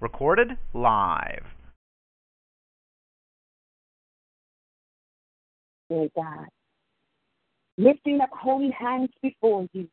Recorded 0.00 0.56
live. 0.74 1.44
Dear 5.90 6.08
God, 6.14 6.46
lifting 7.78 8.20
up 8.20 8.30
holy 8.32 8.70
hands 8.70 9.10
before 9.22 9.66
you. 9.72 9.88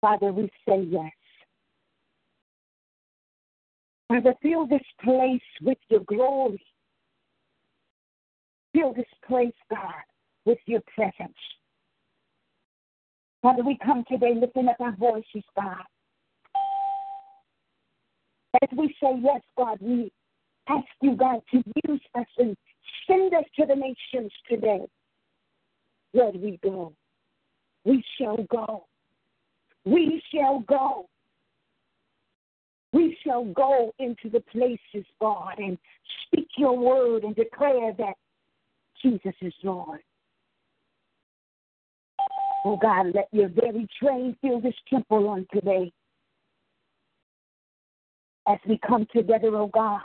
Father, 0.00 0.32
we 0.32 0.50
say 0.68 0.80
yes. 0.88 1.12
Father, 4.08 4.34
fill 4.42 4.66
this 4.66 4.80
place 5.02 5.40
with 5.62 5.78
your 5.88 6.00
glory. 6.00 6.64
Fill 8.74 8.94
this 8.94 9.06
place, 9.26 9.54
God, 9.70 9.94
with 10.44 10.58
your 10.66 10.80
presence. 10.94 11.34
Father, 13.42 13.62
we 13.62 13.78
come 13.84 14.04
today 14.10 14.34
lifting 14.34 14.68
up 14.68 14.80
our 14.80 14.96
voices, 14.96 15.44
God. 15.54 15.84
As 18.62 18.68
we 18.76 18.88
say 19.02 19.12
yes, 19.20 19.42
God, 19.56 19.78
we 19.80 20.12
ask 20.68 20.86
you, 21.00 21.16
God, 21.16 21.40
to 21.52 21.62
use 21.88 22.00
us 22.14 22.26
and 22.38 22.56
send 23.06 23.34
us 23.34 23.44
to 23.58 23.66
the 23.66 23.74
nations 23.74 24.32
today. 24.48 24.80
Where 26.12 26.30
we 26.30 26.58
go? 26.62 26.92
We 27.84 28.02
shall 28.18 28.38
go. 28.50 28.86
We 29.84 30.22
shall 30.32 30.60
go. 30.60 31.08
We 32.92 33.16
shall 33.24 33.44
go 33.44 33.92
into 33.98 34.30
the 34.30 34.40
places, 34.40 35.06
God, 35.20 35.58
and 35.58 35.76
speak 36.26 36.48
your 36.56 36.76
word 36.76 37.24
and 37.24 37.36
declare 37.36 37.92
that 37.98 38.14
Jesus 39.02 39.34
is 39.42 39.52
Lord. 39.62 40.00
Oh 42.64 42.76
God, 42.76 43.12
let 43.14 43.28
your 43.32 43.48
very 43.48 43.86
train 44.02 44.36
fill 44.40 44.60
this 44.60 44.74
temple 44.88 45.28
on 45.28 45.46
today. 45.52 45.92
As 48.48 48.58
we 48.68 48.78
come 48.86 49.06
together, 49.12 49.54
oh 49.56 49.66
God, 49.66 50.00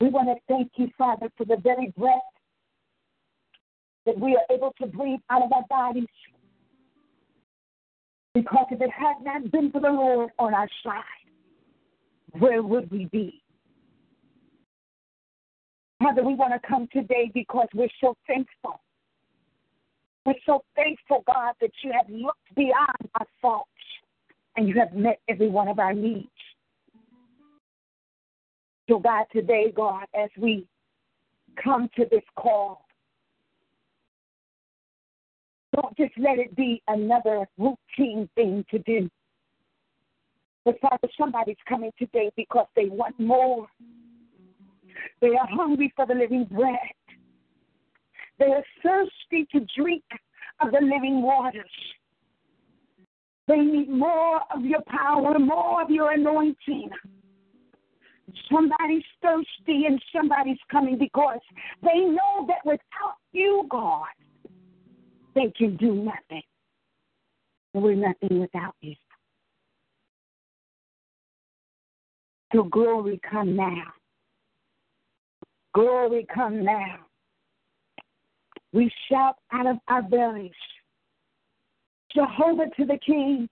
we 0.00 0.08
want 0.08 0.28
to 0.28 0.34
thank 0.48 0.70
you, 0.76 0.88
Father, 0.96 1.28
for 1.36 1.44
the 1.44 1.56
very 1.62 1.92
breath 1.96 2.16
that 4.06 4.18
we 4.18 4.36
are 4.36 4.54
able 4.54 4.72
to 4.80 4.86
breathe 4.86 5.20
out 5.30 5.42
of 5.42 5.52
our 5.52 5.64
bodies. 5.68 6.06
Because 8.34 8.66
if 8.70 8.80
it 8.80 8.90
had 8.90 9.16
not 9.22 9.50
been 9.50 9.70
for 9.70 9.80
the 9.80 9.88
Lord 9.88 10.30
on 10.38 10.54
our 10.54 10.68
side, 10.84 11.02
where 12.38 12.62
would 12.62 12.90
we 12.90 13.06
be? 13.06 13.42
Father, 16.02 16.22
we 16.22 16.34
want 16.34 16.52
to 16.52 16.68
come 16.68 16.88
today 16.92 17.30
because 17.32 17.68
we're 17.74 17.88
so 18.00 18.14
thankful. 18.26 18.80
We're 20.26 20.34
so 20.44 20.62
thankful, 20.74 21.24
God, 21.26 21.54
that 21.60 21.70
you 21.82 21.92
have 21.92 22.08
looked 22.10 22.54
beyond 22.54 23.08
our 23.18 23.26
faults 23.40 23.70
and 24.56 24.68
you 24.68 24.74
have 24.78 24.92
met 24.94 25.20
every 25.28 25.48
one 25.48 25.68
of 25.68 25.78
our 25.78 25.92
needs. 25.92 26.28
So, 28.88 28.98
God, 28.98 29.26
today, 29.32 29.72
God, 29.74 30.04
as 30.14 30.30
we 30.38 30.66
come 31.62 31.88
to 31.96 32.06
this 32.10 32.22
call, 32.36 32.84
don't 35.74 35.96
just 35.96 36.12
let 36.16 36.38
it 36.38 36.54
be 36.56 36.82
another 36.88 37.46
routine 37.58 38.28
thing 38.34 38.64
to 38.70 38.78
do. 38.80 39.10
But, 40.64 40.80
Father, 40.80 41.08
somebody's 41.18 41.56
coming 41.68 41.92
today 41.98 42.30
because 42.36 42.66
they 42.74 42.86
want 42.86 43.18
more. 43.20 43.66
They 45.20 45.28
are 45.28 45.46
hungry 45.48 45.92
for 45.94 46.06
the 46.06 46.14
living 46.14 46.44
bread. 46.50 46.78
They 48.38 48.46
are 48.46 48.64
thirsty 48.82 49.46
to 49.52 49.66
drink 49.76 50.04
of 50.60 50.70
the 50.70 50.80
living 50.80 51.22
waters. 51.22 51.64
They 53.48 53.58
need 53.58 53.88
more 53.88 54.40
of 54.54 54.64
your 54.64 54.82
power, 54.88 55.38
more 55.38 55.82
of 55.82 55.90
your 55.90 56.12
anointing. 56.12 56.90
Somebody's 58.50 59.04
thirsty 59.22 59.86
and 59.86 60.02
somebody's 60.14 60.58
coming 60.70 60.98
because 60.98 61.38
they 61.82 62.00
know 62.00 62.46
that 62.48 62.64
without 62.64 63.16
you, 63.32 63.66
God, 63.70 64.06
they 65.34 65.52
can 65.56 65.76
do 65.76 65.94
nothing. 65.94 66.42
We're 67.72 67.94
nothing 67.94 68.40
without 68.40 68.74
you. 68.80 68.94
So 72.54 72.64
glory 72.64 73.20
come 73.28 73.54
now. 73.54 73.92
Glory 75.74 76.26
come 76.32 76.64
now. 76.64 76.96
We 78.72 78.90
shout 79.10 79.36
out 79.52 79.66
of 79.66 79.76
our 79.88 80.02
bellies, 80.02 80.50
Jehovah 82.16 82.64
to 82.78 82.86
the 82.86 82.98
King, 83.04 83.46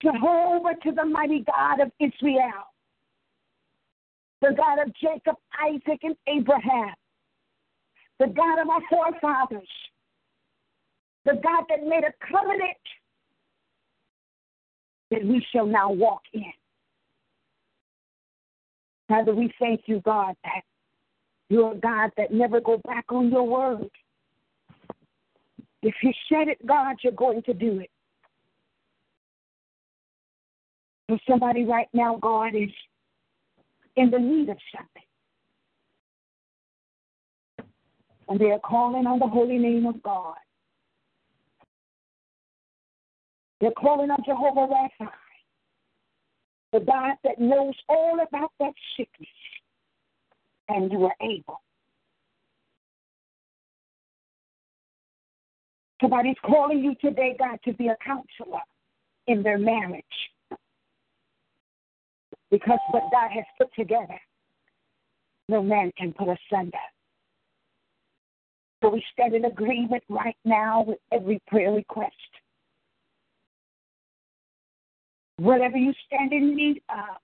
Jehovah 0.00 0.74
to 0.84 0.92
the 0.92 1.04
mighty 1.04 1.44
God 1.44 1.80
of 1.80 1.90
Israel, 1.98 2.70
the 4.40 4.54
God 4.56 4.78
of 4.86 4.94
Jacob, 4.94 5.36
Isaac, 5.60 6.00
and 6.04 6.14
Abraham, 6.28 6.94
the 8.20 8.28
God 8.28 8.60
of 8.60 8.68
our 8.68 8.80
forefathers, 8.88 9.68
the 11.24 11.32
God 11.42 11.64
that 11.68 11.84
made 11.84 12.04
a 12.04 12.14
covenant 12.24 12.76
that 15.10 15.24
we 15.24 15.44
shall 15.52 15.66
now 15.66 15.90
walk 15.90 16.22
in. 16.32 16.52
Father, 19.08 19.34
we 19.34 19.52
thank 19.58 19.82
you, 19.86 20.00
God, 20.04 20.36
that 20.44 20.62
you're 21.48 21.72
a 21.72 21.76
God 21.76 22.10
that 22.16 22.32
never 22.32 22.60
go 22.60 22.80
back 22.86 23.06
on 23.08 23.30
your 23.30 23.46
word. 23.46 23.90
If 25.84 25.94
you 26.02 26.12
said 26.30 26.48
it, 26.48 26.66
God, 26.66 26.96
you're 27.02 27.12
going 27.12 27.42
to 27.42 27.52
do 27.52 27.78
it. 27.78 27.90
So 31.10 31.18
somebody 31.28 31.66
right 31.66 31.88
now, 31.92 32.16
God, 32.16 32.54
is 32.54 32.70
in 33.94 34.10
the 34.10 34.18
need 34.18 34.48
of 34.48 34.56
something. 34.74 35.02
And 38.28 38.40
they 38.40 38.50
are 38.50 38.60
calling 38.60 39.06
on 39.06 39.18
the 39.18 39.26
holy 39.26 39.58
name 39.58 39.84
of 39.84 40.02
God. 40.02 40.36
They're 43.60 43.70
calling 43.72 44.10
on 44.10 44.18
Jehovah 44.24 44.66
Rapha, 44.72 45.10
the 46.72 46.80
God 46.80 47.16
that 47.24 47.38
knows 47.38 47.74
all 47.90 48.20
about 48.26 48.52
that 48.58 48.72
sickness, 48.96 49.28
and 50.70 50.90
you 50.90 51.04
are 51.04 51.14
able. 51.20 51.60
Somebody's 56.04 56.36
calling 56.44 56.84
you 56.84 56.94
today, 57.00 57.34
God, 57.38 57.58
to 57.64 57.72
be 57.72 57.88
a 57.88 57.96
counselor 58.04 58.60
in 59.26 59.42
their 59.42 59.56
marriage. 59.56 60.04
Because 62.50 62.78
what 62.90 63.04
God 63.10 63.30
has 63.30 63.44
put 63.56 63.68
together, 63.74 64.20
no 65.48 65.62
man 65.62 65.90
can 65.96 66.12
put 66.12 66.28
asunder. 66.28 66.76
So 68.82 68.90
we 68.90 69.02
stand 69.14 69.32
in 69.32 69.46
agreement 69.46 70.02
right 70.10 70.36
now 70.44 70.84
with 70.86 70.98
every 71.10 71.40
prayer 71.46 71.72
request. 71.72 72.12
Whatever 75.38 75.78
you 75.78 75.94
stand 76.06 76.34
in 76.34 76.54
need 76.54 76.82
of, 76.90 77.16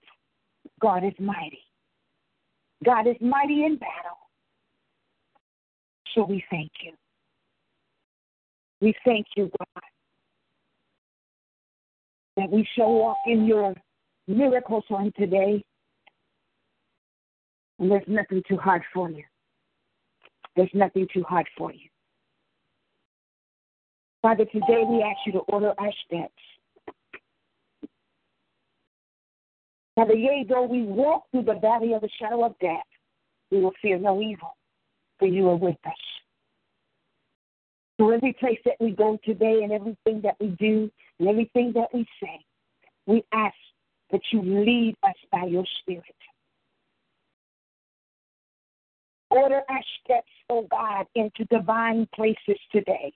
God 0.81 1.05
is 1.05 1.12
mighty. 1.19 1.61
God 2.83 3.06
is 3.06 3.17
mighty 3.21 3.67
in 3.67 3.76
battle. 3.76 4.17
So 6.15 6.25
we 6.25 6.43
thank 6.50 6.71
you. 6.83 6.93
We 8.81 8.94
thank 9.05 9.27
you, 9.37 9.50
God, 9.59 9.82
that 12.37 12.50
we 12.50 12.67
shall 12.75 12.93
walk 12.93 13.19
in 13.27 13.44
your 13.44 13.75
miracles 14.27 14.85
on 14.91 15.12
today. 15.19 15.62
And 17.79 17.91
there's 17.91 18.05
nothing 18.06 18.43
too 18.49 18.56
hard 18.56 18.82
for 18.93 19.11
you. 19.11 19.25
There's 20.56 20.71
nothing 20.75 21.06
too 21.12 21.23
hard 21.23 21.47
for 21.56 21.73
you. 21.73 21.88
Father, 24.23 24.44
today 24.44 24.85
we 24.87 25.03
ask 25.03 25.19
you 25.25 25.33
to 25.33 25.38
order 25.41 25.73
our 25.79 25.93
steps. 26.06 26.33
Father, 29.94 30.15
yea, 30.15 30.44
though 30.49 30.67
we 30.67 30.83
walk 30.83 31.25
through 31.31 31.44
the 31.44 31.59
valley 31.61 31.93
of 31.94 32.03
the 32.03 32.11
shadow 32.21 32.44
of 32.44 32.59
death, 32.61 32.85
we 33.50 33.61
will 33.61 33.73
fear 33.83 33.99
no 33.99 34.21
evil, 34.21 34.56
for 35.19 35.26
you 35.26 35.49
are 35.49 35.56
with 35.56 35.76
us. 35.87 36.19
So 38.00 38.08
every 38.12 38.32
place 38.32 38.58
that 38.64 38.76
we 38.81 38.93
go 38.93 39.19
today 39.23 39.61
and 39.62 39.70
everything 39.73 40.23
that 40.23 40.37
we 40.41 40.56
do 40.58 40.91
and 41.19 41.29
everything 41.29 41.70
that 41.75 41.88
we 41.93 42.06
say, 42.23 42.43
we 43.06 43.23
ask 43.31 43.55
that 44.11 44.23
you 44.32 44.41
lead 44.41 44.97
us 45.02 45.14
by 45.31 45.44
your 45.44 45.67
spirit. 45.81 46.05
Order 49.29 49.61
our 49.69 49.82
steps, 50.02 50.31
oh 50.49 50.67
God, 50.70 51.05
into 51.14 51.44
divine 51.50 52.08
places 52.14 52.58
today. 52.73 53.12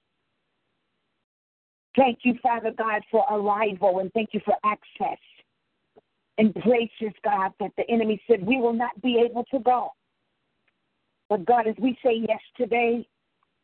Thank 1.96 2.18
you, 2.24 2.34
Father 2.42 2.72
God, 2.76 3.00
for 3.10 3.24
arrival 3.30 4.00
and 4.00 4.12
thank 4.12 4.34
you 4.34 4.40
for 4.44 4.54
access 4.66 5.18
in 6.36 6.52
places, 6.52 7.14
God, 7.24 7.52
that 7.58 7.70
the 7.78 7.88
enemy 7.88 8.20
said 8.28 8.46
we 8.46 8.58
will 8.58 8.74
not 8.74 9.00
be 9.00 9.24
able 9.26 9.44
to 9.44 9.60
go. 9.60 9.92
But 11.30 11.46
God, 11.46 11.66
as 11.66 11.74
we 11.78 11.96
say 12.04 12.22
yes 12.28 12.40
today, 12.54 13.08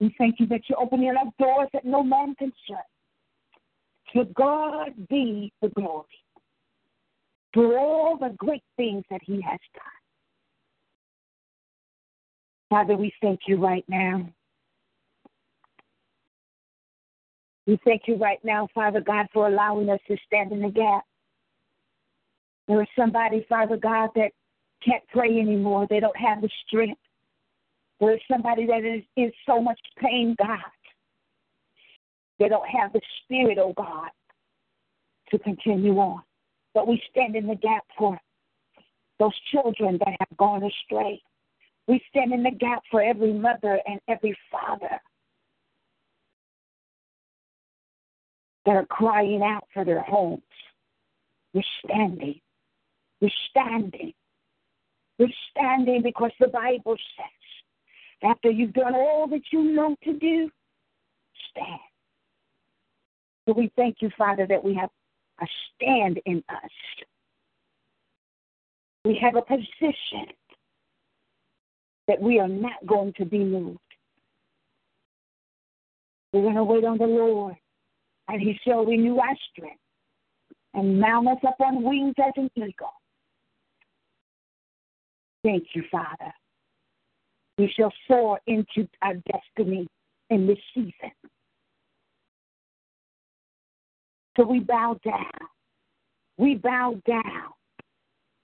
we 0.01 0.15
thank 0.17 0.41
you 0.41 0.47
that 0.47 0.63
you're 0.69 0.81
opening 0.81 1.15
up 1.21 1.35
doors 1.39 1.69
that 1.73 1.85
no 1.85 2.03
man 2.03 2.35
can 2.39 2.53
shut. 2.69 2.85
To 4.15 4.25
God 4.35 4.91
be 5.09 5.53
the 5.63 5.69
glory 5.69 6.07
for 7.53 7.79
all 7.79 8.17
the 8.17 8.35
great 8.39 8.65
things 8.77 9.05
that 9.11 9.21
He 9.25 9.41
has 9.43 9.61
done. 9.75 9.85
Father, 12.71 12.97
we 12.97 13.13
thank 13.21 13.41
you 13.47 13.57
right 13.57 13.85
now. 13.89 14.29
We 17.67 17.79
thank 17.85 18.03
you 18.07 18.17
right 18.17 18.39
now, 18.43 18.69
Father 18.75 19.01
God, 19.01 19.27
for 19.33 19.47
allowing 19.47 19.91
us 19.91 20.01
to 20.09 20.17
stand 20.27 20.51
in 20.51 20.63
the 20.63 20.71
gap. 20.71 21.05
There 22.67 22.81
is 22.81 22.89
somebody, 22.97 23.45
Father 23.49 23.77
God, 23.77 24.11
that 24.15 24.31
can't 24.85 25.03
pray 25.13 25.39
anymore. 25.39 25.87
They 25.91 26.01
don't 26.01 26.17
have 26.17 26.41
the 26.41 26.49
strength. 26.67 27.01
There 28.01 28.15
is 28.15 28.21
somebody 28.31 28.67
that 28.67 28.85
is 28.85 29.03
in 29.17 29.31
so 29.47 29.61
much 29.61 29.79
pain, 29.99 30.35
God. 30.39 30.59
They 32.39 32.49
don't 32.49 32.69
have 32.69 32.93
the 32.95 33.01
spirit, 33.23 33.59
oh 33.59 33.75
God, 33.77 34.09
to 35.31 35.39
continue 35.39 35.99
on. 35.99 36.23
But 36.73 36.89
we 36.89 37.03
stand 37.11 37.37
in 37.37 37.47
the 37.47 37.57
gap 37.57 37.85
for 37.99 38.19
those 39.19 39.39
children 39.53 39.99
that 39.99 40.17
have 40.19 40.39
gone 40.39 40.63
astray. 40.65 41.21
We 41.87 42.01
stand 42.09 42.33
in 42.33 42.43
the 42.43 42.53
gap 42.53 42.83
for 42.91 43.03
every 43.03 43.35
mother 43.35 43.79
and 43.87 44.01
every 44.09 44.37
father 44.51 44.99
that 48.65 48.73
are 48.73 48.87
crying 48.87 49.43
out 49.43 49.65
for 49.75 49.85
their 49.85 50.03
homes. 50.03 50.43
We're 51.53 51.63
standing. 51.85 52.41
We're 53.21 53.31
standing. 53.51 54.15
We're 55.19 55.29
standing 55.51 56.03
because 56.03 56.33
the 56.41 56.49
Bible 56.49 56.97
says, 57.17 57.40
after 58.23 58.51
you've 58.51 58.73
done 58.73 58.95
all 58.95 59.27
that 59.29 59.43
you 59.53 59.63
know 59.63 59.97
to 60.05 60.19
do, 60.19 60.51
stand. 61.51 61.81
So 63.49 63.55
we 63.55 63.73
thank 63.77 63.97
you, 64.01 64.11
Father, 64.17 64.47
that 64.47 64.63
we 64.63 64.75
have 64.75 64.91
a 65.41 65.47
stand 65.75 66.21
in 66.27 66.43
us. 66.49 66.71
We 69.05 69.19
have 69.23 69.37
a 69.37 69.43
position 69.43 70.35
that 72.07 72.21
we 72.21 72.39
are 72.39 72.49
not 72.49 72.87
going 72.87 73.15
to 73.15 73.25
be 73.25 73.39
moved. 73.39 73.79
We're 76.33 76.43
going 76.43 76.57
to 76.57 76.65
wait 76.65 76.85
on 76.85 76.99
the 76.99 77.07
Lord, 77.07 77.57
and 78.29 78.41
He 78.41 78.59
shall 78.65 78.85
renew 78.85 79.19
our 79.19 79.37
strength 79.51 79.81
and 80.75 81.01
mount 81.01 81.29
us 81.29 81.39
up 81.47 81.57
on 81.61 81.83
wings 81.83 82.15
as 82.19 82.33
an 82.37 82.51
eagle. 82.55 82.93
Thank 85.43 85.69
you, 85.75 85.83
Father. 85.91 86.33
We 87.61 87.71
shall 87.77 87.93
soar 88.09 88.41
into 88.47 88.89
our 89.03 89.13
destiny 89.31 89.87
in 90.31 90.47
this 90.47 90.57
season. 90.75 91.13
So 94.35 94.47
we 94.47 94.61
bow 94.61 94.99
down. 95.05 95.31
We 96.39 96.55
bow 96.55 96.97
down. 97.07 97.53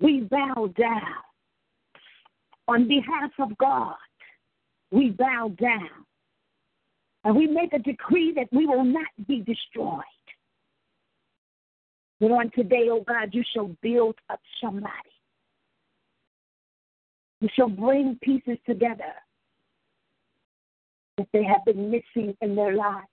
We 0.00 0.20
bow 0.20 0.70
down. 0.78 1.14
On 2.68 2.86
behalf 2.86 3.30
of 3.38 3.56
God, 3.56 3.94
we 4.90 5.08
bow 5.08 5.50
down. 5.58 6.04
And 7.24 7.34
we 7.34 7.46
make 7.46 7.72
a 7.72 7.78
decree 7.78 8.34
that 8.36 8.48
we 8.52 8.66
will 8.66 8.84
not 8.84 9.08
be 9.26 9.40
destroyed. 9.40 10.02
But 12.20 12.32
on 12.32 12.50
today, 12.54 12.88
oh 12.90 13.00
God, 13.00 13.30
you 13.32 13.42
shall 13.54 13.74
build 13.80 14.16
up 14.28 14.40
somebody. 14.60 15.15
You 17.40 17.48
shall 17.54 17.68
bring 17.68 18.18
pieces 18.22 18.58
together 18.66 19.12
that 21.18 21.28
they 21.32 21.44
have 21.44 21.64
been 21.64 21.90
missing 21.90 22.36
in 22.40 22.54
their 22.54 22.74
lives. 22.74 23.06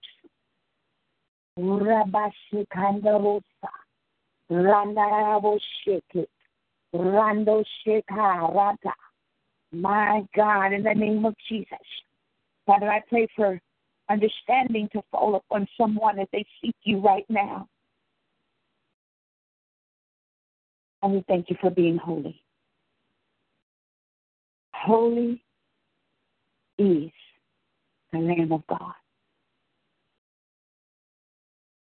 Rabashikandarosa, 1.60 3.42
Randarabo 4.52 5.60
Rando 6.94 7.64
Shekarata. 7.86 8.94
My 9.72 10.24
God, 10.36 10.74
in 10.74 10.84
the 10.84 10.94
name 10.94 11.26
of 11.26 11.36
Jesus. 11.50 11.68
Father, 12.66 12.90
I 12.90 13.02
pray 13.10 13.28
for 13.36 13.60
understanding 14.10 14.88
to 14.94 15.02
fall 15.12 15.36
upon 15.36 15.68
someone 15.78 16.20
as 16.20 16.28
they 16.32 16.46
seek 16.62 16.76
you 16.84 17.00
right 17.00 17.26
now. 17.30 17.68
And 21.02 21.14
we 21.14 21.24
thank 21.28 21.50
you 21.50 21.58
for 21.60 21.70
being 21.70 21.98
holy. 21.98 22.43
Holy 24.84 25.42
is 26.78 27.10
the 28.12 28.20
Lamb 28.20 28.52
of 28.52 28.68
God. 28.68 28.94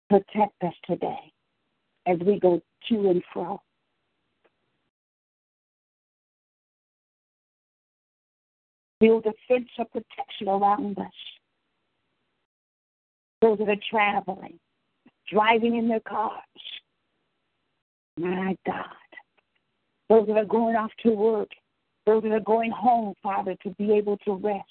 Protect 0.10 0.64
us 0.64 0.74
today 0.86 1.34
as 2.08 2.18
we 2.20 2.40
go 2.40 2.62
to 2.88 3.10
and 3.10 3.22
fro. 3.34 3.62
Build 9.02 9.26
a 9.26 9.34
fence 9.46 9.68
of 9.78 9.92
protection 9.92 10.48
around 10.48 10.98
us. 10.98 11.06
Those 13.42 13.58
that 13.58 13.68
are 13.68 13.76
traveling, 13.92 14.58
driving 15.30 15.76
in 15.76 15.90
their 15.90 16.00
cars. 16.00 16.32
My 18.18 18.56
God. 18.66 18.86
Those 20.08 20.28
that 20.28 20.38
are 20.38 20.46
going 20.46 20.78
off 20.78 20.92
to 21.04 21.12
work, 21.12 21.50
those 22.06 22.24
that 22.24 22.32
are 22.32 22.40
going 22.40 22.72
home, 22.72 23.14
Father, 23.24 23.56
to 23.64 23.70
be 23.72 23.94
able 23.94 24.18
to 24.26 24.34
rest. 24.36 24.64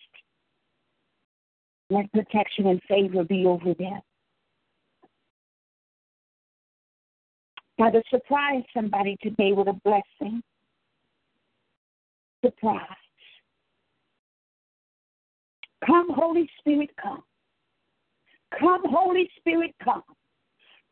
Let 1.91 2.11
protection 2.13 2.67
and 2.67 2.81
favor 2.89 3.25
be 3.25 3.45
over 3.47 3.75
them. 3.75 4.01
Father, 7.77 8.03
surprise 8.09 8.63
somebody 8.73 9.17
today 9.21 9.53
with 9.53 9.69
a 9.69 9.73
blessing. 9.85 10.43
Surprise. 12.45 12.81
Come, 15.85 16.09
Holy 16.11 16.49
Spirit, 16.61 16.91
come. 17.01 17.23
Come, 18.59 18.83
Holy 18.85 19.29
Spirit, 19.39 19.75
come. 19.83 20.03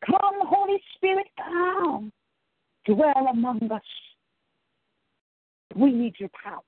Come, 0.05 0.39
Holy 0.41 0.81
Spirit, 0.95 1.27
come. 1.37 2.11
Dwell 2.85 3.27
among 3.31 3.71
us. 3.71 3.81
We 5.75 5.91
need 5.91 6.15
your 6.19 6.29
power. 6.43 6.61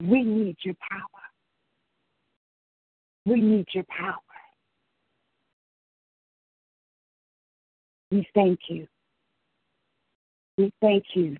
We 0.00 0.22
need 0.22 0.56
your 0.62 0.74
power. 0.90 1.00
We 3.24 3.40
need 3.40 3.66
your 3.72 3.84
power. 3.84 4.16
We 8.10 8.26
thank 8.34 8.60
you. 8.68 8.86
We 10.56 10.72
thank 10.80 11.04
you 11.14 11.36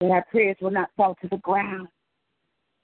that 0.00 0.10
our 0.10 0.24
prayers 0.30 0.56
will 0.60 0.70
not 0.70 0.90
fall 0.96 1.16
to 1.22 1.28
the 1.28 1.38
ground. 1.38 1.88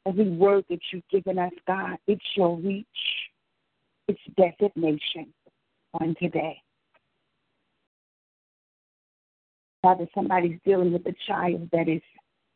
Every 0.07 0.31
word 0.31 0.65
that 0.71 0.81
you've 0.93 1.09
given 1.11 1.39
us, 1.39 1.53
God, 1.67 1.99
it 2.07 2.19
shall 2.35 2.57
reach 2.57 2.87
its 4.09 4.21
designation 4.37 5.33
on 6.01 6.17
today. 6.21 6.61
Father, 9.83 10.07
somebody's 10.15 10.59
dealing 10.65 10.93
with 10.93 11.05
a 11.07 11.15
child 11.27 11.69
that 11.73 11.89
is 11.89 12.03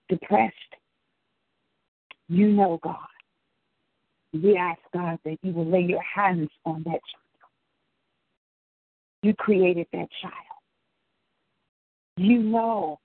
depressed. 0.09 0.54
You 2.28 2.49
know, 2.49 2.78
God. 2.83 2.97
We 4.33 4.56
ask, 4.56 4.80
God, 4.92 5.18
that 5.25 5.38
you 5.42 5.52
will 5.52 5.66
lay 5.66 5.83
your 5.83 6.02
hands 6.02 6.50
on 6.64 6.83
that 6.85 6.92
child. 6.92 7.50
You 9.23 9.35
created 9.35 9.87
that 9.92 10.09
child. 10.23 10.35
You 12.16 12.38
know 12.38 13.00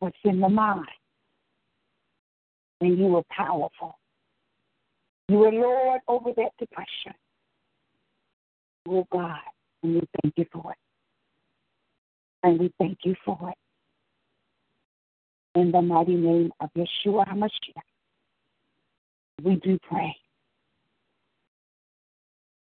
what's 0.00 0.16
in 0.24 0.40
the 0.40 0.48
mind. 0.48 0.86
And 2.80 2.98
you 2.98 3.16
are 3.16 3.24
powerful. 3.30 3.98
You 5.28 5.44
are 5.44 5.52
Lord 5.52 6.00
over 6.08 6.30
that 6.36 6.52
depression. 6.58 7.14
Oh 8.88 9.06
God, 9.12 9.38
and 9.82 9.94
we 9.96 10.02
thank 10.22 10.34
you 10.38 10.46
for 10.50 10.72
it. 10.72 10.78
And 12.42 12.58
we 12.58 12.72
thank 12.78 12.98
you 13.04 13.14
for 13.24 13.38
it. 13.50 13.58
In 15.58 15.72
the 15.72 15.82
mighty 15.82 16.14
name 16.14 16.52
of 16.60 16.70
Yeshua 16.76 17.26
HaMashiach, 17.28 17.82
we 19.42 19.56
do 19.56 19.78
pray. 19.88 20.14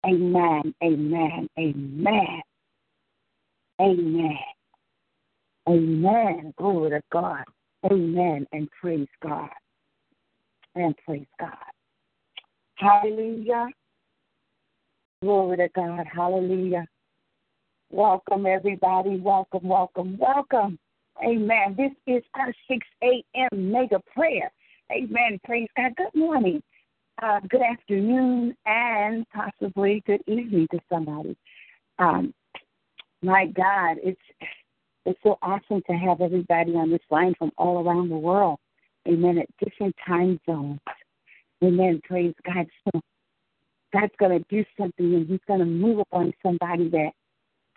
Amen. 0.07 0.75
Amen. 0.83 1.49
Amen. 1.59 2.41
Amen. 3.81 4.39
Amen. 5.69 6.55
Glory 6.57 6.91
to 6.91 7.03
God. 7.13 7.45
Amen. 7.91 8.47
And 8.53 8.69
praise 8.81 9.09
God. 9.23 9.51
And 10.75 10.95
praise 11.05 11.27
God. 11.41 11.57
Hallelujah. 12.77 13.67
Glory 15.21 15.57
to 15.57 15.69
God. 15.75 16.07
Hallelujah. 16.13 16.87
Welcome, 17.91 18.45
everybody. 18.45 19.19
Welcome, 19.19 19.67
welcome, 19.67 20.19
welcome. 20.19 20.79
Amen. 21.25 21.75
This 21.77 21.93
is 22.07 22.23
our 22.35 22.53
6 22.71 22.87
a.m. 23.03 23.73
mega 23.73 24.01
prayer. 24.15 24.51
Amen. 24.93 25.41
Praise 25.45 25.69
God. 25.77 25.93
Good 25.97 26.15
morning, 26.15 26.63
uh, 27.23 27.41
good 27.49 27.63
afternoon, 27.63 28.55
and 28.67 29.27
possibly 29.35 30.03
good 30.07 30.21
evening 30.27 30.69
to 30.71 30.79
somebody. 30.91 31.37
Um, 31.99 32.35
my 33.23 33.47
God, 33.47 33.97
it's 34.03 34.21
it's 35.07 35.19
so 35.23 35.39
awesome 35.41 35.83
to 35.89 35.93
have 35.95 36.21
everybody 36.21 36.73
on 36.73 36.91
this 36.91 37.01
line 37.11 37.35
from 37.39 37.51
all 37.57 37.83
around 37.83 38.11
the 38.11 38.17
world. 38.17 38.59
Amen. 39.09 39.39
At 39.39 39.49
different 39.65 39.97
time 40.07 40.39
zones. 40.45 40.81
Amen. 41.65 42.01
Praise 42.05 42.35
God. 42.45 42.67
So 42.85 43.01
God's 43.93 44.13
going 44.19 44.39
to 44.39 44.45
do 44.51 44.65
something 44.79 45.15
and 45.15 45.27
He's 45.27 45.41
going 45.47 45.61
to 45.61 45.67
move 45.67 46.01
upon 46.01 46.33
somebody 46.43 46.91
that, 46.91 47.13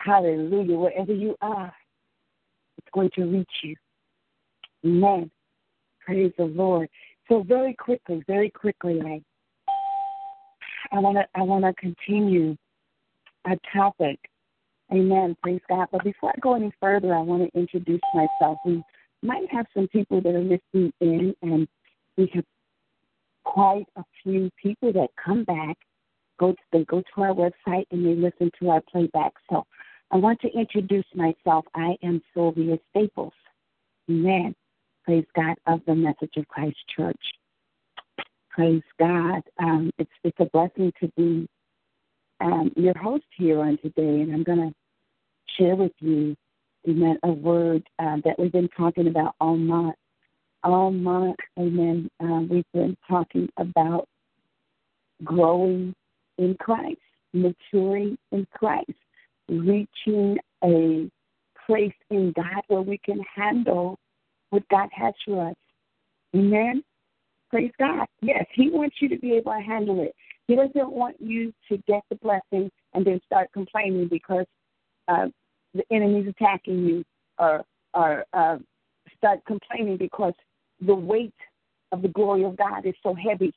hallelujah, 0.04 0.78
wherever 0.78 1.14
you 1.14 1.36
are, 1.42 1.74
it's 2.78 2.88
going 2.94 3.10
to 3.16 3.26
reach 3.26 3.52
you. 3.64 3.76
Amen. 4.86 5.30
Praise 6.06 6.32
the 6.38 6.46
Lord. 6.46 6.90
So 7.30 7.44
very 7.44 7.74
quickly, 7.74 8.24
very 8.28 8.50
quickly, 8.50 9.00
I 9.06 9.22
I 10.92 11.00
want 11.00 11.18
to 11.18 11.26
I 11.36 11.44
want 11.44 11.64
to 11.64 11.74
continue 11.74 12.58
a 13.46 13.58
topic. 13.74 14.20
Amen. 14.92 15.38
Praise 15.42 15.62
God. 15.70 15.88
But 15.92 16.04
before 16.04 16.32
I 16.32 16.40
go 16.42 16.56
any 16.56 16.72
further, 16.82 17.14
I 17.16 17.22
want 17.22 17.44
to 17.44 17.60
introduce 17.60 18.02
myself. 18.14 18.58
We 18.66 18.84
might 19.22 19.50
have 19.52 19.66
some 19.74 19.88
people 19.88 20.20
that 20.22 20.36
are 20.36 20.42
listening 20.42 20.92
in, 21.00 21.34
and 21.42 21.68
we 22.18 22.30
have 22.34 22.44
quite 23.44 23.88
a 23.96 24.04
few 24.24 24.50
people 24.62 24.92
that 24.94 25.10
come 25.24 25.44
back. 25.44 25.78
Go 26.40 26.54
to, 26.54 26.58
they 26.74 26.84
go 26.86 27.02
to 27.02 27.22
our 27.22 27.34
website 27.34 27.86
and 27.92 28.06
they 28.06 28.16
listen 28.16 28.52
to 28.60 28.70
our 28.72 28.82
playback. 28.92 29.34
So 29.50 29.66
I 30.14 30.18
want 30.18 30.42
to 30.42 30.50
introduce 30.52 31.06
myself. 31.16 31.66
I 31.74 31.96
am 32.04 32.22
Sylvia 32.34 32.78
Staples. 32.90 33.34
Amen. 34.10 34.54
Praise 35.06 35.26
God 35.34 35.56
of 35.68 35.80
the 35.88 35.96
Message 35.96 36.34
of 36.36 36.46
Christ 36.50 36.78
Church. 36.94 37.22
Praise 38.50 38.84
God. 39.00 39.42
Um, 39.58 39.90
it's 39.98 40.12
it's 40.26 40.38
a 40.42 40.46
blessing 40.46 40.92
to 41.00 41.08
be 41.16 41.48
um, 42.42 42.74
your 42.76 42.98
host 42.98 43.24
here 43.38 43.62
on 43.62 43.78
today, 43.78 44.22
and 44.22 44.34
I'm 44.34 44.44
going 44.44 44.58
to 44.58 44.74
share 45.58 45.78
with 45.78 45.94
you, 46.00 46.36
amen, 46.90 47.18
a 47.24 47.32
word 47.32 47.84
uh, 47.98 48.18
that 48.26 48.38
we've 48.38 48.52
been 48.52 48.70
talking 48.78 49.08
about 49.08 49.36
all 49.40 49.56
month. 49.56 49.96
All 50.64 50.92
month, 50.92 51.38
amen. 51.58 52.10
Uh, 52.22 52.42
we've 52.50 52.72
been 52.74 52.98
talking 53.10 53.48
about 53.56 54.10
growing 55.24 55.96
in 56.38 56.56
Christ, 56.60 57.00
maturing 57.34 58.18
in 58.34 58.46
Christ, 58.54 58.92
reaching 59.50 60.38
a 60.64 61.10
place 61.66 61.94
in 62.10 62.34
God 62.36 62.64
where 62.68 62.82
we 62.82 62.98
can 62.98 63.20
handle 63.36 63.98
what 64.50 64.68
God 64.70 64.90
has 64.92 65.14
for 65.26 65.50
us. 65.50 65.56
Amen. 66.36 66.84
Praise 67.50 67.72
God. 67.80 68.08
Yes, 68.22 68.46
He 68.54 68.70
wants 68.70 68.98
you 69.02 69.10
to 69.10 69.18
be 69.18 69.34
able 69.34 69.52
to 69.54 69.60
handle 69.60 70.02
it. 70.02 70.16
He 70.48 70.56
doesn't 70.56 70.92
want 70.92 71.16
you 71.20 71.54
to 71.70 71.78
get 71.88 72.02
the 72.10 72.16
blessing 72.16 72.70
and 72.94 73.06
then 73.06 73.20
start 73.26 73.50
complaining 73.54 74.08
because 74.08 74.46
uh, 75.08 75.28
the 75.74 75.84
enemy's 75.92 76.28
attacking 76.28 76.86
you, 76.86 77.04
or 77.38 77.64
or 77.94 78.26
uh, 78.34 78.58
start 79.18 79.40
complaining 79.46 79.98
because 79.98 80.34
the 80.86 80.96
weight 80.96 81.34
of 81.92 82.02
the 82.02 82.08
glory 82.10 82.44
of 82.44 82.58
God 82.58 82.86
is 82.86 82.96
so 83.04 83.14
heavy 83.14 83.54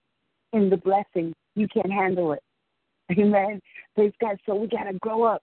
in 0.53 0.71
the 0.71 0.77
blessing 0.77 1.33
you 1.57 1.69
can't 1.69 1.93
handle 1.93 2.33
it. 2.33 2.43
Amen. 3.13 3.61
Praise 3.95 4.13
God. 4.21 4.37
So 4.47 4.55
we 4.55 4.67
got 4.67 4.85
to 4.85 4.99
grow 4.99 5.25
up, 5.25 5.43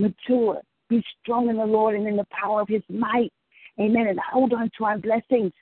mature, 0.00 0.60
be 0.88 1.02
strong 1.22 1.48
in 1.48 1.56
the 1.56 1.64
Lord 1.64 1.94
and 1.94 2.06
in 2.06 2.16
the 2.16 2.26
power 2.30 2.60
of 2.60 2.68
His 2.68 2.82
might. 2.88 3.32
Amen. 3.78 4.08
And 4.08 4.18
hold 4.18 4.52
on 4.52 4.70
to 4.78 4.84
our 4.84 4.98
blessings 4.98 5.52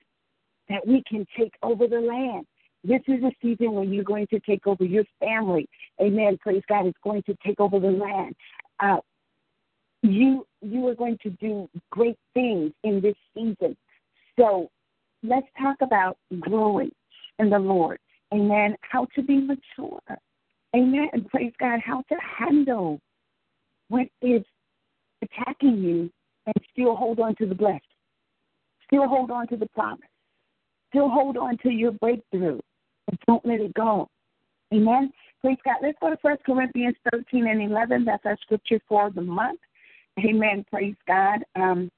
that 0.68 0.86
we 0.86 1.02
can 1.08 1.26
take 1.36 1.54
over 1.62 1.86
the 1.86 2.00
land. 2.00 2.46
This 2.84 3.00
is 3.08 3.22
a 3.22 3.32
season 3.42 3.72
when 3.72 3.92
you're 3.92 4.04
going 4.04 4.26
to 4.28 4.40
take 4.40 4.66
over 4.66 4.84
your 4.84 5.04
family. 5.20 5.68
Amen. 6.00 6.38
Praise 6.40 6.62
God. 6.68 6.86
It's 6.86 6.98
going 7.02 7.22
to 7.24 7.36
take 7.44 7.60
over 7.60 7.80
the 7.80 7.88
land. 7.88 8.34
Uh, 8.80 8.98
you 10.02 10.46
you 10.62 10.86
are 10.86 10.94
going 10.94 11.18
to 11.22 11.30
do 11.30 11.68
great 11.90 12.16
things 12.34 12.72
in 12.84 13.00
this 13.00 13.16
season. 13.34 13.76
So 14.38 14.70
let's 15.22 15.46
talk 15.60 15.76
about 15.82 16.16
growing 16.40 16.92
in 17.38 17.50
the 17.50 17.58
Lord. 17.58 17.98
Amen. 18.32 18.76
How 18.82 19.06
to 19.16 19.22
be 19.22 19.38
mature. 19.38 20.00
Amen. 20.76 21.08
And 21.12 21.28
praise 21.28 21.52
God. 21.58 21.80
How 21.84 22.02
to 22.08 22.16
handle 22.38 23.00
what 23.88 24.06
is 24.22 24.42
attacking 25.22 25.78
you 25.78 26.10
and 26.46 26.54
still 26.72 26.96
hold 26.96 27.20
on 27.20 27.34
to 27.36 27.46
the 27.46 27.54
blessed. 27.54 27.82
Still 28.86 29.06
hold 29.08 29.30
on 29.30 29.46
to 29.48 29.56
the 29.56 29.68
promise. 29.74 30.00
Still 30.90 31.08
hold 31.08 31.36
on 31.36 31.58
to 31.58 31.70
your 31.70 31.92
breakthrough 31.92 32.58
and 33.08 33.18
don't 33.26 33.44
let 33.44 33.60
it 33.60 33.74
go. 33.74 34.08
Amen. 34.72 35.10
Praise 35.40 35.58
God. 35.64 35.76
Let's 35.82 35.98
go 36.00 36.10
to 36.10 36.16
First 36.22 36.44
Corinthians 36.44 36.96
13 37.12 37.46
and 37.46 37.62
11. 37.62 38.04
That's 38.04 38.24
our 38.24 38.36
scripture 38.42 38.80
for 38.88 39.10
the 39.10 39.22
month. 39.22 39.60
Amen. 40.18 40.64
Praise 40.70 40.96
God. 41.06 41.40
Um, 41.54 41.90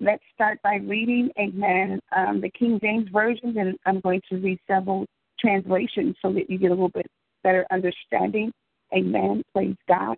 let's 0.00 0.22
start 0.34 0.60
by 0.62 0.76
reading, 0.76 1.30
amen, 1.38 2.00
um, 2.16 2.40
the 2.40 2.50
King 2.50 2.78
James 2.82 3.08
Version, 3.12 3.56
and 3.58 3.76
I'm 3.86 4.00
going 4.00 4.20
to 4.30 4.36
read 4.36 4.58
several 4.66 5.06
translations 5.40 6.16
so 6.22 6.32
that 6.32 6.48
you 6.48 6.58
get 6.58 6.68
a 6.68 6.74
little 6.74 6.88
bit 6.88 7.06
better 7.42 7.66
understanding. 7.70 8.52
Amen. 8.92 9.42
Praise 9.52 9.76
God. 9.88 10.16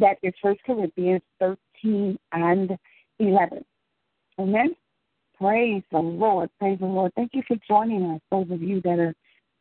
That 0.00 0.16
is 0.22 0.32
First 0.40 0.60
Corinthians 0.64 1.20
13 1.38 2.18
and 2.32 2.78
11. 3.18 3.64
Amen. 4.38 4.74
Praise 5.38 5.82
the 5.92 5.98
Lord. 5.98 6.48
Praise 6.58 6.78
the 6.78 6.86
Lord. 6.86 7.12
Thank 7.14 7.32
you 7.34 7.42
for 7.46 7.56
joining 7.68 8.10
us, 8.12 8.20
those 8.30 8.50
of 8.50 8.62
you 8.62 8.80
that 8.82 8.98
are 8.98 9.14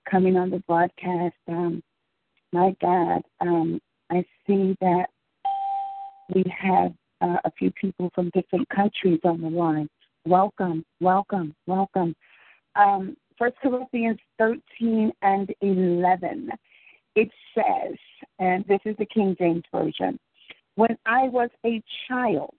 coming 0.09 0.37
on 0.37 0.49
the 0.49 0.59
broadcast. 0.59 1.35
Um, 1.49 1.83
my 2.53 2.73
God, 2.81 3.23
um, 3.41 3.81
I 4.09 4.23
see 4.47 4.77
that 4.79 5.07
we 6.33 6.45
have 6.57 6.93
uh, 7.19 7.37
a 7.43 7.51
few 7.57 7.71
people 7.71 8.09
from 8.15 8.29
different 8.33 8.69
countries 8.69 9.19
on 9.25 9.41
the 9.41 9.49
line. 9.49 9.89
Welcome, 10.25 10.85
welcome, 11.01 11.53
welcome. 11.67 12.15
Um, 12.75 13.17
First 13.37 13.57
Corinthians 13.61 14.19
13 14.37 15.11
and 15.23 15.53
11. 15.61 16.51
It 17.15 17.29
says, 17.55 17.97
and 18.39 18.65
this 18.67 18.79
is 18.85 18.95
the 18.97 19.05
King 19.05 19.35
James 19.37 19.63
Version, 19.73 20.19
when 20.75 20.97
I 21.05 21.23
was 21.23 21.49
a 21.65 21.81
child, 22.07 22.55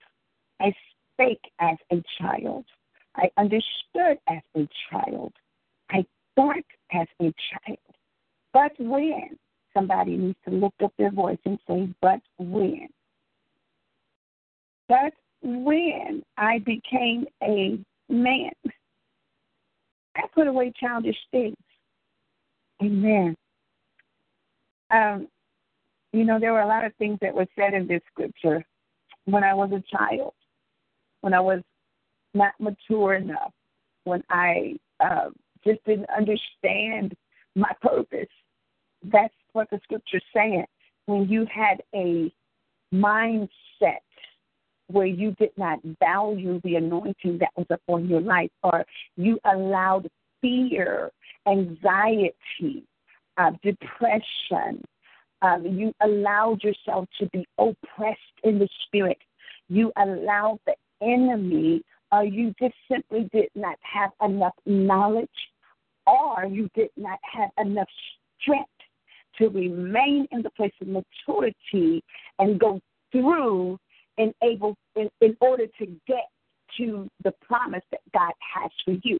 I 0.60 0.74
spake 1.12 1.50
as 1.58 1.76
a 1.90 2.02
child. 2.20 2.64
I 3.16 3.30
understood 3.36 4.18
as 4.28 4.42
a 4.56 4.68
child. 4.90 5.32
I 5.90 6.04
thought 6.36 6.64
as 6.92 7.06
a 7.20 7.32
child. 7.50 7.78
But 8.52 8.72
when? 8.78 9.38
Somebody 9.74 10.16
needs 10.18 10.38
to 10.46 10.54
lift 10.54 10.82
up 10.82 10.92
their 10.98 11.10
voice 11.10 11.38
and 11.46 11.58
say, 11.66 11.88
but 12.02 12.20
when? 12.38 12.88
But 14.88 15.14
when 15.42 16.22
I 16.36 16.58
became 16.58 17.26
a 17.42 17.78
man, 18.10 18.52
I 20.14 20.22
put 20.34 20.46
away 20.46 20.72
childish 20.78 21.16
things. 21.30 21.56
Amen. 22.82 23.34
Um, 24.92 25.28
you 26.12 26.24
know, 26.24 26.38
there 26.38 26.52
were 26.52 26.60
a 26.60 26.66
lot 26.66 26.84
of 26.84 26.94
things 26.96 27.18
that 27.22 27.34
were 27.34 27.46
said 27.56 27.74
in 27.74 27.86
this 27.86 28.02
scripture 28.12 28.64
when 29.24 29.44
I 29.44 29.54
was 29.54 29.70
a 29.72 29.82
child, 29.96 30.34
when 31.20 31.32
I 31.32 31.40
was 31.40 31.62
not 32.34 32.52
mature 32.58 33.14
enough, 33.14 33.52
when 34.04 34.22
I 34.28 34.76
uh, 35.00 35.30
just 35.64 35.82
didn't 35.84 36.10
understand 36.16 37.14
my 37.54 37.70
purpose. 37.80 38.28
That's 39.04 39.34
what 39.52 39.68
the 39.70 39.80
scripture's 39.84 40.24
saying. 40.34 40.66
When 41.06 41.28
you 41.28 41.46
had 41.52 41.82
a 41.94 42.32
mindset 42.92 43.48
where 44.88 45.06
you 45.06 45.32
did 45.32 45.50
not 45.56 45.78
value 45.98 46.60
the 46.64 46.76
anointing 46.76 47.38
that 47.38 47.50
was 47.56 47.66
upon 47.70 48.08
your 48.08 48.20
life, 48.20 48.50
or 48.62 48.84
you 49.16 49.38
allowed 49.44 50.08
fear, 50.40 51.10
anxiety, 51.46 52.84
uh, 53.38 53.50
depression, 53.62 54.82
um, 55.42 55.66
you 55.66 55.92
allowed 56.02 56.62
yourself 56.62 57.08
to 57.18 57.26
be 57.26 57.46
oppressed 57.58 58.18
in 58.44 58.58
the 58.58 58.68
spirit. 58.86 59.18
You 59.68 59.92
allowed 59.96 60.60
the 60.66 60.74
enemy 61.00 61.82
or 62.12 62.24
you 62.24 62.54
just 62.60 62.74
simply 62.90 63.28
did 63.32 63.48
not 63.54 63.76
have 63.80 64.10
enough 64.22 64.54
knowledge, 64.66 65.28
or 66.06 66.44
you 66.44 66.68
did 66.74 66.90
not 66.96 67.18
have 67.22 67.48
enough 67.58 67.88
strength 68.40 68.68
to 69.38 69.48
remain 69.48 70.28
in 70.30 70.42
the 70.42 70.50
place 70.50 70.74
of 70.82 70.88
maturity 70.88 72.04
and 72.38 72.60
go 72.60 72.78
through 73.10 73.78
and 74.18 74.34
able 74.42 74.76
in, 74.94 75.08
in 75.22 75.34
order 75.40 75.66
to 75.78 75.86
get 76.06 76.28
to 76.76 77.08
the 77.24 77.32
promise 77.40 77.82
that 77.90 78.00
God 78.12 78.32
has 78.54 78.70
for 78.84 78.94
you. 79.02 79.16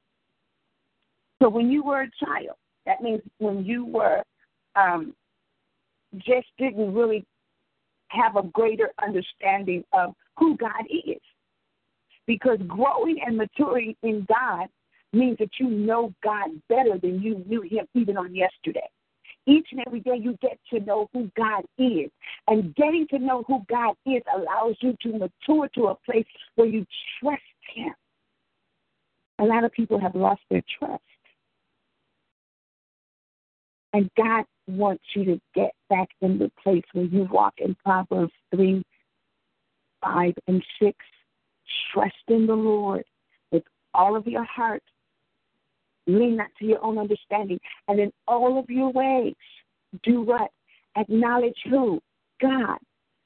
So 1.41 1.49
when 1.49 1.71
you 1.71 1.83
were 1.83 2.03
a 2.03 2.11
child, 2.25 2.57
that 2.87 3.01
means 3.01 3.23
when 3.39 3.65
you 3.65 3.85
were 3.85 4.23
um, 4.77 5.15
just 6.19 6.47
didn't 6.59 6.95
really 6.95 7.25
have 8.09 8.37
a 8.37 8.43
greater 8.43 8.91
understanding 9.03 9.85
of 9.93 10.15
who 10.39 10.57
God 10.57 10.85
is. 10.91 11.21
Because 12.27 12.59
growing 12.67 13.19
and 13.25 13.37
maturing 13.37 13.95
in 14.03 14.27
God 14.29 14.69
means 15.13 15.39
that 15.39 15.51
you 15.59 15.69
know 15.69 16.13
God 16.23 16.51
better 16.69 16.99
than 16.99 17.21
you 17.21 17.45
knew 17.47 17.63
Him 17.63 17.87
even 17.95 18.17
on 18.17 18.35
yesterday. 18.35 18.89
Each 19.47 19.67
and 19.73 19.83
every 19.87 20.01
day 20.01 20.17
you 20.21 20.39
get 20.41 20.59
to 20.73 20.81
know 20.81 21.09
who 21.13 21.31
God 21.37 21.65
is. 21.77 22.11
And 22.47 22.75
getting 22.77 23.07
to 23.11 23.19
know 23.19 23.45
who 23.49 23.63
God 23.69 23.95
is 24.07 24.23
allows 24.35 24.77
you 24.81 24.97
to 25.03 25.09
mature 25.19 25.69
to 25.75 25.87
a 25.87 25.95
place 26.07 26.27
where 26.55 26.69
you 26.69 26.87
trust 27.21 27.43
Him. 27.75 27.93
A 29.41 29.45
lot 29.45 29.65
of 29.65 29.73
people 29.73 30.01
have 30.01 30.15
lost 30.15 30.43
their 30.49 30.63
trust. 30.79 31.03
And 33.93 34.11
God 34.17 34.45
wants 34.67 35.05
you 35.15 35.25
to 35.25 35.41
get 35.55 35.73
back 35.91 36.09
in 36.21 36.39
the 36.39 36.51
place 36.63 36.85
where 36.93 37.05
you 37.05 37.29
walk 37.31 37.55
in 37.59 37.75
Proverbs 37.85 38.33
3, 38.55 38.83
5, 40.03 40.35
and 40.47 40.65
6. 40.81 40.97
Trust 41.93 42.15
in 42.29 42.47
the 42.47 42.55
Lord 42.55 43.05
with 43.51 43.65
all 43.95 44.17
of 44.17 44.27
your 44.27 44.45
heart. 44.45 44.83
Lean 46.07 46.37
not 46.37 46.49
to 46.59 46.65
your 46.65 46.85
own 46.85 46.99
understanding. 46.99 47.61
And 47.87 48.01
in 48.01 48.13
all 48.27 48.59
of 48.59 48.69
your 48.69 48.91
ways, 48.91 49.35
do 50.03 50.23
what? 50.23 50.51
Acknowledge 50.97 51.59
who? 51.69 52.01
God. 52.41 52.79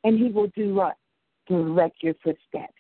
And 0.05 0.19
He 0.19 0.31
will 0.31 0.51
do 0.55 0.75
what? 0.75 0.97
Direct 1.49 2.03
your 2.03 2.15
footsteps. 2.23 2.73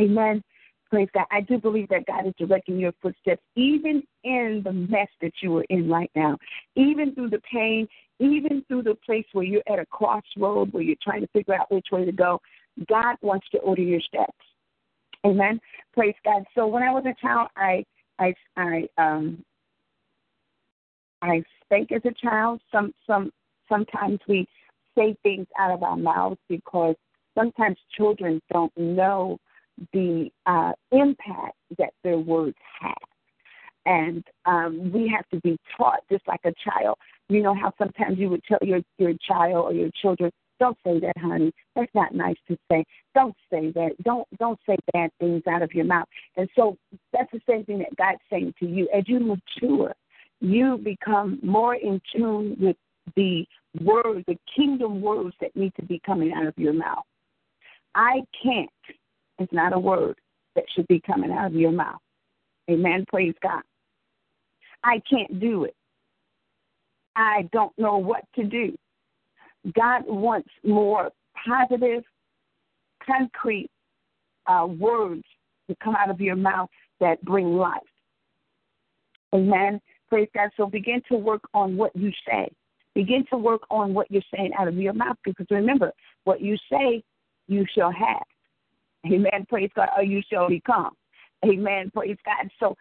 Amen. 0.00 0.42
Praise 0.90 1.08
God. 1.12 1.26
I 1.30 1.42
do 1.42 1.58
believe 1.58 1.88
that 1.90 2.06
God 2.06 2.26
is 2.26 2.32
directing 2.38 2.78
your 2.78 2.92
footsteps, 3.02 3.42
even 3.56 4.02
in 4.24 4.62
the 4.64 4.72
mess 4.72 5.08
that 5.20 5.32
you 5.42 5.58
are 5.58 5.64
in 5.68 5.88
right 5.88 6.10
now, 6.14 6.38
even 6.76 7.14
through 7.14 7.30
the 7.30 7.42
pain, 7.50 7.86
even 8.18 8.64
through 8.68 8.82
the 8.82 8.94
place 9.04 9.26
where 9.32 9.44
you're 9.44 9.62
at 9.70 9.78
a 9.78 9.86
crossroad 9.86 10.72
where 10.72 10.82
you're 10.82 10.96
trying 11.02 11.20
to 11.20 11.26
figure 11.28 11.54
out 11.54 11.70
which 11.70 11.88
way 11.92 12.04
to 12.04 12.12
go. 12.12 12.40
God 12.88 13.16
wants 13.20 13.46
to 13.50 13.58
order 13.58 13.82
your 13.82 14.00
steps. 14.00 14.32
Amen. 15.26 15.60
Praise 15.92 16.14
God. 16.24 16.44
So 16.54 16.66
when 16.66 16.82
I 16.82 16.90
was 16.90 17.04
a 17.04 17.14
child, 17.20 17.48
I 17.56 17.84
I 18.18 18.34
I 18.56 18.88
um 18.96 19.44
I 21.20 21.42
spake 21.64 21.92
as 21.92 22.02
a 22.04 22.14
child. 22.14 22.60
Some 22.72 22.94
some 23.06 23.30
sometimes 23.68 24.20
we 24.28 24.46
say 24.96 25.16
things 25.22 25.46
out 25.58 25.70
of 25.70 25.82
our 25.82 25.96
mouths 25.96 26.40
because 26.48 26.94
sometimes 27.36 27.76
children 27.96 28.40
don't 28.52 28.72
know 28.76 29.38
the 29.92 30.30
uh, 30.46 30.72
impact 30.92 31.56
that 31.78 31.92
their 32.02 32.18
words 32.18 32.56
have. 32.80 32.94
And 33.86 34.24
um, 34.44 34.92
we 34.92 35.08
have 35.08 35.26
to 35.30 35.40
be 35.40 35.58
taught, 35.76 36.00
just 36.10 36.26
like 36.28 36.40
a 36.44 36.52
child. 36.64 36.96
You 37.28 37.42
know 37.42 37.54
how 37.54 37.72
sometimes 37.78 38.18
you 38.18 38.28
would 38.28 38.42
tell 38.44 38.58
your 38.62 38.80
your 38.98 39.14
child 39.26 39.66
or 39.66 39.72
your 39.72 39.90
children, 40.02 40.30
"Don't 40.60 40.76
say 40.84 40.98
that, 41.00 41.16
honey. 41.18 41.52
That's 41.74 41.94
not 41.94 42.14
nice 42.14 42.36
to 42.48 42.58
say. 42.70 42.84
Don't 43.14 43.34
say 43.50 43.70
that. 43.72 43.92
Don't 44.02 44.26
don't 44.38 44.58
say 44.66 44.76
bad 44.92 45.10
things 45.20 45.42
out 45.48 45.62
of 45.62 45.72
your 45.72 45.86
mouth." 45.86 46.06
And 46.36 46.48
so 46.54 46.76
that's 47.12 47.30
the 47.32 47.40
same 47.48 47.64
thing 47.64 47.78
that 47.78 47.96
God's 47.96 48.20
saying 48.30 48.54
to 48.60 48.66
you. 48.66 48.88
As 48.94 49.04
you 49.08 49.20
mature, 49.20 49.94
you 50.40 50.78
become 50.78 51.38
more 51.42 51.74
in 51.74 52.00
tune 52.14 52.56
with 52.60 52.76
the 53.16 53.46
words, 53.80 54.24
the 54.26 54.38
kingdom 54.54 55.00
words 55.00 55.34
that 55.40 55.54
need 55.56 55.72
to 55.76 55.82
be 55.82 56.00
coming 56.04 56.32
out 56.32 56.46
of 56.46 56.54
your 56.58 56.72
mouth. 56.72 57.04
I 57.94 58.20
can't 58.42 58.70
it's 59.38 59.52
not 59.52 59.72
a 59.72 59.78
word 59.78 60.18
that 60.54 60.64
should 60.74 60.86
be 60.88 61.00
coming 61.00 61.30
out 61.30 61.46
of 61.46 61.54
your 61.54 61.72
mouth. 61.72 62.00
Amen. 62.70 63.04
Praise 63.08 63.34
God. 63.42 63.62
I 64.84 65.00
can't 65.10 65.40
do 65.40 65.64
it. 65.64 65.74
I 67.16 67.48
don't 67.52 67.76
know 67.78 67.98
what 67.98 68.24
to 68.36 68.44
do. 68.44 68.76
God 69.74 70.02
wants 70.06 70.48
more 70.64 71.10
positive, 71.46 72.04
concrete 73.04 73.70
uh, 74.46 74.66
words 74.66 75.24
to 75.68 75.76
come 75.82 75.96
out 75.96 76.10
of 76.10 76.20
your 76.20 76.36
mouth 76.36 76.68
that 77.00 77.22
bring 77.22 77.56
life. 77.56 77.80
Amen. 79.34 79.80
Praise 80.08 80.28
God. 80.34 80.50
So 80.56 80.66
begin 80.66 81.02
to 81.10 81.16
work 81.16 81.42
on 81.52 81.76
what 81.76 81.94
you 81.94 82.10
say. 82.26 82.48
Begin 82.94 83.24
to 83.30 83.36
work 83.36 83.62
on 83.70 83.94
what 83.94 84.10
you're 84.10 84.22
saying 84.34 84.52
out 84.58 84.68
of 84.68 84.76
your 84.76 84.94
mouth 84.94 85.16
because 85.24 85.46
remember, 85.50 85.92
what 86.24 86.40
you 86.40 86.56
say, 86.70 87.02
you 87.46 87.64
shall 87.74 87.92
have. 87.92 88.24
Amen. 89.06 89.46
Praise 89.48 89.70
God. 89.74 89.88
Or 89.96 90.02
you 90.02 90.22
shall 90.30 90.48
become. 90.48 90.90
Amen. 91.44 91.90
Praise 91.94 92.16
God. 92.24 92.50
So 92.58 92.76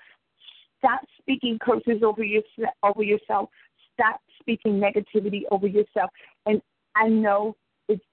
stop 0.79 1.01
speaking 1.19 1.59
curses 1.61 2.01
over 2.03 2.23
your 2.23 2.43
over 2.83 3.03
yourself. 3.03 3.49
Stop 3.93 4.19
speaking 4.39 4.79
negativity 4.79 5.41
over 5.51 5.67
yourself. 5.67 6.09
And 6.45 6.61
I 6.95 7.07
know 7.07 7.55
it's 7.87 8.03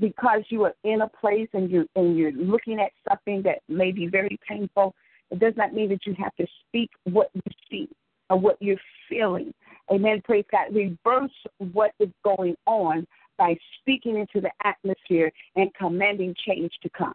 because 0.00 0.42
you 0.48 0.64
are 0.64 0.74
in 0.84 1.02
a 1.02 1.08
place 1.08 1.48
and 1.52 1.70
you 1.70 1.88
and 1.96 2.16
you're 2.16 2.32
looking 2.32 2.80
at 2.80 2.90
something 3.08 3.42
that 3.42 3.58
may 3.68 3.92
be 3.92 4.06
very 4.06 4.38
painful. 4.48 4.94
It 5.30 5.38
does 5.38 5.54
not 5.56 5.72
mean 5.72 5.88
that 5.90 6.04
you 6.04 6.14
have 6.18 6.34
to 6.36 6.46
speak 6.66 6.90
what 7.04 7.30
you 7.32 7.42
see 7.70 7.88
or 8.28 8.38
what 8.38 8.56
you're 8.60 8.76
feeling. 9.08 9.54
Amen. 9.90 10.20
Praise 10.24 10.44
God. 10.50 10.74
Reverse 10.74 11.30
what 11.72 11.92
is 12.00 12.10
going 12.24 12.56
on 12.66 13.06
by 13.38 13.56
speaking 13.80 14.16
into 14.16 14.40
the 14.40 14.50
atmosphere 14.64 15.32
and 15.56 15.72
commanding 15.74 16.34
change 16.46 16.72
to 16.82 16.90
come. 16.90 17.14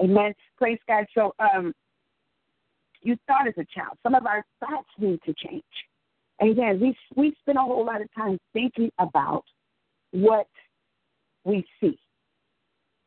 Amen. 0.00 0.34
Praise 0.58 0.78
God. 0.88 1.06
So 1.14 1.34
um, 1.38 1.72
you 3.02 3.16
thought 3.26 3.46
as 3.46 3.54
a 3.56 3.66
child. 3.74 3.96
Some 4.02 4.14
of 4.14 4.26
our 4.26 4.44
thoughts 4.60 4.88
need 4.98 5.20
to 5.24 5.34
change. 5.34 5.62
Again, 6.40 6.80
we 6.80 6.96
we 7.14 7.34
spend 7.40 7.56
a 7.56 7.62
whole 7.62 7.84
lot 7.84 8.02
of 8.02 8.08
time 8.14 8.38
thinking 8.52 8.90
about 8.98 9.44
what 10.10 10.48
we 11.44 11.64
see, 11.80 11.98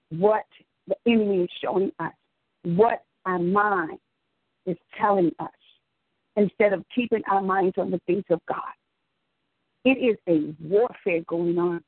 what 0.10 0.45
the 0.88 0.95
enemy 1.06 1.43
is 1.43 1.49
showing 1.62 1.91
us, 1.99 2.13
what 2.63 3.04
our 3.25 3.38
mind 3.38 3.99
is 4.65 4.78
telling 4.99 5.32
us, 5.39 5.49
instead 6.36 6.73
of 6.73 6.84
keeping 6.93 7.21
our 7.30 7.41
minds 7.41 7.75
on 7.78 7.91
the 7.91 8.02
things 8.08 8.23
of 8.32 8.39
God. 8.47 8.58
It 9.86 9.97
is 9.97 10.17
a 10.28 10.54
warfare 10.62 11.21
going 11.28 11.58
on. 11.58 11.82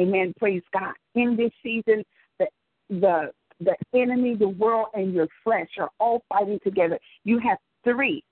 Amen. 0.00 0.32
Praise 0.38 0.62
God. 0.72 0.94
In 1.14 1.36
this 1.36 1.52
season, 1.62 2.04
the 2.38 2.46
the 2.88 3.30
the 3.64 3.98
enemy, 3.98 4.34
the 4.34 4.48
world, 4.48 4.88
and 4.94 5.12
your 5.12 5.28
flesh 5.44 5.68
are 5.78 5.90
all 5.98 6.22
fighting 6.28 6.58
together. 6.62 6.98
You 7.24 7.38
have 7.38 7.58
three 7.84 8.22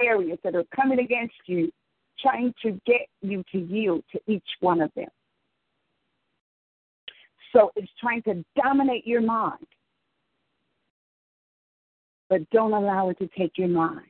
areas 0.00 0.38
that 0.44 0.54
are 0.54 0.64
coming 0.74 1.00
against 1.00 1.34
you, 1.46 1.70
trying 2.20 2.52
to 2.62 2.80
get 2.86 3.06
you 3.22 3.44
to 3.52 3.58
yield 3.58 4.02
to 4.12 4.20
each 4.26 4.48
one 4.60 4.80
of 4.80 4.90
them. 4.94 5.08
So 7.52 7.70
it's 7.76 7.90
trying 8.00 8.22
to 8.22 8.44
dominate 8.62 9.06
your 9.06 9.22
mind. 9.22 9.66
But 12.28 12.48
don't 12.50 12.74
allow 12.74 13.08
it 13.08 13.18
to 13.18 13.28
take 13.38 13.52
your 13.56 13.68
mind. 13.68 14.06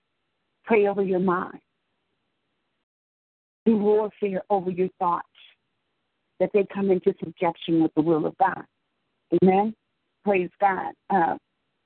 Pray 0.64 0.88
over 0.88 1.02
your 1.02 1.20
mind. 1.20 1.60
Do 3.64 3.76
warfare 3.76 4.42
over 4.50 4.70
your 4.70 4.88
thoughts, 4.98 5.28
that 6.40 6.50
they 6.52 6.66
come 6.72 6.90
into 6.90 7.14
subjection 7.22 7.82
with 7.82 7.94
the 7.94 8.02
will 8.02 8.26
of 8.26 8.36
God. 8.38 8.64
Amen. 9.42 9.74
Praise 10.24 10.50
God. 10.60 10.92
Uh, 11.10 11.36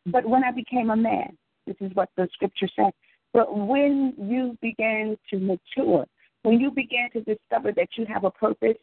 but 0.06 0.26
when 0.26 0.44
I 0.44 0.50
became 0.50 0.90
a 0.90 0.96
man, 0.96 1.36
this 1.66 1.76
is 1.80 1.90
what 1.94 2.08
the 2.16 2.28
scripture 2.32 2.68
said. 2.74 2.92
But 3.32 3.56
when 3.56 4.14
you 4.18 4.58
began 4.60 5.16
to 5.30 5.38
mature, 5.38 6.06
when 6.42 6.60
you 6.60 6.70
began 6.70 7.10
to 7.12 7.20
discover 7.20 7.72
that 7.72 7.88
you 7.96 8.04
have 8.06 8.24
a 8.24 8.30
purpose 8.30 8.78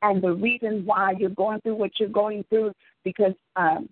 and 0.00 0.22
the 0.22 0.32
reason 0.32 0.84
why 0.84 1.12
you're 1.18 1.30
going 1.30 1.60
through 1.60 1.76
what 1.76 1.92
you're 2.00 2.08
going 2.08 2.44
through, 2.48 2.72
because 3.04 3.34
um, 3.56 3.88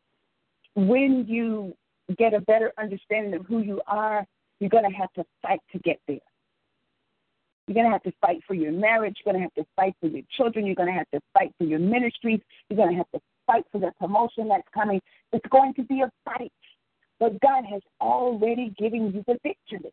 when 0.74 1.26
you 1.28 1.74
get 2.18 2.34
a 2.34 2.40
better 2.40 2.72
understanding 2.78 3.34
of 3.34 3.46
who 3.46 3.60
you 3.60 3.80
are, 3.86 4.26
you're 4.58 4.70
going 4.70 4.90
to 4.90 4.96
have 4.96 5.12
to 5.14 5.24
fight 5.42 5.60
to 5.72 5.78
get 5.80 6.00
there. 6.08 6.18
You're 7.66 7.74
going 7.74 7.86
to 7.86 7.92
have 7.92 8.02
to 8.02 8.12
fight 8.20 8.40
for 8.48 8.54
your 8.54 8.72
marriage. 8.72 9.16
You're 9.24 9.32
going 9.32 9.42
to 9.42 9.48
have 9.48 9.64
to 9.64 9.70
fight 9.76 9.94
for 10.00 10.08
your 10.08 10.22
children. 10.36 10.66
You're 10.66 10.74
going 10.74 10.88
to 10.88 10.98
have 10.98 11.10
to 11.14 11.20
fight 11.34 11.54
for 11.56 11.64
your 11.64 11.78
ministries. 11.78 12.40
You're 12.68 12.78
going 12.78 12.90
to 12.90 12.96
have 12.96 13.10
to 13.14 13.20
fight 13.50 13.64
for 13.72 13.80
the 13.80 13.92
promotion 13.98 14.48
that's 14.48 14.66
coming. 14.72 15.00
It's 15.32 15.46
going 15.50 15.74
to 15.74 15.82
be 15.84 16.02
a 16.02 16.10
fight. 16.24 16.52
But 17.18 17.40
God 17.40 17.64
has 17.70 17.82
already 18.00 18.72
given 18.78 19.12
you 19.12 19.24
the 19.26 19.38
victory. 19.42 19.92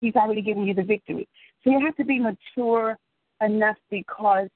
He's 0.00 0.14
already 0.14 0.42
given 0.42 0.66
you 0.66 0.74
the 0.74 0.82
victory. 0.82 1.28
So 1.64 1.70
you 1.70 1.80
have 1.84 1.96
to 1.96 2.04
be 2.04 2.18
mature 2.18 2.98
enough 3.40 3.76
because 3.90 4.48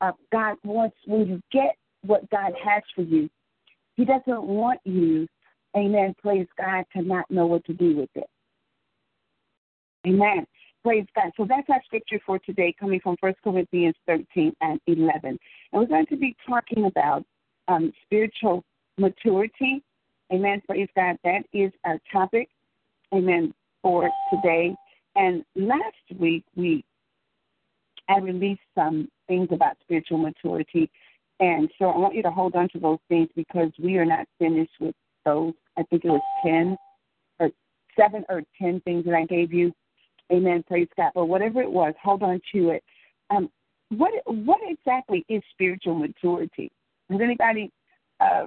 uh, 0.00 0.12
God 0.32 0.56
wants, 0.64 0.96
when 1.06 1.26
you 1.26 1.42
get 1.50 1.76
what 2.02 2.28
God 2.30 2.52
has 2.62 2.82
for 2.94 3.02
you, 3.02 3.30
He 3.96 4.04
doesn't 4.04 4.42
want 4.42 4.80
you, 4.84 5.26
amen, 5.76 6.14
praise 6.20 6.46
God, 6.58 6.84
to 6.94 7.02
not 7.02 7.30
know 7.30 7.46
what 7.46 7.64
to 7.66 7.72
do 7.72 7.96
with 7.96 8.10
it. 8.14 8.28
Amen. 10.06 10.46
Praise 10.84 11.06
God. 11.14 11.32
So 11.36 11.46
that's 11.48 11.68
our 11.70 11.82
scripture 11.86 12.20
for 12.26 12.38
today, 12.40 12.74
coming 12.78 13.00
from 13.00 13.16
1 13.20 13.34
Corinthians 13.42 13.94
13 14.06 14.54
and 14.60 14.78
11. 14.86 15.10
And 15.24 15.38
we're 15.72 15.86
going 15.86 16.06
to 16.06 16.16
be 16.16 16.36
talking 16.46 16.84
about 16.84 17.24
um, 17.68 17.90
spiritual 18.04 18.62
maturity. 18.98 19.82
Amen. 20.30 20.60
Praise 20.68 20.88
God. 20.94 21.16
That 21.24 21.44
is 21.54 21.72
our 21.86 21.98
topic. 22.12 22.50
Amen. 23.14 23.54
For 23.80 24.10
today. 24.30 24.74
And 25.16 25.42
last 25.56 26.18
week 26.18 26.44
we 26.54 26.84
I 28.08 28.18
released 28.18 28.60
some 28.74 29.08
things 29.26 29.48
about 29.50 29.76
spiritual 29.82 30.18
maturity. 30.18 30.90
And 31.40 31.70
so 31.78 31.86
I 31.86 31.96
want 31.96 32.14
you 32.14 32.22
to 32.22 32.30
hold 32.30 32.54
on 32.54 32.68
to 32.70 32.78
those 32.78 32.98
things 33.08 33.28
because 33.34 33.70
we 33.82 33.96
are 33.96 34.04
not 34.04 34.26
finished 34.38 34.72
with 34.80 34.94
those. 35.24 35.54
I 35.78 35.82
think 35.84 36.04
it 36.04 36.10
was 36.10 36.20
10 36.44 36.76
or 37.40 37.50
7 37.98 38.24
or 38.28 38.42
10 38.60 38.80
things 38.80 39.04
that 39.06 39.14
I 39.14 39.24
gave 39.24 39.52
you. 39.52 39.72
Amen. 40.32 40.64
Praise 40.66 40.88
God. 40.96 41.12
But 41.14 41.26
whatever 41.26 41.60
it 41.62 41.70
was, 41.70 41.94
hold 42.02 42.22
on 42.22 42.40
to 42.52 42.70
it. 42.70 42.84
Um, 43.30 43.50
what 43.90 44.12
what 44.26 44.60
exactly 44.66 45.24
is 45.28 45.42
spiritual 45.52 45.94
maturity? 45.94 46.70
Has 47.10 47.20
anybody 47.20 47.70
uh, 48.20 48.46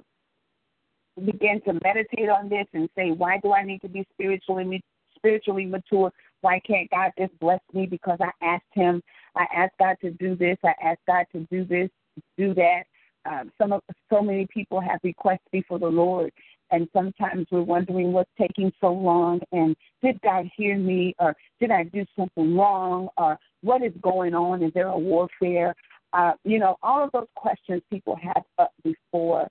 begin 1.26 1.62
to 1.66 1.74
meditate 1.84 2.30
on 2.30 2.50
this 2.50 2.66
and 2.74 2.90
say, 2.96 3.12
why 3.12 3.40
do 3.42 3.54
I 3.54 3.64
need 3.64 3.82
to 3.82 3.90
be 3.90 4.06
spiritually 4.14 4.84
spiritually 5.16 5.66
mature? 5.66 6.12
Why 6.42 6.60
can't 6.66 6.90
God 6.90 7.12
just 7.18 7.38
bless 7.40 7.60
me 7.74 7.86
because 7.86 8.20
I 8.22 8.32
asked 8.46 8.64
Him? 8.74 9.02
I 9.36 9.46
asked 9.56 9.74
God 9.80 9.98
to 10.02 10.12
do 10.12 10.36
this. 10.36 10.58
I 10.64 10.74
asked 10.82 11.02
God 11.08 11.26
to 11.34 11.48
do 11.52 11.66
this, 11.66 11.90
do 12.38 12.54
that. 12.54 12.84
Um, 13.26 13.52
some 13.58 13.74
of, 13.74 13.82
so 14.10 14.22
many 14.22 14.48
people 14.54 14.80
have 14.80 15.00
requests 15.04 15.48
before 15.52 15.80
the 15.80 15.88
Lord, 15.88 16.32
and 16.72 16.88
sometimes 16.94 17.48
we're 17.52 17.62
wondering 17.62 18.12
what's 18.12 18.30
taking 18.38 18.72
so 18.82 18.92
long 18.92 19.40
and 19.52 19.76
did 20.04 20.20
God 20.22 20.50
hear 20.56 20.78
me 20.78 21.16
or 21.20 21.36
did 21.60 21.72
I 21.72 21.84
do 21.84 22.06
something 22.18 22.56
wrong 22.56 23.10
or 23.18 23.38
what 23.62 23.82
is 23.82 23.94
going 24.02 24.34
on? 24.34 24.64
Is 24.64 24.74
there 24.74 24.88
a 24.88 24.98
warfare? 24.98 25.76
Uh, 26.14 26.34
you 26.44 26.60
know, 26.60 26.78
all 26.82 27.04
of 27.04 27.12
those 27.12 27.28
questions 27.36 27.82
people 27.90 28.18
have 28.22 28.44
up 28.58 28.72
before 28.84 29.48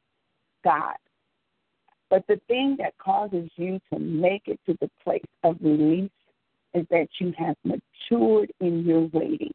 God. 0.64 0.96
But 2.08 2.24
the 2.28 2.40
thing 2.46 2.76
that 2.78 2.96
causes 2.98 3.50
you 3.56 3.80
to 3.92 3.98
make 3.98 4.42
it 4.46 4.60
to 4.66 4.76
the 4.80 4.90
place 5.02 5.22
of 5.42 5.56
release 5.60 6.10
is 6.74 6.86
that 6.90 7.08
you 7.18 7.32
have 7.36 7.56
matured 7.64 8.52
in 8.60 8.84
your 8.84 9.08
waiting. 9.12 9.52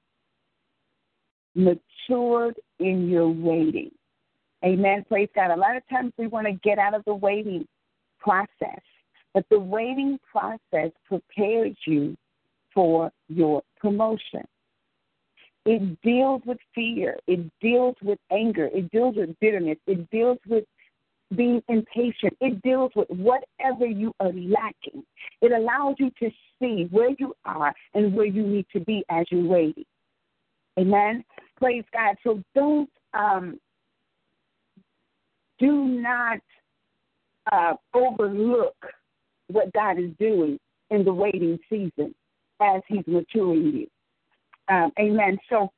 Matured 1.55 2.55
in 2.79 3.09
your 3.09 3.29
waiting. 3.29 3.91
Amen. 4.63 5.05
Praise 5.07 5.29
God. 5.35 5.51
A 5.51 5.55
lot 5.55 5.75
of 5.75 5.87
times 5.89 6.13
we 6.17 6.27
want 6.27 6.47
to 6.47 6.53
get 6.53 6.77
out 6.77 6.93
of 6.93 7.03
the 7.05 7.15
waiting 7.15 7.67
process, 8.19 8.81
but 9.33 9.45
the 9.49 9.59
waiting 9.59 10.19
process 10.31 10.91
prepares 11.07 11.75
you 11.87 12.15
for 12.73 13.11
your 13.27 13.63
promotion. 13.79 14.45
It 15.65 16.01
deals 16.01 16.41
with 16.45 16.57
fear. 16.73 17.17
It 17.27 17.39
deals 17.59 17.95
with 18.01 18.19
anger. 18.31 18.69
It 18.73 18.91
deals 18.91 19.15
with 19.15 19.37
bitterness. 19.39 19.77
It 19.87 20.09
deals 20.09 20.39
with 20.47 20.63
being 21.35 21.61
impatient. 21.67 22.35
It 22.41 22.61
deals 22.61 22.91
with 22.95 23.09
whatever 23.09 23.85
you 23.85 24.13
are 24.19 24.33
lacking. 24.33 25.03
It 25.41 25.51
allows 25.51 25.95
you 25.99 26.11
to 26.19 26.29
see 26.59 26.87
where 26.91 27.11
you 27.19 27.33
are 27.45 27.73
and 27.93 28.13
where 28.15 28.25
you 28.25 28.43
need 28.45 28.65
to 28.73 28.79
be 28.79 29.03
as 29.09 29.25
you're 29.29 29.45
waiting. 29.45 29.85
Amen. 30.79 31.23
Praise 31.57 31.85
God. 31.93 32.15
So 32.23 32.41
don't 32.55 32.89
um, 33.13 33.59
do 35.61 35.85
not 35.87 36.39
uh, 37.51 37.73
overlook 37.93 38.75
what 39.47 39.71
God 39.73 39.99
is 39.99 40.11
doing 40.19 40.59
in 40.89 41.05
the 41.05 41.13
waiting 41.13 41.57
season 41.69 42.13
as 42.61 42.81
He's 42.87 43.05
maturing 43.07 43.65
you. 43.67 43.87
Um, 44.67 44.91
amen. 44.99 45.37
So, 45.49 45.71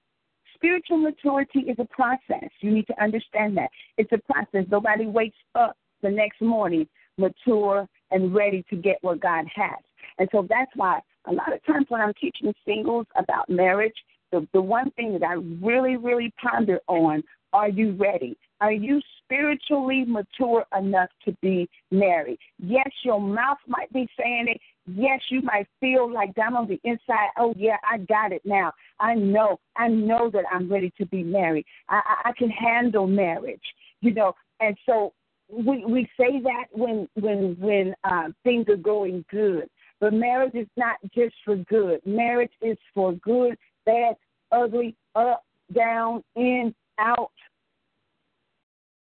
spiritual 0.56 0.98
maturity 0.98 1.60
is 1.60 1.76
a 1.80 1.86
process. 1.86 2.50
You 2.62 2.72
need 2.72 2.88
to 2.88 3.04
understand 3.04 3.58
that. 3.58 3.70
It's 3.98 4.12
a 4.12 4.20
process. 4.32 4.66
Nobody 4.72 5.06
wakes 5.06 5.38
up 5.56 5.76
the 6.02 6.10
next 6.10 6.42
morning 6.42 6.88
mature 7.18 7.88
and 8.12 8.34
ready 8.34 8.64
to 8.70 8.76
get 8.76 8.98
what 9.02 9.20
God 9.20 9.46
has. 9.54 9.80
And 10.20 10.30
so 10.32 10.46
that's 10.50 10.72
why 10.76 11.00
a 11.26 11.34
lot 11.34 11.54
of 11.54 11.64
times 11.66 11.86
when 11.90 12.02
I'm 12.02 12.14
teaching 12.20 12.54
singles 12.66 13.06
about 13.16 13.50
marriage, 13.50 13.96
the, 14.32 14.48
the 14.54 14.62
one 14.62 14.92
thing 14.92 15.14
that 15.14 15.24
I 15.24 15.34
really, 15.34 15.96
really 15.96 16.34
ponder 16.42 16.80
on 16.88 17.24
are 17.54 17.70
you 17.70 17.92
ready? 17.92 18.36
Are 18.62 18.72
you 18.72 19.02
spiritually 19.24 20.06
mature 20.08 20.66
enough 20.78 21.10
to 21.26 21.36
be 21.42 21.70
married? 21.92 22.40
Yes, 22.60 22.90
your 23.04 23.20
mouth 23.20 23.58
might 23.68 23.92
be 23.92 24.08
saying 24.18 24.46
it. 24.48 24.62
Yes, 24.86 25.22
you 25.30 25.42
might 25.42 25.68
feel 25.80 26.12
like 26.12 26.36
down 26.36 26.56
on 26.56 26.68
the 26.68 26.80
inside, 26.84 27.30
oh 27.38 27.54
yeah, 27.58 27.78
I 27.90 28.00
got 28.00 28.32
it 28.32 28.42
now. 28.46 28.74
I 29.00 29.16
know, 29.16 29.60
I 29.78 29.88
know 29.88 30.30
that 30.32 30.44
I'm 30.52 30.72
ready 30.72 30.92
to 30.98 31.06
be 31.06 31.24
married. 31.24 31.66
I, 31.90 32.02
I, 32.06 32.30
I 32.30 32.32
can 32.38 32.50
handle 32.50 33.08
marriage, 33.08 33.64
you 34.02 34.14
know. 34.14 34.34
And 34.60 34.78
so 34.86 35.14
we 35.50 35.86
we 35.86 36.08
say 36.18 36.42
that 36.42 36.66
when 36.72 37.08
when 37.16 37.56
when 37.60 37.96
uh, 38.04 38.30
things 38.44 38.68
are 38.70 38.76
going 38.76 39.24
good, 39.30 39.70
but 40.00 40.14
marriage 40.14 40.56
is 40.56 40.68
not 40.76 40.98
just 41.14 41.36
for 41.46 41.56
good. 41.56 42.02
Marriage 42.06 42.52
is 42.62 42.78
for 42.94 43.14
good, 43.14 43.58
bad, 43.86 44.16
ugly, 44.52 44.96
up, 45.16 45.44
down, 45.74 46.24
in, 46.36 46.74
out. 47.00 47.32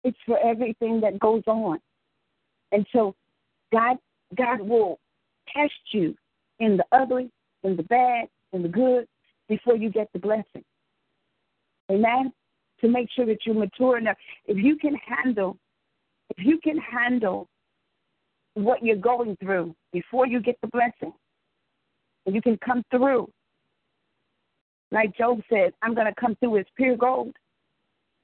It's 0.05 0.19
for 0.27 0.39
everything 0.39 1.01
that 1.01 1.19
goes 1.19 1.43
on. 1.47 1.79
And 2.73 2.87
so 2.93 3.15
God 3.73 3.97
God 4.37 4.61
will 4.61 4.99
test 5.55 5.73
you 5.93 6.15
in 6.61 6.77
the 6.77 6.85
ugly, 6.93 7.31
in 7.63 7.77
the 7.77 7.83
bad, 7.85 8.29
in 8.53 8.63
the 8.63 8.69
good 8.69 9.07
before 9.49 9.77
you 9.77 9.91
get 9.91 10.09
the 10.13 10.19
blessing. 10.19 10.65
Amen. 11.91 12.33
To 12.81 12.89
make 12.89 13.09
sure 13.11 13.27
that 13.27 13.39
you're 13.45 13.55
mature 13.55 13.99
enough. 13.99 14.17
If 14.47 14.59
you 14.59 14.77
can 14.77 14.95
handle 14.95 15.57
if 16.37 16.45
you 16.45 16.59
can 16.63 16.77
handle 16.79 17.49
what 18.55 18.83
you're 18.83 18.97
going 18.97 19.37
through 19.41 19.75
before 19.93 20.27
you 20.27 20.41
get 20.41 20.57
the 20.61 20.69
blessing, 20.69 21.13
and 22.27 22.35
you 22.35 22.43
can 22.43 22.59
come 22.59 22.83
through. 22.91 23.29
Like 24.91 25.17
Job 25.17 25.41
said, 25.49 25.73
I'm 25.83 25.95
going 25.95 26.07
to 26.07 26.21
come 26.21 26.37
through 26.41 26.59
as 26.59 26.67
pure 26.77 26.97
gold. 26.97 27.35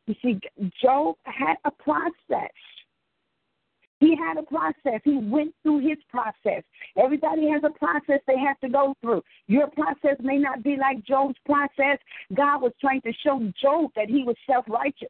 You 0.07 0.15
see, 0.23 0.41
Job 0.83 1.17
had 1.25 1.57
a 1.65 1.71
process. 1.71 2.53
He 4.01 4.17
had 4.17 4.37
a 4.37 4.43
process. 4.43 5.01
He 5.03 5.17
went 5.17 5.55
through 5.63 5.81
his 5.81 5.97
process. 6.11 6.63
Everybody 6.97 7.49
has 7.49 7.63
a 7.65 7.71
process 7.71 8.21
they 8.27 8.39
have 8.39 8.61
to 8.61 8.69
go 8.69 8.95
through. 9.01 9.23
Your 9.47 9.69
process 9.69 10.17
may 10.21 10.37
not 10.37 10.63
be 10.63 10.77
like 10.77 11.03
Job's 11.05 11.39
process. 11.47 11.99
God 12.35 12.61
was 12.61 12.73
trying 12.81 13.01
to 13.03 13.13
show 13.25 13.41
Job 13.61 13.93
that 13.97 14.09
he 14.09 14.25
was 14.25 14.37
self 14.47 14.67
righteous. 14.69 15.09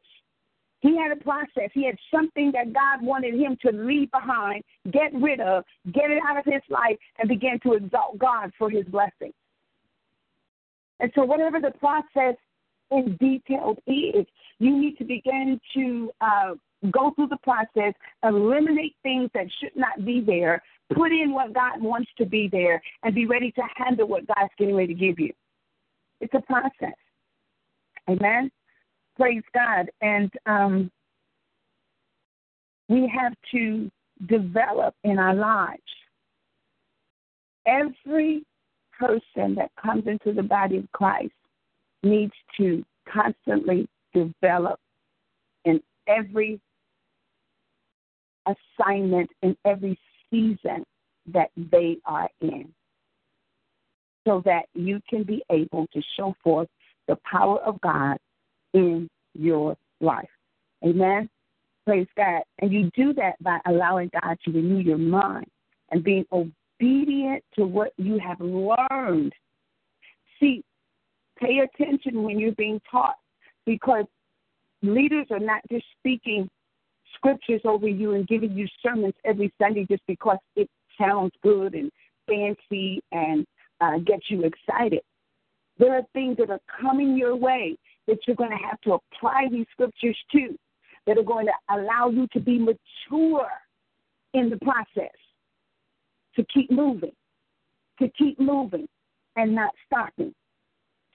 He 0.79 0.95
had 0.95 1.11
a 1.11 1.15
process. 1.15 1.71
He 1.73 1.85
had 1.85 1.97
something 2.13 2.51
that 2.51 2.71
God 2.71 3.03
wanted 3.05 3.33
him 3.33 3.57
to 3.65 3.71
leave 3.71 4.11
behind, 4.11 4.63
get 4.91 5.11
rid 5.13 5.41
of, 5.41 5.63
get 5.91 6.11
it 6.11 6.21
out 6.27 6.37
of 6.37 6.45
his 6.45 6.61
life, 6.69 6.97
and 7.17 7.27
begin 7.27 7.59
to 7.63 7.73
exalt 7.73 8.19
God 8.19 8.51
for 8.57 8.69
his 8.69 8.85
blessing. 8.85 9.33
And 10.99 11.11
so, 11.15 11.23
whatever 11.23 11.59
the 11.59 11.71
process 11.71 12.35
in 12.91 13.17
detail 13.17 13.75
is, 13.87 14.25
you 14.59 14.77
need 14.77 14.97
to 14.97 15.03
begin 15.03 15.59
to 15.73 16.11
uh, 16.21 16.53
go 16.91 17.11
through 17.15 17.27
the 17.27 17.37
process, 17.43 17.93
eliminate 18.23 18.95
things 19.03 19.29
that 19.33 19.47
should 19.59 19.75
not 19.75 20.05
be 20.05 20.21
there, 20.21 20.61
put 20.93 21.11
in 21.11 21.33
what 21.33 21.53
God 21.53 21.81
wants 21.81 22.09
to 22.17 22.25
be 22.25 22.47
there, 22.51 22.81
and 23.03 23.15
be 23.15 23.25
ready 23.25 23.51
to 23.51 23.61
handle 23.75 24.07
what 24.07 24.27
God's 24.27 24.51
getting 24.57 24.75
ready 24.75 24.93
to 24.93 24.99
give 24.99 25.19
you. 25.19 25.33
It's 26.21 26.33
a 26.33 26.41
process. 26.41 26.95
Amen. 28.09 28.51
Praise 29.17 29.43
God. 29.53 29.89
And 30.01 30.31
um, 30.45 30.91
we 32.87 33.11
have 33.13 33.33
to 33.51 33.89
develop 34.27 34.95
in 35.03 35.17
our 35.17 35.33
lives. 35.33 35.81
Every 37.65 38.45
person 38.97 39.55
that 39.55 39.71
comes 39.81 40.03
into 40.07 40.33
the 40.33 40.43
body 40.43 40.77
of 40.77 40.91
Christ 40.91 41.33
needs 42.05 42.33
to 42.57 42.85
constantly 43.11 43.87
develop 44.13 44.79
in 45.65 45.81
every 46.07 46.59
assignment, 48.45 49.29
in 49.41 49.57
every 49.65 49.99
season 50.29 50.85
that 51.33 51.49
they 51.57 51.97
are 52.05 52.29
in, 52.41 52.71
so 54.25 54.41
that 54.45 54.65
you 54.73 55.01
can 55.09 55.23
be 55.23 55.43
able 55.49 55.87
to 55.87 56.01
show 56.15 56.35
forth 56.43 56.67
the 57.07 57.17
power 57.29 57.59
of 57.59 57.79
God 57.81 58.17
in 58.73 59.09
your 59.33 59.75
life. 59.99 60.29
Amen. 60.83 61.29
Praise 61.85 62.07
God. 62.15 62.41
And 62.59 62.71
you 62.71 62.89
do 62.95 63.13
that 63.13 63.41
by 63.41 63.59
allowing 63.65 64.09
God 64.21 64.37
to 64.45 64.51
renew 64.51 64.79
your 64.79 64.97
mind 64.97 65.45
and 65.91 66.03
being 66.03 66.25
obedient 66.31 67.43
to 67.55 67.65
what 67.65 67.93
you 67.97 68.19
have 68.19 68.39
learned. 68.39 69.33
See, 70.39 70.63
pay 71.39 71.59
attention 71.59 72.23
when 72.23 72.39
you're 72.39 72.53
being 72.53 72.81
taught 72.89 73.15
because 73.65 74.05
leaders 74.81 75.27
are 75.31 75.39
not 75.39 75.61
just 75.71 75.85
speaking 75.99 76.49
scriptures 77.15 77.61
over 77.65 77.87
you 77.87 78.13
and 78.13 78.27
giving 78.27 78.51
you 78.51 78.67
sermons 78.83 79.13
every 79.23 79.51
Sunday 79.61 79.85
just 79.89 80.03
because 80.07 80.37
it 80.55 80.69
sounds 80.99 81.31
good 81.43 81.73
and 81.73 81.91
fancy 82.27 83.01
and 83.11 83.45
uh, 83.81 83.97
get 83.99 84.19
you 84.29 84.43
excited. 84.43 85.01
There 85.77 85.93
are 85.93 86.03
things 86.13 86.37
that 86.37 86.49
are 86.49 86.61
coming 86.81 87.17
your 87.17 87.35
way 87.35 87.77
that 88.07 88.19
you're 88.25 88.35
going 88.35 88.51
to 88.51 88.67
have 88.67 88.79
to 88.81 88.93
apply 88.93 89.47
these 89.51 89.65
scriptures 89.71 90.17
to 90.33 90.57
that 91.05 91.17
are 91.17 91.23
going 91.23 91.47
to 91.47 91.75
allow 91.75 92.09
you 92.09 92.27
to 92.33 92.39
be 92.39 92.57
mature 92.57 93.49
in 94.33 94.49
the 94.49 94.57
process, 94.57 95.15
to 96.35 96.45
keep 96.53 96.71
moving, 96.71 97.11
to 97.99 98.09
keep 98.17 98.39
moving 98.39 98.87
and 99.35 99.53
not 99.53 99.71
stopping. 99.85 100.33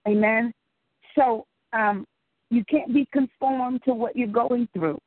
Amen. 0.08 0.52
So 1.14 1.46
um, 1.72 2.06
you 2.50 2.64
can't 2.64 2.92
be 2.92 3.06
conformed 3.12 3.82
to 3.84 3.94
what 3.94 4.16
you're 4.16 4.28
going 4.28 4.68
through. 4.72 4.98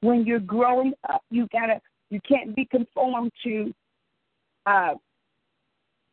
When 0.00 0.24
you're 0.24 0.40
growing 0.40 0.92
up, 1.08 1.22
you 1.30 1.46
gotta 1.52 1.80
you 2.10 2.20
can't 2.28 2.54
be 2.54 2.64
conformed 2.66 3.32
to 3.44 3.74
uh, 4.66 4.94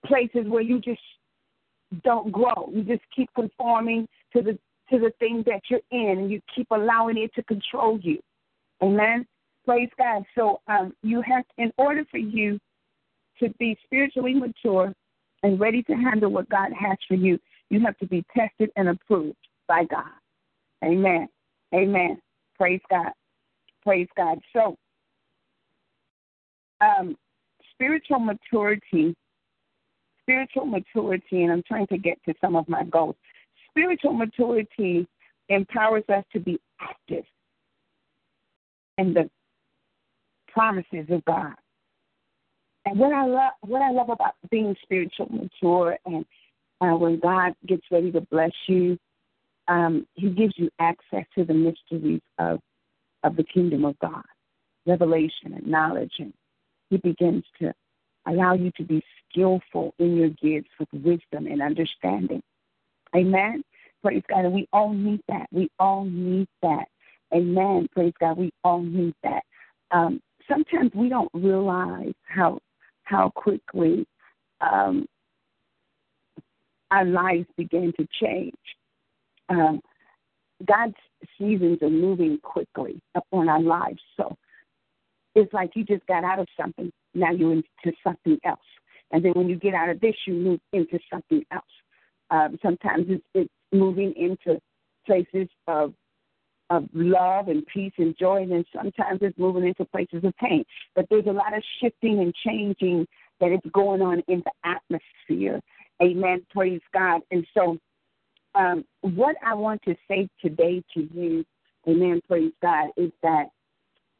places 0.05 0.47
where 0.47 0.61
you 0.61 0.79
just 0.79 1.01
don't 2.03 2.31
grow. 2.31 2.69
You 2.71 2.83
just 2.83 3.03
keep 3.15 3.29
conforming 3.35 4.07
to 4.33 4.41
the 4.41 4.57
to 4.89 4.99
the 4.99 5.11
thing 5.19 5.43
that 5.45 5.61
you're 5.69 5.79
in, 5.91 6.19
and 6.19 6.31
you 6.31 6.41
keep 6.55 6.67
allowing 6.71 7.17
it 7.17 7.33
to 7.35 7.43
control 7.43 7.99
you. 8.01 8.19
Amen. 8.81 9.25
Praise 9.65 9.89
God. 9.97 10.23
So 10.35 10.59
um, 10.67 10.93
you 11.03 11.21
have, 11.21 11.45
in 11.57 11.71
order 11.77 12.03
for 12.11 12.17
you 12.17 12.59
to 13.39 13.49
be 13.59 13.77
spiritually 13.85 14.33
mature 14.33 14.93
and 15.41 15.59
ready 15.59 15.83
to 15.83 15.93
handle 15.93 16.31
what 16.31 16.49
God 16.49 16.71
has 16.77 16.97
for 17.07 17.15
you, 17.15 17.39
you 17.73 17.79
have 17.79 17.97
to 17.97 18.05
be 18.05 18.23
tested 18.37 18.69
and 18.75 18.87
approved 18.89 19.35
by 19.67 19.83
God. 19.85 20.05
Amen. 20.83 21.27
Amen. 21.73 22.21
Praise 22.55 22.81
God. 22.87 23.11
Praise 23.81 24.07
God. 24.15 24.37
So, 24.55 24.75
um, 26.81 27.17
spiritual 27.71 28.19
maturity, 28.19 29.15
spiritual 30.21 30.67
maturity, 30.67 31.41
and 31.41 31.51
I'm 31.51 31.63
trying 31.67 31.87
to 31.87 31.97
get 31.97 32.19
to 32.27 32.35
some 32.39 32.55
of 32.55 32.69
my 32.69 32.83
goals. 32.83 33.15
Spiritual 33.71 34.13
maturity 34.13 35.07
empowers 35.49 36.03
us 36.09 36.23
to 36.33 36.39
be 36.39 36.59
active 36.79 37.25
in 38.99 39.15
the 39.15 39.27
promises 40.47 41.07
of 41.09 41.25
God. 41.25 41.55
And 42.85 42.99
what 42.99 43.13
I 43.13 43.25
love, 43.25 43.53
what 43.61 43.81
I 43.81 43.89
love 43.91 44.09
about 44.09 44.35
being 44.51 44.75
spiritual 44.83 45.27
mature, 45.31 45.97
and 46.05 46.23
uh, 46.83 46.95
when 46.97 47.19
God 47.19 47.53
gets 47.65 47.83
ready 47.91 48.11
to 48.11 48.21
bless 48.21 48.51
you, 48.67 48.97
um, 49.67 50.05
He 50.15 50.29
gives 50.29 50.53
you 50.57 50.69
access 50.79 51.25
to 51.35 51.45
the 51.45 51.53
mysteries 51.53 52.21
of 52.37 52.59
of 53.23 53.37
the 53.37 53.43
kingdom 53.43 53.85
of 53.85 53.97
God, 53.99 54.23
revelation 54.85 55.53
and 55.53 55.65
knowledge, 55.65 56.13
and 56.19 56.33
He 56.89 56.97
begins 56.97 57.45
to 57.59 57.73
allow 58.27 58.53
you 58.53 58.71
to 58.77 58.83
be 58.83 59.01
skillful 59.29 59.93
in 59.99 60.17
your 60.17 60.29
gifts 60.29 60.71
with 60.79 60.89
wisdom 60.93 61.47
and 61.47 61.61
understanding. 61.61 62.41
Amen. 63.15 63.63
Praise 64.01 64.23
God. 64.27 64.45
And 64.45 64.53
we 64.53 64.67
all 64.73 64.93
need 64.93 65.21
that. 65.29 65.47
We 65.51 65.69
all 65.79 66.03
need 66.03 66.47
that. 66.61 66.85
Amen. 67.33 67.87
Praise 67.93 68.13
God. 68.19 68.37
We 68.37 68.51
all 68.63 68.81
need 68.81 69.13
that. 69.23 69.43
Um, 69.91 70.21
sometimes 70.49 70.91
we 70.93 71.09
don't 71.09 71.29
realize 71.33 72.13
how 72.23 72.59
how 73.03 73.29
quickly 73.29 74.05
um, 74.61 75.05
our 76.93 77.05
lives 77.05 77.47
begin 77.57 77.91
to 77.97 78.07
change. 78.21 78.53
Um, 79.49 79.81
God's 80.65 80.95
seasons 81.37 81.79
are 81.81 81.89
moving 81.89 82.37
quickly 82.41 83.01
upon 83.15 83.49
our 83.49 83.61
lives, 83.61 84.01
so 84.15 84.35
it's 85.35 85.51
like 85.53 85.71
you 85.75 85.83
just 85.83 86.05
got 86.05 86.23
out 86.23 86.39
of 86.39 86.47
something, 86.59 86.91
now 87.13 87.31
you're 87.31 87.53
into 87.53 87.97
something 88.03 88.37
else, 88.45 88.59
and 89.11 89.25
then 89.25 89.33
when 89.35 89.49
you 89.49 89.57
get 89.57 89.73
out 89.73 89.89
of 89.89 89.99
this, 89.99 90.15
you 90.25 90.33
move 90.33 90.59
into 90.71 90.99
something 91.11 91.43
else. 91.51 91.63
Um, 92.29 92.57
sometimes 92.61 93.05
it's, 93.09 93.23
it's 93.33 93.53
moving 93.71 94.13
into 94.15 94.59
places 95.05 95.49
of 95.67 95.93
of 96.69 96.87
love 96.93 97.49
and 97.49 97.65
peace 97.67 97.93
and 97.97 98.15
joy, 98.17 98.41
and 98.41 98.51
then 98.51 98.65
sometimes 98.75 99.19
it's 99.21 99.37
moving 99.37 99.67
into 99.67 99.85
places 99.85 100.23
of 100.23 100.33
pain. 100.37 100.63
But 100.95 101.05
there's 101.09 101.27
a 101.27 101.31
lot 101.31 101.55
of 101.55 101.63
shifting 101.81 102.19
and 102.19 102.33
changing 102.45 103.05
that 103.39 103.51
is 103.51 103.71
going 103.73 104.01
on 104.01 104.23
in 104.27 104.43
the 104.45 104.51
atmosphere. 104.63 105.59
Amen. 106.03 106.45
Praise 106.51 106.81
God. 106.93 107.21
And 107.31 107.45
so, 107.53 107.77
um, 108.55 108.83
what 109.01 109.35
I 109.45 109.53
want 109.53 109.81
to 109.83 109.95
say 110.07 110.27
today 110.41 110.83
to 110.93 111.07
you, 111.13 111.45
Amen. 111.87 112.21
Praise 112.27 112.51
God, 112.61 112.89
is 112.97 113.11
that 113.23 113.47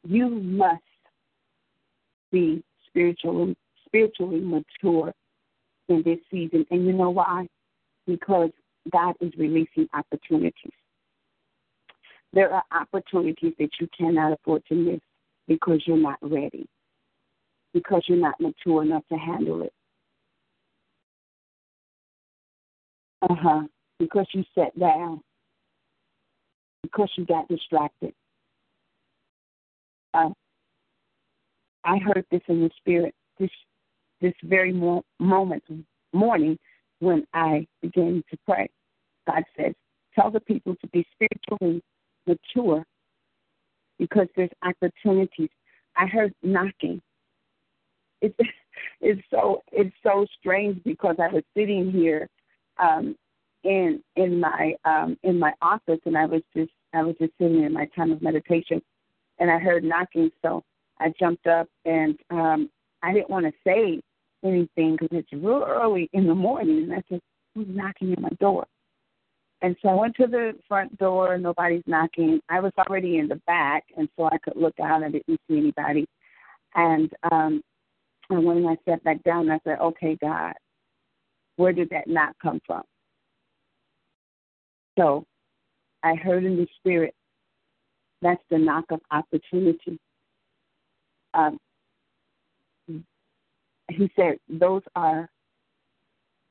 you 0.06 0.28
must 0.28 0.82
be 2.30 2.62
spiritually 2.88 3.56
spiritually 3.86 4.40
mature 4.40 5.12
in 5.88 6.02
this 6.02 6.18
season. 6.30 6.66
And 6.70 6.84
you 6.84 6.92
know 6.92 7.10
why? 7.10 7.46
Because 8.06 8.50
God 8.92 9.14
is 9.20 9.32
releasing 9.38 9.88
opportunities. 9.94 10.72
There 12.32 12.52
are 12.52 12.64
opportunities 12.72 13.54
that 13.58 13.70
you 13.80 13.88
cannot 13.96 14.32
afford 14.32 14.64
to 14.66 14.74
miss 14.74 15.00
because 15.46 15.82
you're 15.86 15.96
not 15.96 16.18
ready, 16.20 16.66
because 17.72 18.02
you're 18.08 18.18
not 18.18 18.40
mature 18.40 18.82
enough 18.82 19.04
to 19.10 19.16
handle 19.16 19.62
it. 19.62 19.72
Uh 23.28 23.34
huh. 23.34 23.62
Because 23.98 24.26
you 24.32 24.44
sat 24.56 24.78
down, 24.78 25.20
because 26.82 27.10
you 27.16 27.24
got 27.24 27.48
distracted. 27.48 28.12
Uh, 30.12 30.30
I 31.84 31.98
heard 31.98 32.24
this 32.30 32.42
in 32.48 32.62
the 32.62 32.70
spirit 32.78 33.14
this 33.38 33.50
this 34.20 34.34
very 34.42 34.72
mo- 34.72 35.04
moment 35.20 35.64
morning 36.12 36.58
when 37.00 37.26
I 37.34 37.66
began 37.82 38.22
to 38.30 38.38
pray. 38.46 38.68
God 39.26 39.44
says, 39.56 39.74
"Tell 40.14 40.30
the 40.30 40.40
people 40.40 40.76
to 40.76 40.86
be 40.88 41.06
spiritually 41.14 41.82
mature 42.26 42.84
because 43.98 44.28
there's 44.36 44.50
opportunities. 44.62 45.50
I 45.96 46.06
heard 46.06 46.34
knocking. 46.42 47.00
It's 48.20 48.36
it's 49.00 49.22
so 49.30 49.62
it's 49.72 49.94
so 50.02 50.26
strange 50.38 50.82
because 50.84 51.16
I 51.18 51.28
was 51.28 51.44
sitting 51.56 51.90
here 51.92 52.28
um 52.78 53.16
in 53.62 54.02
in 54.16 54.40
my 54.40 54.74
um 54.84 55.16
in 55.22 55.38
my 55.38 55.52
office 55.62 56.00
and 56.04 56.16
I 56.16 56.26
was 56.26 56.42
just 56.56 56.70
I 56.92 57.02
was 57.02 57.16
just 57.20 57.32
sitting 57.40 57.62
in 57.62 57.72
my 57.72 57.86
time 57.96 58.12
of 58.12 58.22
meditation 58.22 58.82
and 59.38 59.50
I 59.50 59.58
heard 59.58 59.84
knocking 59.84 60.30
so 60.42 60.62
I 61.00 61.12
jumped 61.18 61.46
up 61.46 61.68
and 61.84 62.18
um 62.30 62.70
I 63.02 63.12
didn't 63.12 63.30
want 63.30 63.46
to 63.46 63.52
say 63.66 64.00
anything 64.44 64.96
because 64.96 65.08
it's 65.12 65.32
real 65.32 65.64
early 65.66 66.08
in 66.12 66.26
the 66.26 66.34
morning 66.34 66.84
and 66.84 66.92
I 66.92 67.02
said 67.08 67.20
who's 67.54 67.66
knocking 67.68 68.12
at 68.12 68.20
my 68.20 68.30
door 68.40 68.66
and 69.64 69.74
so 69.80 69.88
I 69.88 69.94
went 69.94 70.14
to 70.16 70.26
the 70.26 70.52
front 70.68 70.98
door, 70.98 71.38
nobody's 71.38 71.82
knocking. 71.86 72.38
I 72.50 72.60
was 72.60 72.72
already 72.76 73.16
in 73.16 73.28
the 73.28 73.40
back, 73.46 73.84
and 73.96 74.10
so 74.14 74.26
I 74.26 74.36
could 74.36 74.56
look 74.56 74.78
out. 74.78 75.02
I 75.02 75.08
didn't 75.08 75.40
see 75.48 75.56
anybody. 75.56 76.06
And 76.74 77.10
um, 77.32 77.62
and 78.28 78.44
when 78.44 78.66
I 78.66 78.76
sat 78.86 79.02
back 79.04 79.22
down, 79.22 79.50
I 79.50 79.58
said, 79.64 79.78
"Okay, 79.80 80.18
God, 80.20 80.52
where 81.56 81.72
did 81.72 81.90
that 81.90 82.06
knock 82.06 82.34
come 82.42 82.60
from?" 82.66 82.82
So 84.98 85.26
I 86.02 86.14
heard 86.14 86.44
in 86.44 86.56
the 86.56 86.66
spirit, 86.78 87.14
that's 88.22 88.42
the 88.50 88.58
knock 88.58 88.84
of 88.90 89.00
opportunity. 89.10 89.98
Um, 91.32 91.58
he 92.86 94.10
said, 94.16 94.38
those 94.48 94.82
are 94.94 95.28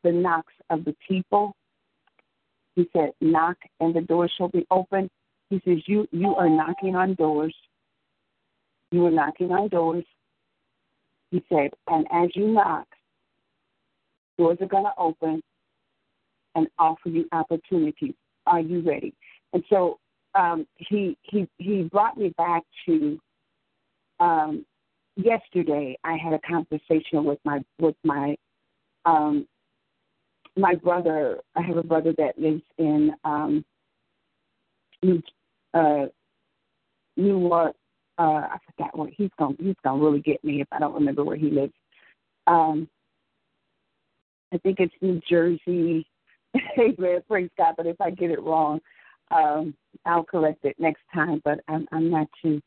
the 0.04 0.12
knocks 0.12 0.54
of 0.70 0.84
the 0.84 0.96
people 1.08 1.56
he 2.76 2.90
said, 2.94 3.12
Knock 3.22 3.58
and 3.80 3.96
the 3.96 4.02
door 4.02 4.30
shall 4.36 4.50
be 4.50 4.66
open. 4.72 5.10
He 5.50 5.62
says, 5.66 5.78
You 5.86 6.08
you 6.12 6.36
are 6.36 6.50
knocking 6.50 6.96
on 6.96 7.14
doors. 7.16 7.56
You 8.92 9.06
are 9.06 9.12
knocking 9.12 9.52
on 9.52 9.70
doors. 9.70 10.06
He 11.32 11.44
said, 11.50 11.72
and 11.88 12.06
as 12.12 12.30
you 12.36 12.48
knock, 12.48 12.88
doors 14.38 14.58
are 14.62 14.68
gonna 14.68 14.94
open 14.98 15.42
and 16.56 16.68
offer 16.78 17.10
you 17.10 17.28
opportunities. 17.32 18.14
Are 18.46 18.60
you 18.60 18.82
ready? 18.82 19.14
And 19.54 19.64
so 19.70 20.00
um, 20.36 20.68
he 20.78 21.18
he 21.24 21.48
he 21.58 21.84
brought 21.84 22.18
me 22.18 22.34
back 22.38 22.64
to 22.86 23.20
um, 24.20 24.66
yesterday. 25.16 25.98
I 26.04 26.18
had 26.18 26.34
a 26.34 26.40
conversation 26.40 27.24
with 27.24 27.40
my 27.46 27.64
with 27.80 27.96
my 28.04 28.36
um, 29.06 29.48
my 30.56 30.76
brother, 30.76 31.40
I 31.56 31.62
have 31.62 31.78
a 31.78 31.84
brother 31.84 32.14
that 32.18 32.38
lives 32.38 32.62
in 32.78 33.12
um, 33.24 33.66
New 35.02 35.22
uh, 35.74 36.06
Newark. 37.18 37.76
Uh, 38.20 38.22
I 38.52 38.58
forgot 38.68 38.98
where 38.98 39.10
he's 39.16 39.32
going. 39.40 39.58
He's 39.60 39.76
gonna 39.84 40.04
really 40.04 40.20
get 40.20 40.44
me 40.44 40.62
if 40.62 40.68
I 40.72 40.80
don't 40.80 40.94
remember 40.94 41.24
where 41.24 41.38
he 41.38 41.50
lives. 41.50 41.74
Um, 42.46 42.88
I 44.54 44.58
think 44.60 44.80
it's 44.80 44.94
New 45.02 45.20
Jersey. 45.28 46.06
Amen. 46.80 47.22
Praise 47.28 47.50
God. 47.58 47.74
But 47.76 47.88
if 47.88 48.00
I 48.00 48.12
get 48.12 48.32
it 48.32 48.42
wrong, 48.42 48.80
um, 49.32 49.74
I'll 50.06 50.24
correct 50.24 50.64
it 50.66 50.76
next 50.80 51.02
time. 51.14 51.42
But 51.44 51.60
I'm, 51.68 51.88
I'm 51.92 52.10
not 52.10 52.28
too. 52.42 52.62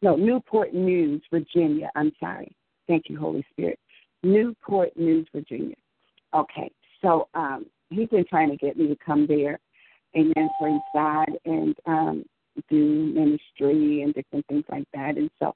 No, 0.00 0.14
Newport 0.14 0.72
News, 0.74 1.22
Virginia. 1.30 1.90
I'm 1.96 2.12
sorry. 2.20 2.54
Thank 2.86 3.04
you, 3.08 3.18
Holy 3.18 3.44
Spirit. 3.50 3.78
Newport 4.22 4.96
News, 4.96 5.26
Virginia. 5.34 5.74
Okay. 6.34 6.70
so 7.02 7.28
um, 7.34 7.66
he's 7.90 8.08
been 8.08 8.24
trying 8.28 8.50
to 8.50 8.56
get 8.56 8.76
me 8.76 8.86
to 8.88 8.96
come 9.04 9.26
there, 9.26 9.58
amen, 10.16 10.48
praise 10.60 10.80
God, 10.94 11.28
and 11.44 11.74
um, 11.86 12.24
do 12.68 13.12
ministry 13.14 14.02
and 14.02 14.14
different 14.14 14.46
things 14.46 14.64
like 14.70 14.84
that. 14.94 15.16
And 15.16 15.30
so 15.38 15.54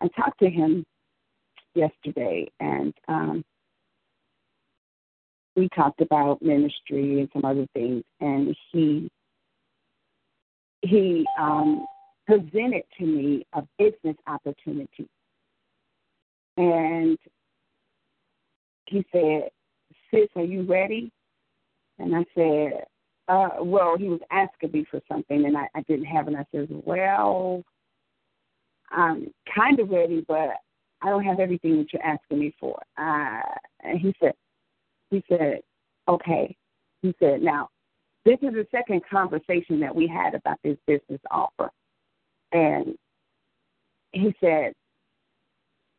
I 0.00 0.08
talked 0.08 0.40
to 0.40 0.50
him 0.50 0.84
yesterday, 1.74 2.48
and 2.60 2.92
um, 3.08 3.44
we 5.56 5.68
talked 5.74 6.00
about 6.00 6.42
ministry 6.42 7.20
and 7.20 7.28
some 7.32 7.44
other 7.44 7.66
things, 7.74 8.02
and 8.20 8.54
he 8.72 9.10
he 10.82 11.26
um, 11.38 11.84
presented 12.26 12.84
to 12.98 13.04
me 13.04 13.46
a 13.52 13.62
business 13.78 14.16
opportunity, 14.26 15.08
and 16.56 17.18
he 18.86 19.04
said, 19.12 19.50
"Sis, 20.10 20.28
are 20.36 20.44
you 20.44 20.62
ready?" 20.62 21.10
And 21.98 22.14
I 22.14 22.24
said, 22.34 22.84
uh, 23.28 23.62
"Well, 23.62 23.96
he 23.98 24.08
was 24.08 24.20
asking 24.30 24.72
me 24.72 24.86
for 24.90 25.00
something, 25.10 25.44
and 25.44 25.56
I, 25.56 25.68
I 25.74 25.82
didn't 25.82 26.06
have 26.06 26.28
it. 26.28 26.34
And 26.34 26.36
I 26.36 26.46
said, 26.52 26.68
"Well, 26.84 27.62
I'm 28.90 29.32
kind 29.54 29.80
of 29.80 29.90
ready, 29.90 30.24
but 30.26 30.50
I 31.02 31.08
don't 31.08 31.24
have 31.24 31.40
everything 31.40 31.76
that 31.78 31.92
you're 31.92 32.02
asking 32.02 32.38
me 32.38 32.54
for." 32.60 32.80
Uh, 32.96 33.42
and 33.82 33.98
he 33.98 34.14
said, 34.20 34.32
"He 35.10 35.22
said, 35.28 35.60
okay." 36.08 36.56
He 37.02 37.14
said, 37.18 37.42
"Now, 37.42 37.68
this 38.24 38.38
is 38.42 38.52
the 38.52 38.66
second 38.70 39.02
conversation 39.10 39.80
that 39.80 39.94
we 39.94 40.06
had 40.06 40.34
about 40.34 40.58
this 40.62 40.78
business 40.86 41.20
offer, 41.30 41.70
and 42.52 42.96
he 44.12 44.34
said." 44.40 44.74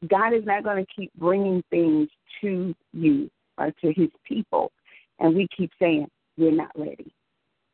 God 0.08 0.34
is 0.34 0.44
not 0.46 0.64
going 0.64 0.84
to 0.84 0.92
keep 0.92 1.14
bringing 1.14 1.64
things 1.70 2.10
to 2.42 2.74
you 2.92 3.30
or 3.58 3.72
to 3.82 3.94
his 3.94 4.10
people. 4.26 4.72
And 5.20 5.36
we 5.36 5.48
keep 5.56 5.72
saying, 5.80 6.08
we're 6.38 6.52
not 6.52 6.72
ready. 6.76 7.14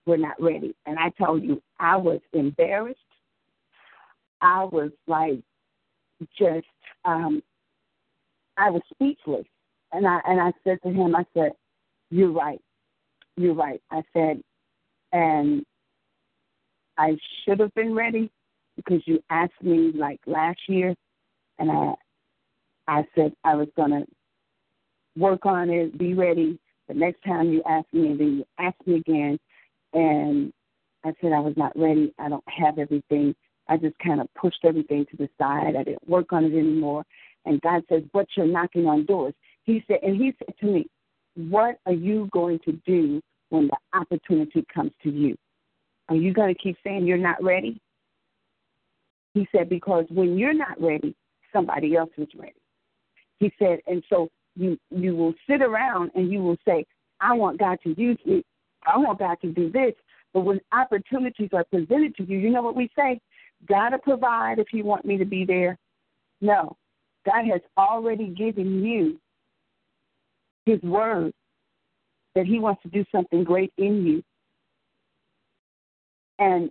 We're 0.05 0.17
not 0.17 0.41
ready. 0.41 0.75
And 0.85 0.99
I 0.99 1.09
told 1.11 1.43
you, 1.43 1.61
I 1.79 1.95
was 1.95 2.19
embarrassed. 2.33 2.99
I 4.41 4.65
was 4.65 4.91
like, 5.07 5.39
just, 6.37 6.67
um, 7.05 7.41
I 8.57 8.69
was 8.69 8.81
speechless. 8.93 9.45
And 9.91 10.05
I, 10.05 10.19
and 10.25 10.39
I 10.39 10.51
said 10.63 10.79
to 10.83 10.89
him, 10.89 11.15
I 11.15 11.25
said, 11.33 11.51
you're 12.09 12.31
right. 12.31 12.61
You're 13.35 13.53
right. 13.53 13.81
I 13.91 14.01
said, 14.13 14.41
and 15.11 15.65
I 16.97 17.17
should 17.43 17.59
have 17.59 17.73
been 17.73 17.93
ready 17.93 18.31
because 18.75 19.01
you 19.05 19.19
asked 19.29 19.61
me 19.61 19.91
like 19.93 20.19
last 20.25 20.59
year, 20.67 20.95
and 21.59 21.71
I 21.71 21.93
I 22.87 23.05
said 23.15 23.33
I 23.43 23.55
was 23.55 23.67
to 23.77 24.05
work 25.17 25.45
on 25.45 25.69
it, 25.69 25.97
be 25.97 26.13
ready. 26.13 26.59
The 26.87 26.93
next 26.93 27.21
time 27.23 27.51
you 27.51 27.61
ask 27.67 27.85
me, 27.91 28.07
and 28.07 28.19
then 28.19 28.37
you 28.37 28.45
ask 28.59 28.75
me 28.85 28.95
again, 28.95 29.37
and 29.93 30.53
I 31.03 31.13
said 31.21 31.33
I 31.33 31.39
was 31.39 31.55
not 31.57 31.77
ready. 31.77 32.13
I 32.17 32.29
don't 32.29 32.43
have 32.47 32.79
everything. 32.79 33.35
I 33.67 33.77
just 33.77 33.97
kind 33.99 34.21
of 34.21 34.33
pushed 34.35 34.63
everything 34.63 35.05
to 35.11 35.17
the 35.17 35.29
side. 35.37 35.75
I 35.75 35.83
didn't 35.83 36.07
work 36.07 36.31
on 36.31 36.45
it 36.45 36.57
anymore. 36.57 37.03
And 37.45 37.61
God 37.61 37.83
says, 37.89 38.03
"But 38.13 38.27
you're 38.35 38.45
knocking 38.45 38.87
on 38.87 39.05
doors." 39.05 39.33
He 39.67 39.83
said, 39.87 39.99
and 40.01 40.15
He 40.15 40.33
said 40.39 40.55
to 40.61 40.65
me, 40.65 40.87
"What 41.35 41.77
are 41.85 41.93
you 41.93 42.27
going 42.31 42.59
to 42.65 42.71
do 42.87 43.21
when 43.49 43.67
the 43.67 43.77
opportunity 43.97 44.65
comes 44.73 44.91
to 45.03 45.11
you? 45.11 45.37
Are 46.09 46.15
you 46.15 46.33
going 46.33 46.53
to 46.53 46.59
keep 46.59 46.77
saying 46.83 47.05
you're 47.05 47.17
not 47.17 47.43
ready?" 47.43 47.79
He 49.35 49.47
said, 49.51 49.69
"Because 49.69 50.05
when 50.09 50.39
you're 50.39 50.53
not 50.53 50.81
ready, 50.81 51.15
somebody 51.53 51.95
else 51.95 52.09
is 52.17 52.29
ready." 52.35 52.55
He 53.39 53.53
said, 53.59 53.79
and 53.85 54.03
so 54.09 54.29
you 54.55 54.77
you 54.89 55.15
will 55.15 55.33
sit 55.47 55.61
around 55.61 56.11
and 56.15 56.31
you 56.31 56.41
will 56.41 56.57
say, 56.65 56.85
I 57.21 57.33
want 57.33 57.59
God 57.59 57.77
to 57.83 57.99
use 57.99 58.17
me. 58.25 58.43
I 58.85 58.97
want 58.97 59.19
God 59.19 59.37
to 59.41 59.51
do 59.51 59.71
this. 59.71 59.93
But 60.33 60.41
when 60.41 60.59
opportunities 60.71 61.49
are 61.53 61.63
presented 61.65 62.15
to 62.17 62.23
you, 62.23 62.37
you 62.37 62.49
know 62.49 62.61
what 62.61 62.75
we 62.75 62.89
say? 62.95 63.19
God 63.67 63.89
to 63.89 63.99
provide 63.99 64.59
if 64.59 64.67
you 64.73 64.83
want 64.83 65.05
me 65.05 65.17
to 65.17 65.25
be 65.25 65.45
there. 65.45 65.77
No. 66.41 66.75
God 67.25 67.45
has 67.51 67.61
already 67.77 68.27
given 68.27 68.83
you 68.83 69.19
his 70.67 70.81
word 70.81 71.31
that 72.35 72.45
he 72.45 72.59
wants 72.59 72.83
to 72.83 72.89
do 72.89 73.03
something 73.11 73.43
great 73.43 73.73
in 73.77 74.05
you. 74.05 74.23
And 76.37 76.69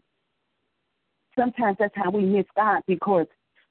sometimes 1.37 1.77
that's 1.81 1.95
how 1.97 2.11
we 2.11 2.25
miss 2.25 2.47
God 2.55 2.83
because 2.87 3.27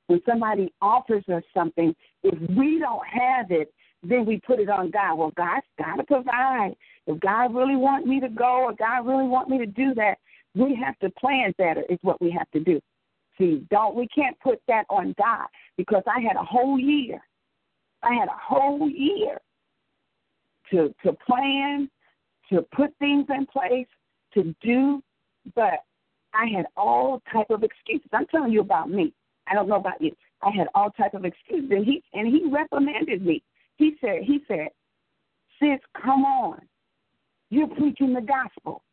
when 0.08 0.22
somebody 0.28 0.74
offers 0.82 1.24
us 1.34 1.44
something, 1.54 1.96
if 2.24 2.38
we 2.58 2.80
don't 2.80 3.08
have 3.08 3.52
it, 3.52 3.74
then 4.04 4.26
we 4.26 4.42
put 4.46 4.60
it 4.60 4.70
on 4.70 4.92
God. 4.92 5.16
Well, 5.16 5.34
God's 5.38 5.66
got 5.80 5.96
to 5.96 6.04
provide. 6.04 6.76
If 7.08 7.20
God 7.22 7.56
really 7.56 7.76
want 7.76 8.06
me 8.06 8.20
to 8.20 8.30
go 8.30 8.64
or 8.66 8.74
God 8.74 9.08
really 9.08 9.28
want 9.28 9.50
me 9.50 9.58
to 9.60 9.66
do 9.66 9.94
that, 9.96 10.18
we 10.54 10.76
have 10.84 10.98
to 11.00 11.10
plan 11.12 11.54
better 11.58 11.84
is 11.90 12.00
what 12.02 12.22
we 12.22 12.30
have 12.32 12.50
to 12.52 12.60
do. 12.60 12.80
See, 13.38 13.66
don't 13.70 13.96
we 13.96 14.08
can't 14.08 14.40
put 14.42 14.62
that 14.68 14.86
on 14.90 15.14
God 15.18 15.48
because 15.78 16.04
I 16.08 16.20
had 16.20 16.36
a 16.36 16.44
whole 16.44 16.80
year. 16.80 17.20
I 18.04 18.14
had 18.14 18.28
a 18.28 18.38
whole 18.38 18.90
year 18.90 19.40
to 20.72 20.94
to 21.04 21.14
plan, 21.14 21.90
to 22.52 22.62
put 22.76 22.94
things 23.00 23.26
in 23.30 23.46
place, 23.46 23.88
to 24.34 24.56
do, 24.62 25.02
but 25.56 25.84
I 26.34 26.48
had 26.48 26.66
all 26.76 27.22
type 27.32 27.50
of 27.50 27.64
excuses. 27.64 28.10
I'm 28.14 28.28
telling 28.28 28.52
you 28.52 28.62
about 28.62 28.90
me. 28.90 29.14
I 29.48 29.54
don't 29.54 29.68
know 29.68 29.76
about 29.76 30.02
you. 30.02 30.12
I 30.42 30.52
had 30.52 30.68
all 30.76 30.92
type 30.92 31.14
of 31.14 31.26
excuses, 31.26 31.70
and 31.72 31.86
he 31.86 32.04
and 32.14 32.28
he 32.28 32.50
reprimanded 32.50 33.26
me. 33.26 33.42
He 33.78 33.96
said, 34.02 34.24
he 34.24 34.40
said, 34.48 34.70
sis, 35.60 35.80
come 36.02 36.24
on, 36.24 36.62
you're 37.50 37.68
preaching 37.68 38.14
the 38.14 38.22
gospel. 38.22 38.84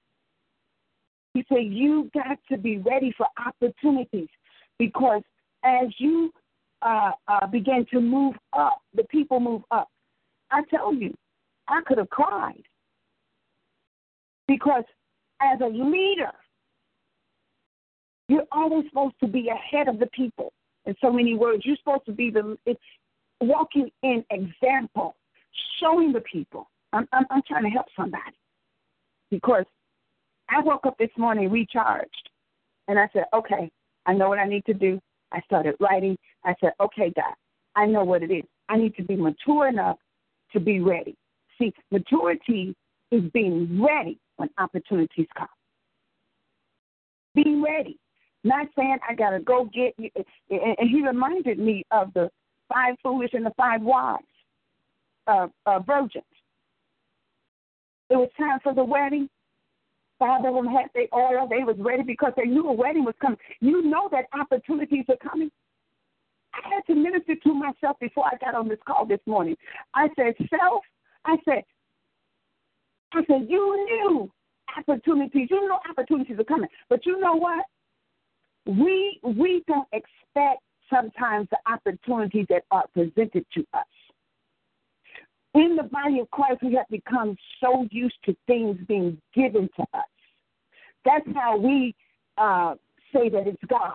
He 1.35 1.44
said, 1.48 1.64
you 1.64 2.11
got 2.12 2.38
to 2.50 2.58
be 2.58 2.78
ready 2.78 3.12
for 3.16 3.26
opportunities 3.44 4.28
because 4.78 5.22
as 5.64 5.88
you 5.98 6.32
uh, 6.82 7.12
uh, 7.28 7.46
begin 7.46 7.87
to 7.92 8.00
move 8.00 8.35
up, 8.52 8.78
the 8.94 9.04
people 9.04 9.40
move 9.40 9.62
up. 9.70 9.88
I 10.50 10.62
tell 10.68 10.92
you, 10.92 11.14
I 11.68 11.81
could 11.87 11.98
have 11.98 12.11
cried 12.11 12.62
because 14.48 14.85
as 15.40 15.61
a 15.61 15.66
leader, 15.66 16.33
you're 18.29 18.46
always 18.53 18.85
supposed 18.88 19.14
to 19.20 19.27
be 19.27 19.48
ahead 19.48 19.88
of 19.88 19.98
the 19.98 20.07
people. 20.07 20.53
In 20.87 20.94
so 21.01 21.12
many 21.12 21.35
words, 21.35 21.64
you're 21.64 21.77
supposed 21.77 22.07
to 22.07 22.12
be 22.12 22.31
the 22.31 22.57
it's 22.66 22.81
walking 23.40 23.90
in 24.03 24.25
example, 24.31 25.16
showing 25.81 26.12
the 26.12 26.20
people. 26.20 26.68
I'm, 26.92 27.09
I'm, 27.12 27.25
I'm 27.31 27.42
trying 27.46 27.64
to 27.64 27.70
help 27.70 27.87
somebody 27.96 28.37
because 29.31 29.64
I 30.48 30.61
woke 30.61 30.87
up 30.87 30.98
this 30.98 31.11
morning 31.16 31.51
recharged, 31.51 32.29
and 32.88 32.98
I 32.98 33.09
said, 33.12 33.25
"Okay, 33.33 33.70
I 34.07 34.12
know 34.12 34.29
what 34.29 34.38
I 34.38 34.46
need 34.46 34.64
to 34.66 34.75
do." 34.75 35.01
I 35.33 35.40
started 35.42 35.77
writing. 35.81 36.16
I 36.44 36.55
said, 36.61 36.72
"Okay, 36.81 37.12
God, 37.14 37.35
I 37.77 37.87
know 37.87 38.05
what 38.05 38.22
it 38.22 38.31
is. 38.31 38.44
I 38.68 38.77
need 38.77 38.94
to 38.96 39.03
be 39.03 39.16
mature 39.16 39.68
enough 39.68 39.98
to 40.53 40.61
be 40.61 40.81
ready." 40.81 41.16
See, 41.62 41.72
maturity 41.92 42.75
is 43.12 43.22
being 43.33 43.81
ready 43.81 44.18
when 44.37 44.51
opportunities 44.59 45.29
come. 45.37 45.46
Being 47.35 47.62
ready. 47.62 47.98
Not 48.42 48.66
saying 48.77 48.98
I 49.09 49.14
gotta 49.14 49.38
go 49.38 49.70
get 49.72 49.94
you. 49.96 50.11
And 50.51 50.90
he 50.90 51.07
reminded 51.07 51.59
me 51.59 51.85
of 51.92 52.12
the 52.14 52.31
five 52.72 52.96
foolish 53.03 53.31
and 53.35 53.46
the 53.46 53.53
five 53.57 53.81
wise 53.81 54.18
uh, 55.29 55.46
uh, 55.66 55.79
virgins. 55.81 56.25
It 58.11 58.16
was 58.16 58.29
time 58.37 58.59
for 58.62 58.75
the 58.75 58.85
wedding. 58.85 59.29
Five 60.18 60.44
of 60.44 60.55
them 60.55 60.66
had 60.66 60.87
their 60.94 61.07
oil. 61.14 61.46
They 61.48 61.62
was 61.64 61.77
ready 61.79 62.03
because 62.03 62.33
they 62.37 62.44
knew 62.44 62.68
a 62.68 62.72
wedding 62.72 63.05
was 63.05 63.14
coming. 63.20 63.38
You 63.61 63.83
know 63.83 64.09
that 64.11 64.25
opportunities 64.38 65.05
are 65.09 65.16
coming. 65.16 65.51
I 66.55 66.75
had 66.75 66.87
to 66.88 66.94
minister 66.94 67.37
to 67.37 67.55
myself 67.55 67.98
before 68.00 68.27
I 68.27 68.37
got 68.44 68.54
on 68.54 68.69
this 68.69 68.79
call 68.87 69.06
this 69.06 69.21
morning. 69.27 69.56
I 69.94 70.08
said, 70.17 70.35
self, 70.50 70.83
I 71.25 71.37
said, 71.44 71.62
I 73.12 73.25
said, 73.27 73.46
you 73.48 73.87
knew 73.87 74.31
opportunities. 74.77 75.48
You 75.50 75.68
know 75.68 75.79
opportunities 75.88 76.38
are 76.38 76.44
coming. 76.44 76.68
But 76.88 77.04
you 77.06 77.20
know 77.20 77.35
what? 77.35 77.64
we 78.66 79.18
we 79.23 79.62
don't 79.66 79.88
expect 79.92 80.62
sometimes 80.92 81.48
the 81.50 81.58
opportunities 81.70 82.46
that 82.48 82.64
are 82.70 82.85
presented 82.92 83.44
to 83.54 83.64
us. 83.75 83.85
In 85.54 85.77
the 85.77 85.83
body 85.85 86.20
of 86.20 86.31
Christ, 86.31 86.62
we 86.62 86.75
have 86.75 86.88
become 86.90 87.37
so 87.60 87.87
used 87.90 88.16
to 88.25 88.35
things 88.46 88.79
being 88.88 89.20
given 89.35 89.68
to 89.77 89.83
us. 89.94 90.04
That's 91.04 91.27
how 91.35 91.58
we 91.58 91.94
uh, 92.38 92.75
say 93.12 93.29
that 93.29 93.46
it's 93.46 93.62
God. 93.68 93.94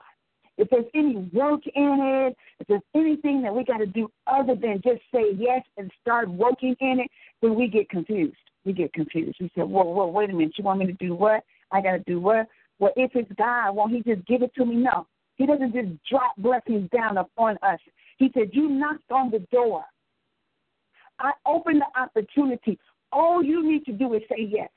If 0.57 0.69
there's 0.69 0.85
any 0.95 1.29
work 1.33 1.61
in 1.75 2.25
it, 2.27 2.37
if 2.59 2.67
there's 2.67 2.81
anything 2.95 3.41
that 3.43 3.53
we 3.53 3.63
got 3.63 3.77
to 3.77 3.85
do 3.85 4.09
other 4.25 4.55
than 4.55 4.81
just 4.83 5.01
say 5.13 5.33
yes 5.37 5.61
and 5.77 5.91
start 6.01 6.29
working 6.29 6.75
in 6.79 6.99
it, 6.99 7.11
then 7.41 7.55
we 7.55 7.67
get 7.67 7.89
confused. 7.89 8.37
We 8.65 8.73
get 8.73 8.91
confused. 8.93 9.37
We 9.39 9.51
say, 9.55 9.61
"Whoa, 9.61 9.83
whoa, 9.83 10.07
wait 10.07 10.29
a 10.29 10.33
minute! 10.33 10.57
You 10.57 10.63
want 10.63 10.79
me 10.79 10.87
to 10.87 10.93
do 10.93 11.15
what? 11.15 11.43
I 11.71 11.81
got 11.81 11.91
to 11.91 11.99
do 11.99 12.19
what? 12.19 12.47
Well, 12.79 12.91
if 12.95 13.11
it's 13.15 13.31
God, 13.37 13.75
won't 13.75 13.93
He 13.93 14.01
just 14.01 14.25
give 14.27 14.41
it 14.41 14.53
to 14.55 14.65
me? 14.65 14.75
No. 14.75 15.07
He 15.35 15.45
doesn't 15.45 15.73
just 15.73 15.89
drop 16.09 16.33
blessings 16.37 16.89
down 16.89 17.17
upon 17.17 17.57
us. 17.61 17.79
He 18.17 18.31
said, 18.33 18.49
You 18.53 18.69
knocked 18.69 19.11
on 19.11 19.29
the 19.29 19.39
door. 19.51 19.85
I 21.19 21.31
opened 21.45 21.81
the 21.81 21.99
opportunity. 21.99 22.79
All 23.11 23.43
you 23.43 23.67
need 23.67 23.85
to 23.85 23.91
do 23.91 24.13
is 24.15 24.21
say 24.29 24.47
yes. 24.49 24.69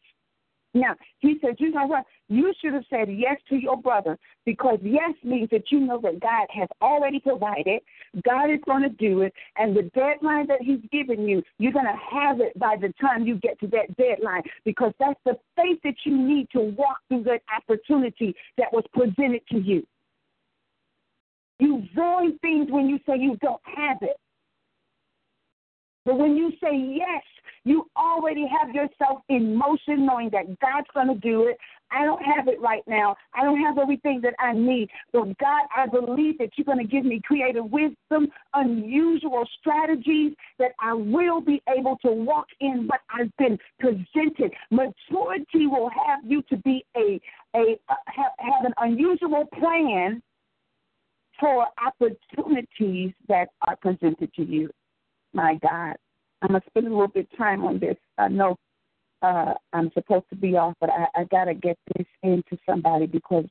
Now, 0.73 0.95
he 1.19 1.37
said, 1.41 1.57
you 1.59 1.73
know 1.73 1.87
what? 1.87 2.05
You 2.29 2.53
should 2.61 2.75
have 2.75 2.85
said 2.89 3.09
yes 3.11 3.37
to 3.49 3.57
your 3.57 3.77
brother 3.77 4.17
because 4.47 4.79
yes 4.83 5.15
means 5.25 5.51
that 5.51 5.65
you 5.71 5.81
know 5.81 6.01
that 6.03 6.21
God 6.21 6.47
has 6.51 6.69
already 6.81 7.19
provided. 7.19 7.81
God 8.25 8.51
is 8.51 8.61
going 8.67 8.83
to 8.83 8.89
do 8.89 9.23
it. 9.23 9.33
And 9.57 9.77
the 9.77 9.91
deadline 9.95 10.47
that 10.47 10.63
he's 10.63 10.81
given 10.93 11.27
you, 11.27 11.43
you're 11.59 11.73
going 11.73 11.87
to 11.87 12.17
have 12.17 12.41
it 12.41 12.57
by 12.57 12.77
the 12.81 12.95
time 13.01 13.27
you 13.27 13.37
get 13.39 13.59
to 13.61 13.67
that 13.69 13.97
deadline 13.97 14.43
because 14.65 14.93
that's 15.01 15.19
the 15.25 15.37
faith 15.57 15.81
that 15.83 15.97
you 16.05 16.17
need 16.17 16.49
to 16.53 16.61
walk 16.61 16.99
through 17.09 17.25
that 17.25 17.43
opportunity 17.57 18.35
that 18.57 18.73
was 18.73 18.85
presented 18.93 19.43
to 19.51 19.59
you. 19.59 19.85
You 21.59 21.83
void 21.97 22.41
things 22.41 22.69
when 22.71 22.89
you 22.89 22.99
say 23.07 23.19
you 23.19 23.37
don't 23.43 23.61
have 23.65 23.99
it. 24.03 24.17
But 26.05 26.17
when 26.19 26.37
you 26.37 26.53
say 26.63 26.75
yes, 26.75 27.23
you 27.71 27.87
already 27.97 28.47
have 28.49 28.75
yourself 28.75 29.23
in 29.29 29.55
motion, 29.55 30.05
knowing 30.05 30.29
that 30.31 30.59
God's 30.59 30.89
going 30.93 31.07
to 31.07 31.15
do 31.15 31.47
it. 31.47 31.57
I 31.93 32.05
don't 32.05 32.23
have 32.23 32.49
it 32.49 32.61
right 32.61 32.83
now. 32.89 33.17
I 33.33 33.45
don't 33.45 33.61
have 33.61 33.79
everything 33.79 34.21
that 34.23 34.35
I 34.41 34.53
need. 34.53 34.89
But 35.13 35.39
God, 35.39 35.63
I 35.77 35.87
believe 35.87 36.39
that 36.39 36.51
you're 36.57 36.65
going 36.65 36.79
to 36.79 36.85
give 36.85 37.05
me 37.05 37.21
creative 37.25 37.65
wisdom, 37.71 38.29
unusual 38.55 39.45
strategies 39.61 40.33
that 40.59 40.73
I 40.81 40.95
will 40.95 41.41
be 41.41 41.63
able 41.69 41.97
to 42.05 42.11
walk 42.11 42.47
in 42.61 42.89
what 42.89 43.01
I've 43.09 43.37
been 43.39 43.57
presented. 43.79 44.53
Maturity 44.73 45.69
will 45.69 45.91
have 45.91 46.21
you 46.27 46.43
to 46.51 46.57
be 46.59 46.85
a, 46.97 47.21
a 47.55 47.79
uh, 47.89 47.95
have, 48.07 48.33
have 48.39 48.65
an 48.65 48.75
unusual 48.79 49.47
plan 49.59 50.21
for 51.39 51.67
opportunities 51.85 53.13
that 53.29 53.49
are 53.63 53.77
presented 53.77 54.33
to 54.35 54.45
you. 54.45 54.71
My 55.33 55.55
God. 55.63 55.97
I'm 56.43 56.49
gonna 56.49 56.63
spend 56.69 56.87
a 56.87 56.91
little 56.91 57.09
bit 57.09 57.29
of 57.31 57.39
time 57.39 57.65
on 57.65 57.79
this. 57.79 57.97
I 58.19 58.29
know 58.29 58.57
uh, 59.23 59.55
I'm 59.73 59.91
supposed 59.93 60.27
to 60.31 60.37
be 60.37 60.57
off, 60.57 60.75
but 60.81 60.91
I, 60.91 61.07
I 61.15 61.25
gotta 61.25 61.55
get 61.55 61.79
this 61.97 62.07
into 62.23 62.57
somebody 62.69 63.07
because 63.07 63.47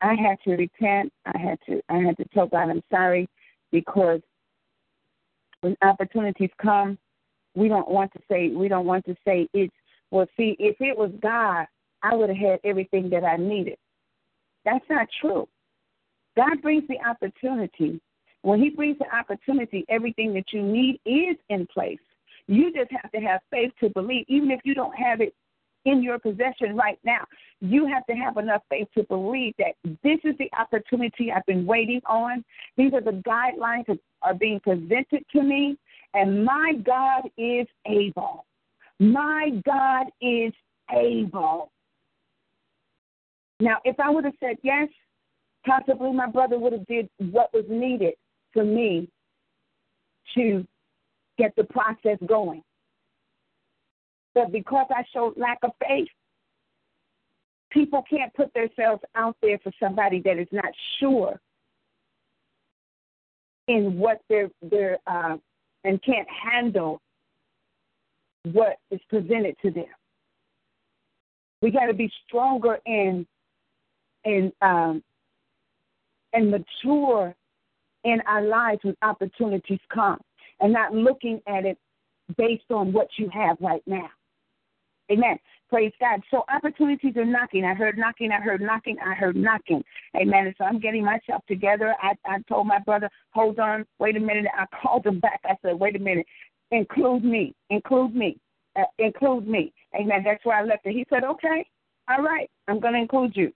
I 0.00 0.14
had 0.14 0.36
to 0.44 0.56
repent. 0.56 1.12
I 1.26 1.38
had 1.38 1.58
to 1.66 1.80
I 1.88 1.98
had 1.98 2.16
to 2.18 2.24
tell 2.32 2.46
God 2.46 2.70
I'm 2.70 2.82
sorry 2.90 3.28
because 3.70 4.20
when 5.60 5.76
opportunities 5.82 6.50
come, 6.60 6.98
we 7.54 7.68
don't 7.68 7.88
want 7.88 8.12
to 8.12 8.20
say 8.30 8.48
we 8.48 8.68
don't 8.68 8.86
want 8.86 9.04
to 9.06 9.16
say 9.26 9.48
it's 9.52 9.74
well 10.10 10.26
see, 10.36 10.56
if 10.58 10.76
it 10.80 10.96
was 10.96 11.10
God, 11.20 11.66
I 12.02 12.14
would 12.14 12.28
have 12.28 12.38
had 12.38 12.60
everything 12.64 13.10
that 13.10 13.24
I 13.24 13.36
needed. 13.36 13.76
That's 14.64 14.84
not 14.88 15.08
true. 15.20 15.48
God 16.36 16.62
brings 16.62 16.84
the 16.88 16.98
opportunity 17.08 18.00
when 18.42 18.60
He 18.60 18.70
brings 18.70 18.98
the 18.98 19.16
opportunity, 19.16 19.84
everything 19.88 20.34
that 20.34 20.52
you 20.52 20.62
need 20.62 21.00
is 21.06 21.36
in 21.48 21.66
place. 21.66 21.98
You 22.46 22.72
just 22.72 22.90
have 22.90 23.10
to 23.12 23.20
have 23.20 23.40
faith 23.50 23.72
to 23.80 23.88
believe, 23.90 24.24
even 24.28 24.50
if 24.50 24.60
you 24.64 24.74
don't 24.74 24.94
have 24.94 25.20
it 25.20 25.34
in 25.84 26.02
your 26.02 26.18
possession 26.18 26.76
right 26.76 26.98
now. 27.04 27.24
You 27.60 27.86
have 27.86 28.06
to 28.06 28.12
have 28.12 28.36
enough 28.36 28.62
faith 28.68 28.88
to 28.96 29.04
believe 29.04 29.54
that 29.58 29.74
this 30.02 30.18
is 30.24 30.36
the 30.38 30.50
opportunity 30.58 31.32
I've 31.32 31.46
been 31.46 31.66
waiting 31.66 32.00
on. 32.06 32.44
These 32.76 32.92
are 32.94 33.00
the 33.00 33.22
guidelines 33.26 33.86
that 33.86 33.98
are 34.22 34.34
being 34.34 34.60
presented 34.60 35.24
to 35.32 35.42
me, 35.42 35.76
and 36.14 36.44
my 36.44 36.74
God 36.84 37.22
is 37.36 37.66
able. 37.86 38.44
My 38.98 39.50
God 39.64 40.06
is 40.20 40.52
able. 40.90 41.70
Now, 43.60 43.78
if 43.84 43.98
I 44.00 44.10
would 44.10 44.24
have 44.24 44.34
said 44.40 44.56
yes, 44.62 44.88
possibly 45.64 46.12
my 46.12 46.26
brother 46.28 46.58
would 46.58 46.72
have 46.72 46.86
did 46.86 47.08
what 47.18 47.52
was 47.52 47.64
needed 47.68 48.14
for 48.52 48.64
me 48.64 49.08
to 50.34 50.66
get 51.38 51.54
the 51.56 51.64
process 51.64 52.18
going. 52.26 52.62
But 54.34 54.52
because 54.52 54.86
I 54.90 55.04
showed 55.12 55.36
lack 55.36 55.58
of 55.62 55.72
faith, 55.86 56.08
people 57.70 58.02
can't 58.08 58.32
put 58.34 58.52
themselves 58.54 59.02
out 59.14 59.36
there 59.42 59.58
for 59.62 59.72
somebody 59.80 60.20
that 60.24 60.38
is 60.38 60.48
not 60.52 60.72
sure 60.98 61.40
in 63.68 63.98
what 63.98 64.20
they're 64.28 64.50
they're 64.62 64.98
uh, 65.06 65.36
and 65.84 66.02
can't 66.02 66.28
handle 66.28 67.00
what 68.44 68.76
is 68.90 69.00
presented 69.08 69.56
to 69.62 69.70
them. 69.70 69.84
We 71.60 71.70
got 71.70 71.86
to 71.86 71.94
be 71.94 72.10
stronger 72.26 72.78
in 72.86 73.26
in 74.24 74.52
um, 74.60 75.02
and 76.32 76.50
mature 76.50 77.34
in 78.04 78.20
our 78.26 78.42
lives 78.42 78.80
when 78.82 78.96
opportunities 79.02 79.80
come 79.92 80.18
and 80.60 80.72
not 80.72 80.94
looking 80.94 81.40
at 81.46 81.64
it 81.64 81.78
based 82.36 82.70
on 82.70 82.92
what 82.92 83.08
you 83.18 83.28
have 83.32 83.56
right 83.60 83.82
now. 83.86 84.08
Amen. 85.10 85.38
Praise 85.68 85.92
God. 86.00 86.20
So 86.30 86.44
opportunities 86.54 87.16
are 87.16 87.24
knocking. 87.24 87.64
I 87.64 87.74
heard 87.74 87.98
knocking. 87.98 88.30
I 88.30 88.40
heard 88.40 88.60
knocking. 88.60 88.96
I 89.04 89.14
heard 89.14 89.36
knocking. 89.36 89.82
Amen. 90.16 90.46
And 90.46 90.54
so 90.58 90.64
I'm 90.64 90.78
getting 90.78 91.04
myself 91.04 91.42
together. 91.48 91.94
I, 92.02 92.14
I 92.26 92.38
told 92.48 92.66
my 92.66 92.78
brother, 92.78 93.08
hold 93.30 93.58
on, 93.58 93.84
wait 93.98 94.16
a 94.16 94.20
minute. 94.20 94.46
I 94.56 94.66
called 94.82 95.06
him 95.06 95.18
back. 95.18 95.40
I 95.44 95.54
said, 95.62 95.78
wait 95.78 95.96
a 95.96 95.98
minute. 95.98 96.26
Include 96.70 97.24
me. 97.24 97.54
Include 97.70 98.14
me. 98.14 98.38
Uh, 98.76 98.84
include 98.98 99.46
me. 99.46 99.72
Amen. 99.94 100.22
That's 100.24 100.44
where 100.44 100.58
I 100.58 100.62
left 100.62 100.86
it. 100.86 100.92
He 100.92 101.06
said, 101.10 101.24
okay. 101.24 101.66
All 102.08 102.22
right. 102.22 102.50
I'm 102.68 102.80
going 102.80 102.94
to 102.94 103.00
include 103.00 103.32
you. 103.34 103.52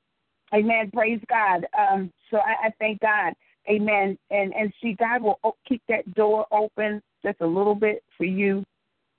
Amen. 0.55 0.91
Praise 0.93 1.21
God. 1.29 1.67
Um, 1.79 2.13
so 2.31 2.39
I, 2.39 2.69
I 2.69 2.71
thank 2.79 3.01
God. 3.01 3.35
Amen. 3.69 4.19
And 4.31 4.55
and 4.55 4.73
see, 4.83 4.95
God 4.99 5.23
will 5.23 5.39
keep 5.67 5.83
that 5.89 6.15
door 6.15 6.47
open 6.53 7.03
just 7.25 7.41
a 7.41 7.47
little 7.47 7.75
bit 7.75 8.03
for 8.17 8.25
you 8.25 8.65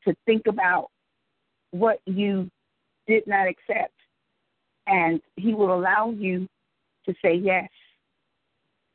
to 0.06 0.16
think 0.26 0.48
about 0.48 0.90
what 1.72 2.00
you 2.06 2.50
did 3.08 3.28
not 3.28 3.48
accept, 3.48 3.94
and 4.88 5.22
He 5.36 5.54
will 5.54 5.74
allow 5.74 6.12
you 6.12 6.48
to 7.06 7.14
say 7.22 7.36
yes. 7.36 7.70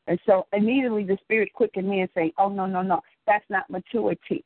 And 0.06 0.18
so 0.26 0.46
immediately 0.52 1.04
the 1.04 1.18
Spirit 1.22 1.52
quickened 1.52 1.88
me 1.88 2.00
and 2.00 2.10
say, 2.14 2.32
"Oh 2.38 2.48
no, 2.48 2.66
no, 2.66 2.82
no, 2.82 3.00
that's 3.26 3.44
not 3.50 3.68
maturity. 3.70 4.44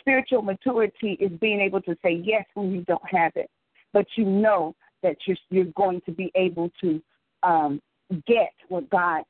Spiritual 0.00 0.42
maturity 0.42 1.12
is 1.20 1.30
being 1.40 1.60
able 1.60 1.82
to 1.82 1.96
say 2.02 2.20
yes 2.24 2.44
when 2.54 2.72
you 2.72 2.82
don't 2.82 3.08
have 3.08 3.32
it, 3.36 3.50
but 3.92 4.06
you 4.16 4.24
know 4.24 4.74
that 5.02 5.16
you're 5.26 5.36
you're 5.50 5.72
going 5.76 6.00
to 6.02 6.12
be 6.12 6.32
able 6.34 6.70
to 6.80 7.00
um, 7.42 7.80
get 8.26 8.52
what 8.68 8.88
God 8.90 9.22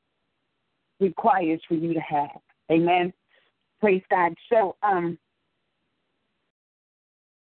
requires 0.99 1.61
for 1.67 1.75
you 1.75 1.93
to 1.93 1.99
have. 1.99 2.29
Amen. 2.71 3.13
Praise 3.79 4.03
God. 4.09 4.33
So, 4.51 4.75
um, 4.83 5.17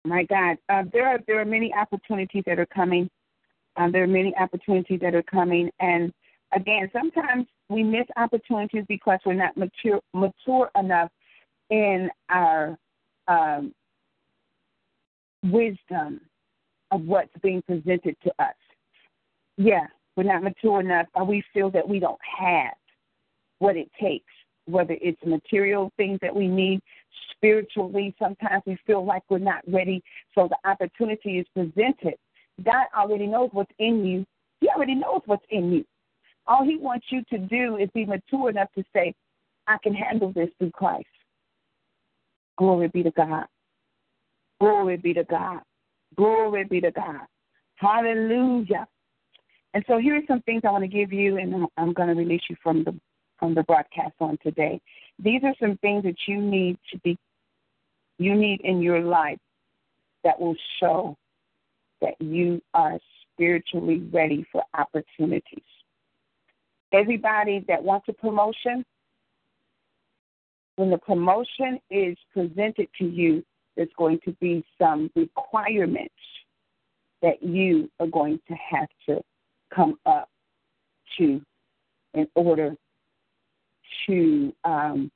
my 0.04 0.24
God, 0.24 0.56
uh, 0.68 0.82
there 0.92 1.06
are 1.06 1.18
there 1.26 1.40
are 1.40 1.44
many 1.44 1.72
opportunities 1.74 2.42
that 2.46 2.58
are 2.58 2.66
coming. 2.66 3.08
Uh, 3.76 3.90
there 3.90 4.02
are 4.02 4.08
many 4.08 4.34
opportunities 4.36 5.00
that 5.00 5.14
are 5.14 5.22
coming, 5.22 5.70
and 5.80 6.12
again, 6.52 6.90
sometimes 6.92 7.46
we 7.68 7.82
miss 7.82 8.06
opportunities 8.16 8.84
because 8.88 9.18
we're 9.24 9.34
not 9.34 9.56
mature 9.56 10.00
mature 10.12 10.70
enough 10.78 11.10
in 11.70 12.10
our 12.28 12.76
um, 13.28 13.72
wisdom 15.44 16.20
of 16.90 17.02
what's 17.02 17.32
being 17.42 17.62
presented 17.62 18.16
to 18.22 18.30
us. 18.38 18.54
Yeah, 19.56 19.86
we're 20.16 20.24
not 20.24 20.42
mature 20.42 20.80
enough, 20.80 21.06
or 21.14 21.24
we 21.24 21.42
feel 21.54 21.70
that 21.70 21.88
we 21.88 21.98
don't 21.98 22.20
have 22.38 22.74
what 23.62 23.76
it 23.76 23.88
takes, 24.00 24.32
whether 24.66 24.96
it's 25.00 25.22
material 25.24 25.92
things 25.96 26.18
that 26.20 26.34
we 26.34 26.48
need, 26.48 26.80
spiritually, 27.30 28.12
sometimes 28.18 28.62
we 28.66 28.76
feel 28.86 29.04
like 29.04 29.22
we're 29.28 29.38
not 29.38 29.62
ready. 29.68 30.02
So 30.34 30.48
the 30.48 30.68
opportunity 30.68 31.38
is 31.38 31.46
presented. 31.54 32.14
God 32.64 32.86
already 32.96 33.26
knows 33.26 33.50
what's 33.52 33.70
in 33.78 34.04
you. 34.04 34.26
He 34.60 34.68
already 34.68 34.96
knows 34.96 35.20
what's 35.26 35.46
in 35.50 35.72
you. 35.72 35.84
All 36.48 36.64
he 36.64 36.76
wants 36.76 37.06
you 37.10 37.22
to 37.30 37.38
do 37.38 37.76
is 37.76 37.88
be 37.94 38.04
mature 38.04 38.50
enough 38.50 38.68
to 38.76 38.84
say, 38.92 39.14
I 39.68 39.76
can 39.80 39.94
handle 39.94 40.32
this 40.32 40.48
through 40.58 40.72
Christ. 40.72 41.06
Glory 42.58 42.88
be 42.88 43.04
to 43.04 43.12
God. 43.12 43.46
Glory 44.60 44.96
be 44.96 45.14
to 45.14 45.24
God. 45.24 45.60
Glory 46.16 46.64
be 46.64 46.80
to 46.80 46.90
God. 46.90 47.26
Hallelujah. 47.76 48.88
And 49.74 49.84
so 49.86 49.98
here 49.98 50.16
are 50.16 50.26
some 50.26 50.42
things 50.42 50.62
I 50.64 50.70
want 50.70 50.82
to 50.82 50.88
give 50.88 51.12
you, 51.12 51.38
and 51.38 51.66
I'm 51.76 51.92
going 51.92 52.08
to 52.08 52.14
release 52.14 52.42
you 52.50 52.56
from 52.60 52.82
the 52.84 52.94
on 53.42 53.54
the 53.54 53.62
broadcast 53.64 54.14
on 54.20 54.38
today. 54.42 54.80
These 55.18 55.42
are 55.44 55.54
some 55.60 55.76
things 55.78 56.04
that 56.04 56.16
you 56.26 56.40
need 56.40 56.78
to 56.92 56.98
be 57.00 57.18
you 58.18 58.34
need 58.34 58.60
in 58.62 58.80
your 58.80 59.00
life 59.00 59.38
that 60.22 60.38
will 60.38 60.54
show 60.78 61.16
that 62.00 62.14
you 62.20 62.62
are 62.72 62.98
spiritually 63.32 63.98
ready 64.12 64.46
for 64.52 64.62
opportunities. 64.74 65.64
Everybody 66.92 67.64
that 67.68 67.82
wants 67.82 68.06
a 68.08 68.12
promotion, 68.12 68.84
when 70.76 70.90
the 70.90 70.98
promotion 70.98 71.80
is 71.90 72.16
presented 72.32 72.88
to 72.98 73.06
you, 73.06 73.42
there's 73.76 73.88
going 73.96 74.20
to 74.24 74.32
be 74.40 74.64
some 74.80 75.10
requirements 75.16 76.14
that 77.22 77.42
you 77.42 77.90
are 77.98 78.06
going 78.06 78.38
to 78.48 78.54
have 78.54 78.88
to 79.08 79.20
come 79.74 79.98
up 80.06 80.28
to 81.18 81.40
in 82.14 82.28
order 82.34 82.76
to 84.06 84.52
um, 84.64 85.10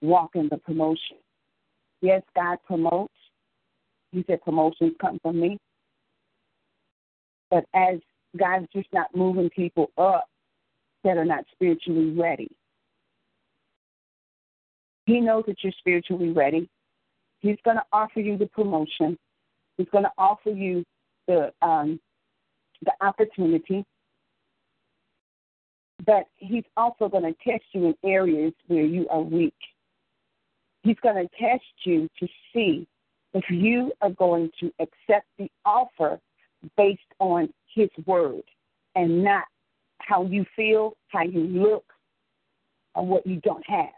walk 0.00 0.30
in 0.34 0.48
the 0.48 0.58
promotion. 0.58 1.16
Yes, 2.00 2.22
God 2.34 2.58
promotes. 2.66 3.14
He 4.10 4.24
said, 4.26 4.42
promotions 4.42 4.92
come 5.00 5.18
from 5.22 5.40
me. 5.40 5.58
But 7.50 7.64
as 7.74 7.98
God's 8.36 8.66
just 8.74 8.88
not 8.92 9.14
moving 9.14 9.50
people 9.50 9.90
up 9.98 10.26
that 11.04 11.16
are 11.16 11.24
not 11.24 11.44
spiritually 11.52 12.10
ready. 12.10 12.48
He 15.06 15.20
knows 15.20 15.44
that 15.46 15.56
you're 15.62 15.72
spiritually 15.78 16.30
ready. 16.30 16.68
He's 17.40 17.58
going 17.64 17.76
to 17.76 17.84
offer 17.92 18.20
you 18.20 18.38
the 18.38 18.46
promotion. 18.46 19.18
He's 19.76 19.88
going 19.90 20.04
to 20.04 20.12
offer 20.16 20.50
you 20.50 20.84
the 21.26 21.52
um, 21.60 21.98
the 22.84 22.92
opportunity. 23.00 23.84
But 26.04 26.24
he's 26.36 26.64
also 26.76 27.08
going 27.08 27.22
to 27.22 27.34
test 27.48 27.64
you 27.72 27.86
in 27.86 27.94
areas 28.04 28.52
where 28.66 28.84
you 28.84 29.08
are 29.08 29.20
weak. 29.20 29.54
He's 30.82 30.96
going 31.02 31.16
to 31.16 31.28
test 31.38 31.62
you 31.84 32.08
to 32.18 32.26
see 32.52 32.88
if 33.34 33.44
you 33.48 33.92
are 34.00 34.10
going 34.10 34.50
to 34.60 34.72
accept 34.80 35.26
the 35.38 35.50
offer 35.64 36.18
based 36.76 37.00
on 37.20 37.48
his 37.72 37.88
word 38.04 38.42
and 38.94 39.22
not 39.22 39.44
how 39.98 40.24
you 40.24 40.44
feel, 40.56 40.96
how 41.08 41.22
you 41.22 41.40
look, 41.40 41.84
or 42.94 43.06
what 43.06 43.26
you 43.26 43.40
don't 43.40 43.64
have. 43.66 43.94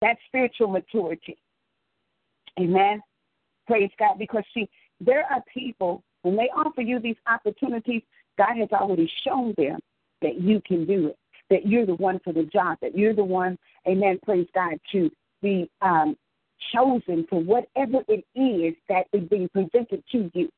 That's 0.00 0.18
spiritual 0.26 0.68
maturity. 0.68 1.36
Amen. 2.58 3.00
Praise 3.66 3.90
God. 3.98 4.18
Because, 4.18 4.44
see, 4.52 4.68
there 5.00 5.24
are 5.30 5.42
people, 5.52 6.02
when 6.22 6.36
they 6.36 6.48
offer 6.56 6.80
you 6.80 6.98
these 6.98 7.16
opportunities, 7.28 8.02
God 8.38 8.56
has 8.56 8.68
already 8.72 9.10
shown 9.24 9.54
them 9.56 9.78
that 10.22 10.40
you 10.40 10.60
can 10.66 10.86
do 10.86 11.08
it, 11.08 11.18
that 11.50 11.66
you're 11.66 11.86
the 11.86 11.94
one 11.94 12.20
for 12.24 12.32
the 12.32 12.44
job, 12.44 12.78
that 12.82 12.96
you're 12.96 13.14
the 13.14 13.24
one, 13.24 13.58
amen, 13.86 14.18
praise 14.24 14.46
God, 14.54 14.74
to 14.92 15.10
be 15.40 15.70
um, 15.80 16.16
chosen 16.72 17.26
for 17.28 17.40
whatever 17.40 17.98
it 18.08 18.24
is 18.34 18.74
that 18.88 19.06
is 19.12 19.28
being 19.28 19.48
presented 19.48 20.02
to 20.12 20.30
you. 20.34 20.48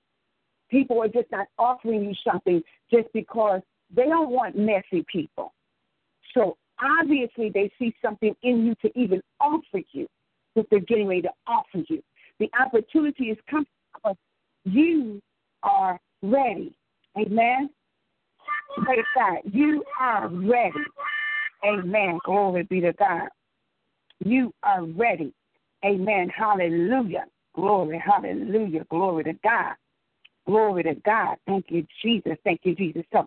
People 0.70 1.02
are 1.02 1.08
just 1.08 1.30
not 1.30 1.46
offering 1.58 2.04
you 2.04 2.14
something 2.28 2.62
just 2.92 3.08
because 3.12 3.60
they 3.94 4.04
don't 4.04 4.30
want 4.30 4.56
messy 4.56 5.04
people. 5.10 5.52
So 6.34 6.56
obviously 6.82 7.50
they 7.50 7.70
see 7.78 7.94
something 8.02 8.34
in 8.42 8.66
you 8.66 8.74
to 8.82 8.98
even 8.98 9.22
offer 9.40 9.80
you 9.92 10.06
what 10.54 10.66
they're 10.70 10.80
getting 10.80 11.06
ready 11.06 11.22
to 11.22 11.30
offer 11.46 11.84
you. 11.88 12.02
The 12.38 12.50
opportunity 12.60 13.24
is 13.24 13.38
coming 13.48 13.66
because 13.94 14.16
you 14.64 15.20
are 15.62 16.00
ready. 16.22 16.76
Amen. 17.16 17.70
Praise 18.82 19.04
God. 19.14 19.38
You 19.44 19.84
are 20.00 20.28
ready. 20.28 20.72
Amen. 21.64 22.18
Glory 22.24 22.64
be 22.64 22.80
to 22.80 22.92
God. 22.94 23.28
You 24.24 24.52
are 24.62 24.84
ready. 24.84 25.32
Amen. 25.84 26.28
Hallelujah. 26.28 27.26
Glory. 27.54 28.02
Hallelujah. 28.04 28.84
Glory 28.90 29.24
to 29.24 29.32
God. 29.44 29.74
Glory 30.46 30.82
to 30.82 30.94
God. 31.06 31.36
Thank 31.46 31.66
you, 31.68 31.86
Jesus. 32.02 32.36
Thank 32.44 32.60
you, 32.64 32.74
Jesus. 32.74 33.04
So 33.12 33.26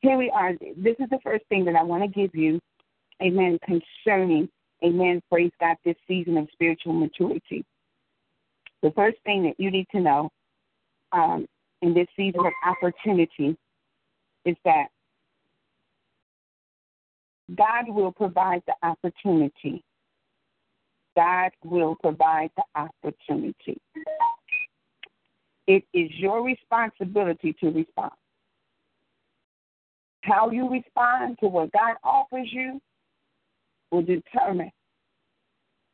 here 0.00 0.16
we 0.16 0.30
are. 0.30 0.52
This 0.76 0.96
is 0.98 1.08
the 1.10 1.18
first 1.22 1.44
thing 1.48 1.64
that 1.66 1.76
I 1.76 1.82
want 1.82 2.02
to 2.02 2.08
give 2.08 2.34
you. 2.34 2.60
Amen. 3.22 3.58
Concerning, 3.64 4.48
amen. 4.84 5.22
Praise 5.30 5.52
God, 5.58 5.76
this 5.84 5.96
season 6.06 6.36
of 6.36 6.48
spiritual 6.52 6.92
maturity. 6.92 7.64
The 8.82 8.92
first 8.92 9.16
thing 9.24 9.44
that 9.44 9.54
you 9.58 9.70
need 9.70 9.86
to 9.92 10.00
know 10.00 10.30
um, 11.12 11.46
in 11.82 11.94
this 11.94 12.06
season 12.16 12.40
of 12.40 12.52
opportunity 12.64 13.56
is 14.46 14.56
that 14.64 14.86
God 17.54 17.88
will 17.88 18.12
provide 18.12 18.62
the 18.66 18.74
opportunity. 18.82 19.84
God 21.16 21.50
will 21.64 21.96
provide 21.96 22.50
the 22.56 22.62
opportunity. 22.74 23.80
It 25.66 25.84
is 25.92 26.10
your 26.16 26.44
responsibility 26.44 27.54
to 27.60 27.70
respond. 27.70 28.12
How 30.22 30.50
you 30.50 30.70
respond 30.70 31.38
to 31.40 31.48
what 31.48 31.72
God 31.72 31.96
offers 32.04 32.48
you 32.50 32.80
will 33.90 34.02
determine 34.02 34.70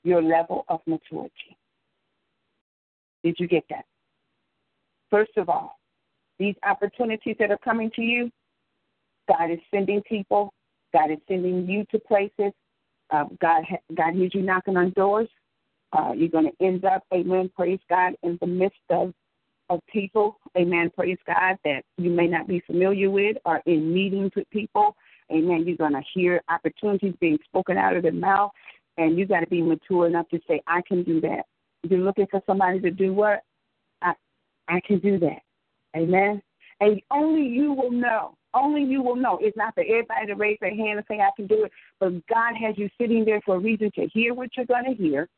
your 0.04 0.22
level 0.22 0.64
of 0.68 0.80
maturity. 0.86 1.56
Did 3.22 3.36
you 3.38 3.46
get 3.46 3.64
that? 3.70 3.84
First 5.10 5.32
of 5.36 5.48
all, 5.48 5.78
these 6.38 6.54
opportunities 6.68 7.36
that 7.38 7.50
are 7.50 7.58
coming 7.58 7.90
to 7.94 8.02
you, 8.02 8.30
God 9.28 9.50
is 9.50 9.58
sending 9.72 10.02
people. 10.02 10.52
God 10.92 11.10
is 11.10 11.18
sending 11.28 11.66
you 11.68 11.84
to 11.90 11.98
places. 11.98 12.52
Uh, 13.10 13.24
God, 13.40 13.64
God 13.94 14.14
hears 14.14 14.32
you 14.34 14.42
knocking 14.42 14.76
on 14.76 14.90
doors. 14.90 15.28
Uh, 15.92 16.12
you're 16.16 16.28
going 16.28 16.50
to 16.50 16.64
end 16.64 16.84
up, 16.84 17.04
amen, 17.12 17.50
praise 17.54 17.80
God, 17.88 18.14
in 18.22 18.38
the 18.40 18.46
midst 18.46 18.78
of 18.90 19.12
of 19.70 19.80
people, 19.90 20.36
amen, 20.56 20.90
praise 20.94 21.18
God, 21.26 21.56
that 21.64 21.82
you 21.96 22.10
may 22.10 22.26
not 22.26 22.46
be 22.46 22.60
familiar 22.66 23.10
with 23.10 23.36
or 23.44 23.62
in 23.64 23.92
meetings 23.92 24.32
with 24.36 24.48
people. 24.50 24.94
Amen. 25.30 25.64
You're 25.66 25.76
going 25.76 25.94
to 25.94 26.02
hear 26.12 26.42
opportunities 26.50 27.14
being 27.20 27.38
spoken 27.44 27.78
out 27.78 27.96
of 27.96 28.02
their 28.02 28.12
mouth, 28.12 28.50
and 28.98 29.18
you 29.18 29.24
got 29.24 29.40
to 29.40 29.46
be 29.46 29.62
mature 29.62 30.06
enough 30.06 30.28
to 30.28 30.40
say, 30.46 30.60
I 30.66 30.82
can 30.86 31.02
do 31.04 31.20
that. 31.22 31.46
You're 31.84 32.00
looking 32.00 32.26
for 32.30 32.42
somebody 32.46 32.80
to 32.80 32.90
do 32.90 33.14
what? 33.14 33.42
I, 34.02 34.12
I 34.68 34.80
can 34.86 34.98
do 34.98 35.18
that. 35.20 35.40
Amen. 35.96 36.42
And 36.80 37.00
only 37.10 37.46
you 37.46 37.72
will 37.72 37.90
know. 37.90 38.36
Only 38.54 38.82
you 38.82 39.02
will 39.02 39.16
know. 39.16 39.38
It's 39.40 39.56
not 39.56 39.74
for 39.74 39.82
everybody 39.82 40.26
to 40.26 40.34
raise 40.34 40.58
their 40.60 40.74
hand 40.74 40.98
and 40.98 41.04
say, 41.08 41.20
I 41.20 41.30
can 41.36 41.46
do 41.46 41.64
it. 41.64 41.72
But 42.00 42.26
God 42.26 42.54
has 42.60 42.76
you 42.76 42.88
sitting 43.00 43.24
there 43.24 43.40
for 43.44 43.56
a 43.56 43.58
reason 43.58 43.90
to 43.94 44.06
hear 44.08 44.34
what 44.34 44.50
you're 44.56 44.66
going 44.66 44.84
to 44.84 44.94
hear 44.94 45.28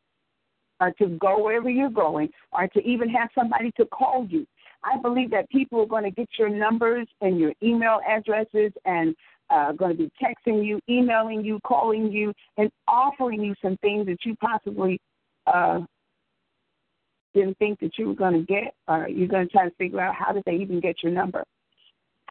or 0.81 0.91
to 0.93 1.07
go 1.19 1.43
wherever 1.43 1.71
you're 1.71 1.89
going, 1.89 2.29
or 2.53 2.67
to 2.69 2.81
even 2.81 3.09
have 3.09 3.29
somebody 3.35 3.71
to 3.77 3.85
call 3.87 4.27
you. 4.29 4.47
I 4.83 5.01
believe 5.01 5.31
that 5.31 5.49
people 5.49 5.81
are 5.81 5.87
going 5.87 6.05
to 6.05 6.11
get 6.11 6.29
your 6.39 6.49
numbers 6.49 7.07
and 7.21 7.39
your 7.39 7.53
email 7.63 8.01
addresses 8.07 8.73
and 8.85 9.15
uh, 9.51 9.73
going 9.73 9.97
to 9.97 10.03
be 10.05 10.11
texting 10.23 10.65
you, 10.65 10.81
emailing 10.89 11.45
you, 11.45 11.59
calling 11.67 12.11
you, 12.11 12.33
and 12.57 12.71
offering 12.89 13.43
you 13.43 13.55
some 13.63 13.77
things 13.79 14.07
that 14.07 14.19
you 14.25 14.35
possibly 14.37 15.01
uh, 15.47 15.81
didn't 17.35 17.57
think 17.59 17.79
that 17.81 17.99
you 17.99 18.09
were 18.09 18.15
going 18.15 18.35
to 18.35 18.47
get, 18.47 18.75
or 18.89 19.09
you're 19.09 19.29
going 19.29 19.47
to 19.47 19.53
try 19.53 19.69
to 19.69 19.75
figure 19.77 20.01
out 20.01 20.15
how 20.15 20.33
did 20.33 20.43
they 20.45 20.55
even 20.57 20.81
get 20.81 21.03
your 21.03 21.13
number. 21.13 21.45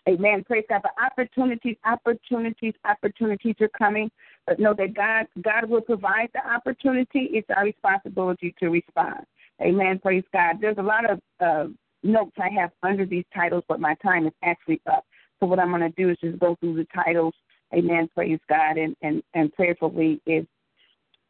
Amen. 0.08 0.44
Praise 0.44 0.66
God. 0.68 0.82
But 0.84 0.94
opportunities, 1.04 1.78
opportunities, 1.86 2.74
opportunities 2.86 3.56
are 3.62 3.70
coming. 3.70 4.12
But 4.46 4.60
know 4.60 4.74
that 4.78 4.94
God, 4.94 5.28
God 5.42 5.70
will 5.70 5.82
provide 5.82 6.30
the 6.34 6.46
opportunity. 6.46 7.30
It's 7.32 7.48
our 7.56 7.64
responsibility 7.64 8.54
to 8.60 8.70
respond. 8.70 9.26
Amen. 9.62 10.00
Praise 10.00 10.26
God. 10.34 10.58
There's 10.60 10.78
a 10.78 10.84
lot 10.84 11.10
of 11.10 11.20
uh, 11.40 11.66
notes 12.04 12.34
I 12.38 12.50
have 12.60 12.72
under 12.82 13.06
these 13.06 13.24
titles, 13.34 13.64
but 13.70 13.80
my 13.80 13.96
time 13.96 14.28
is 14.28 14.34
actually 14.44 14.82
up. 14.92 15.06
So 15.40 15.48
what 15.48 15.60
I'm 15.60 15.70
going 15.70 15.82
to 15.82 15.90
do 15.90 16.10
is 16.10 16.18
just 16.22 16.40
go 16.40 16.58
through 16.60 16.76
the 16.76 16.88
titles. 16.94 17.34
Amen. 17.74 18.10
Praise 18.14 18.40
God. 18.50 18.78
And 18.78 18.96
and 19.02 19.24
and 19.34 19.52
prayerfully, 19.54 20.22
if 20.26 20.46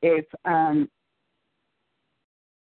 if 0.02 0.26
um 0.46 0.90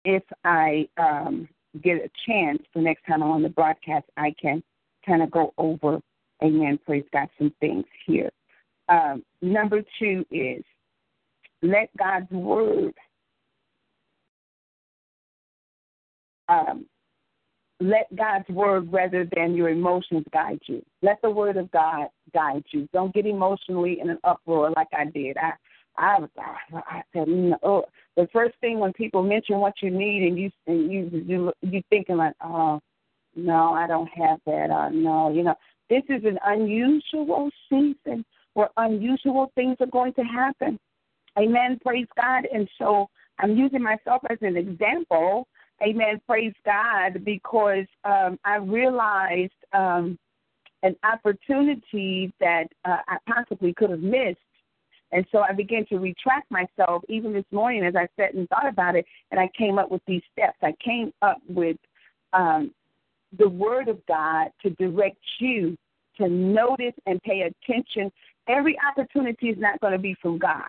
if 0.04 0.24
I 0.44 0.88
um 0.98 1.48
get 1.82 1.98
a 1.98 2.10
chance 2.28 2.62
the 2.74 2.82
next 2.82 3.06
time 3.06 3.24
I'm 3.24 3.32
on 3.32 3.42
the 3.42 3.50
broadcast, 3.50 4.06
I 4.18 4.34
can 4.40 4.62
kind 5.06 5.22
of 5.22 5.32
go 5.32 5.54
over, 5.58 6.00
amen, 6.44 6.80
praise 6.86 7.06
God, 7.14 7.28
some 7.38 7.54
things 7.60 7.86
here. 8.06 8.32
Um, 8.90 9.24
number 9.42 9.82
two 10.00 10.26
is 10.32 10.64
let 11.62 11.90
God's 11.98 12.30
word 12.32 12.94
um, 16.48 16.86
let 17.80 18.14
God's 18.16 18.48
word 18.50 18.92
rather 18.92 19.28
than 19.36 19.56
your 19.56 19.70
emotions 19.70 20.24
guide 20.32 20.60
you. 20.68 20.84
Let 21.02 21.22
the 21.22 21.30
word 21.30 21.58
of 21.58 21.70
God 21.72 22.08
guide 22.34 22.64
you. 22.72 22.88
Don't 22.94 23.14
get 23.14 23.26
emotionally 23.26 24.00
in 24.00 24.10
an 24.10 24.20
uproar 24.24 24.72
like 24.76 24.88
I 24.98 25.06
did. 25.06 25.38
I 25.38 25.54
I 25.98 26.20
was 26.20 26.30
I 26.38 27.02
said 27.14 27.28
no. 27.28 27.58
Oh, 27.64 27.86
the 28.16 28.28
first 28.32 28.56
thing 28.62 28.80
when 28.80 28.94
people 28.94 29.24
mention 29.24 29.60
what 29.60 29.74
you 29.82 29.92
need 29.92 30.28
and 30.28 30.38
you 30.38 30.52
and 30.68 30.92
you 30.92 31.10
you 31.26 31.54
you 31.62 31.82
thinking 31.90 32.18
like 32.18 32.36
oh 32.44 32.80
no, 33.36 33.74
I 33.74 33.88
don't 33.88 34.10
have 34.16 34.40
that. 34.46 34.70
Uh, 34.70 34.90
no, 34.90 35.32
you 35.32 35.44
know, 35.44 35.56
this 35.90 36.04
is 36.10 36.24
an 36.24 36.40
unusual 36.46 37.50
season 37.70 38.26
where 38.54 38.70
unusual 38.78 39.52
things 39.56 39.78
are 39.80 39.88
going 39.88 40.14
to 40.14 40.24
happen. 40.24 40.80
Amen. 41.38 41.80
Praise 41.84 42.08
God. 42.16 42.46
And 42.54 42.68
so 42.80 43.08
I'm 43.40 43.56
using 43.56 43.84
myself 43.84 44.22
as 44.30 44.38
an 44.42 44.56
example. 44.56 45.48
Amen. 45.82 46.22
Praise 46.28 46.54
God 46.66 47.26
because 47.26 47.86
um, 48.06 48.40
I 48.46 48.56
realized 48.56 49.52
um, 49.74 50.18
an 50.84 50.96
opportunity 51.04 52.32
that 52.40 52.68
uh, 52.86 52.98
I 53.08 53.18
possibly 53.28 53.74
could 53.74 53.90
have 53.90 54.00
missed. 54.00 54.40
And 55.12 55.26
so 55.32 55.40
I 55.40 55.52
began 55.54 55.86
to 55.88 55.98
retract 55.98 56.50
myself 56.50 57.04
even 57.10 57.34
this 57.34 57.46
morning 57.52 57.86
as 57.86 57.96
I 57.96 58.08
sat 58.18 58.34
and 58.34 58.48
thought 58.50 58.68
about 58.68 58.96
it, 58.96 59.06
and 59.32 59.40
I 59.40 59.50
came 59.58 59.78
up 59.78 59.92
with 59.92 60.02
these 60.08 60.22
steps. 60.32 60.58
I 60.62 60.74
came 60.84 61.12
up 61.22 61.38
with 61.48 61.78
um, 62.34 62.72
the 63.38 63.50
Word 63.50 63.88
of 63.88 64.00
God 64.08 64.50
to 64.64 64.70
direct 64.72 65.18
you 65.40 65.78
to 66.18 66.30
notice 66.30 66.94
and 67.06 67.22
pay 67.24 67.42
attention. 67.42 68.12
Every 68.48 68.78
opportunity 68.90 69.50
is 69.50 69.58
not 69.60 69.80
going 69.82 69.94
to 69.94 70.00
be 70.00 70.16
from 70.22 70.38
God. 70.38 70.68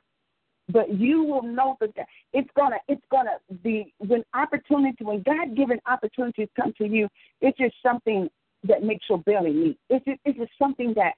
but 0.72 0.92
you 0.98 1.22
will 1.22 1.42
know 1.42 1.76
that 1.80 1.90
it's 2.32 2.50
gonna 2.56 2.76
it's 2.88 3.02
gonna 3.10 3.36
be 3.62 3.92
when 3.98 4.24
opportunity 4.34 5.04
when 5.04 5.22
God 5.22 5.56
given 5.56 5.78
opportunities 5.86 6.48
come 6.56 6.72
to 6.78 6.86
you, 6.86 7.08
it's 7.40 7.56
just 7.58 7.74
something 7.82 8.28
that 8.64 8.82
makes 8.82 9.06
your 9.08 9.18
belly 9.18 9.52
meet. 9.52 9.78
It's 9.88 10.04
just, 10.04 10.20
it's 10.24 10.38
just 10.38 10.52
something 10.58 10.92
that 10.96 11.12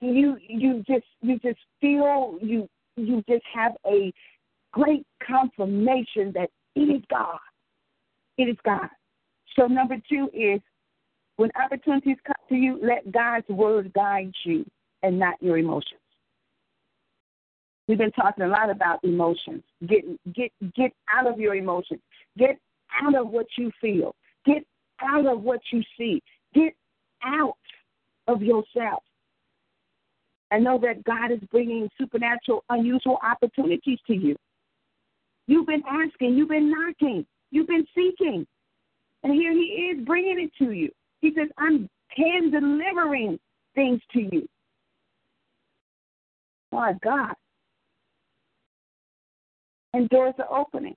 you 0.00 0.36
you 0.40 0.84
just 0.86 1.06
you 1.22 1.38
just 1.40 1.58
feel 1.80 2.38
you 2.40 2.68
you 2.96 3.22
just 3.28 3.44
have 3.52 3.72
a 3.86 4.12
great 4.72 5.04
confirmation 5.26 6.32
that 6.34 6.50
it 6.74 6.82
is 6.82 7.02
God. 7.10 7.38
It 8.38 8.44
is 8.44 8.56
God. 8.64 8.88
So 9.58 9.66
number 9.66 9.96
two 10.08 10.30
is 10.32 10.60
when 11.36 11.50
opportunities 11.62 12.16
come 12.26 12.36
to 12.48 12.54
you, 12.54 12.78
let 12.82 13.10
God's 13.10 13.48
word 13.48 13.92
guide 13.92 14.32
you 14.44 14.64
and 15.02 15.18
not 15.18 15.34
your 15.40 15.58
emotions. 15.58 16.00
We've 17.88 17.98
been 17.98 18.12
talking 18.12 18.44
a 18.44 18.48
lot 18.48 18.70
about 18.70 19.02
emotions. 19.02 19.62
Get 19.86 20.04
get 20.32 20.52
get 20.74 20.92
out 21.12 21.26
of 21.26 21.38
your 21.38 21.54
emotions. 21.56 22.00
Get 22.38 22.58
out 23.02 23.14
of 23.14 23.28
what 23.28 23.46
you 23.58 23.70
feel. 23.80 24.14
Get 24.46 24.64
out 25.00 25.26
of 25.26 25.42
what 25.42 25.60
you 25.72 25.82
see. 25.98 26.22
Get 26.54 26.74
out 27.24 27.56
of 28.28 28.42
yourself. 28.42 29.02
And 30.50 30.64
know 30.64 30.78
that 30.82 31.02
God 31.04 31.32
is 31.32 31.40
bringing 31.50 31.88
supernatural, 31.98 32.62
unusual 32.68 33.18
opportunities 33.22 33.98
to 34.06 34.14
you. 34.14 34.36
You've 35.46 35.66
been 35.66 35.82
asking, 35.88 36.36
you've 36.36 36.50
been 36.50 36.70
knocking, 36.70 37.26
you've 37.50 37.66
been 37.66 37.86
seeking. 37.94 38.46
And 39.22 39.32
here 39.32 39.52
He 39.52 39.92
is 39.92 40.04
bringing 40.04 40.40
it 40.40 40.50
to 40.64 40.72
you. 40.72 40.90
He 41.20 41.32
says, 41.36 41.48
I'm 41.58 41.88
hand 42.08 42.52
delivering 42.52 43.38
things 43.74 44.00
to 44.12 44.20
you. 44.20 44.48
My 46.72 46.94
God. 47.02 47.34
And 49.94 50.08
doors 50.08 50.34
are 50.38 50.58
opening. 50.58 50.96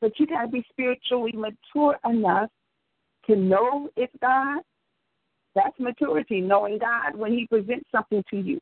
But 0.00 0.12
you 0.18 0.26
got 0.26 0.42
to 0.42 0.48
be 0.48 0.64
spiritually 0.70 1.32
mature 1.34 1.98
enough 2.08 2.50
to 3.26 3.36
know 3.36 3.88
it's 3.96 4.12
God. 4.20 4.60
That's 5.54 5.78
maturity, 5.80 6.40
knowing 6.42 6.78
God 6.78 7.16
when 7.16 7.32
He 7.32 7.46
presents 7.46 7.88
something 7.90 8.22
to 8.30 8.36
you. 8.36 8.60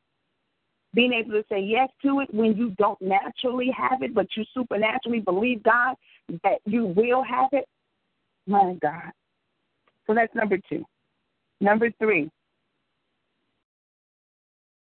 Being 0.93 1.11
able 1.11 1.31
to 1.31 1.43
say 1.49 1.59
yes 1.59 1.89
to 2.03 2.21
it 2.21 2.33
when 2.33 2.55
you 2.55 2.69
don't 2.77 3.01
naturally 3.01 3.69
have 3.77 4.01
it, 4.01 4.13
but 4.13 4.27
you 4.37 4.45
supernaturally 4.53 5.19
believe 5.19 5.61
God 5.61 5.95
that 6.43 6.59
you 6.65 6.85
will 6.85 7.21
have 7.21 7.49
it. 7.51 7.65
My 8.47 8.75
God. 8.81 9.11
So 10.07 10.13
that's 10.13 10.33
number 10.35 10.57
two. 10.69 10.85
Number 11.61 11.89
three, 11.99 12.29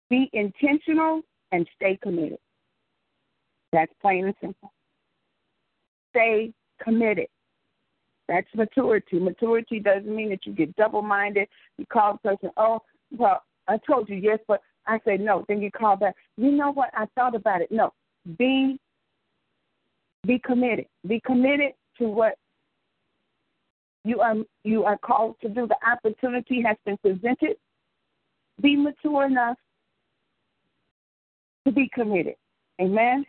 be 0.09 0.29
intentional 0.33 1.21
and 1.51 1.67
stay 1.75 1.97
committed. 2.01 2.39
That's 3.71 3.91
plain 4.01 4.25
and 4.25 4.35
simple. 4.41 4.71
Stay 6.11 6.53
committed. 6.81 7.27
That's 8.27 8.47
maturity. 8.55 9.19
Maturity 9.19 9.79
doesn't 9.79 10.13
mean 10.13 10.29
that 10.29 10.45
you 10.45 10.53
get 10.53 10.75
double 10.75 11.01
minded. 11.01 11.47
You 11.77 11.85
call 11.85 12.13
the 12.13 12.29
person, 12.29 12.49
oh, 12.57 12.79
well, 13.15 13.43
I 13.67 13.77
told 13.87 14.09
you 14.09 14.15
yes, 14.15 14.39
but 14.47 14.61
I 14.87 14.99
say 15.05 15.17
no. 15.17 15.45
Then 15.47 15.61
you 15.61 15.71
call 15.71 15.95
back. 15.95 16.15
You 16.37 16.51
know 16.51 16.71
what? 16.71 16.89
I 16.93 17.05
thought 17.15 17.35
about 17.35 17.61
it. 17.61 17.71
No. 17.71 17.93
Be 18.37 18.79
be 20.25 20.39
committed. 20.39 20.85
Be 21.07 21.21
committed 21.23 21.73
to 21.99 22.07
what 22.07 22.35
you 24.05 24.21
are 24.21 24.35
you 24.63 24.83
are 24.85 24.97
called 24.97 25.35
to 25.41 25.49
do. 25.49 25.67
The 25.67 25.77
opportunity 25.85 26.61
has 26.61 26.77
been 26.85 26.97
presented. 26.97 27.57
Be 28.61 28.75
mature 28.75 29.25
enough 29.25 29.57
to 31.65 31.73
be 31.73 31.89
committed. 31.93 32.35
Amen. 32.79 33.25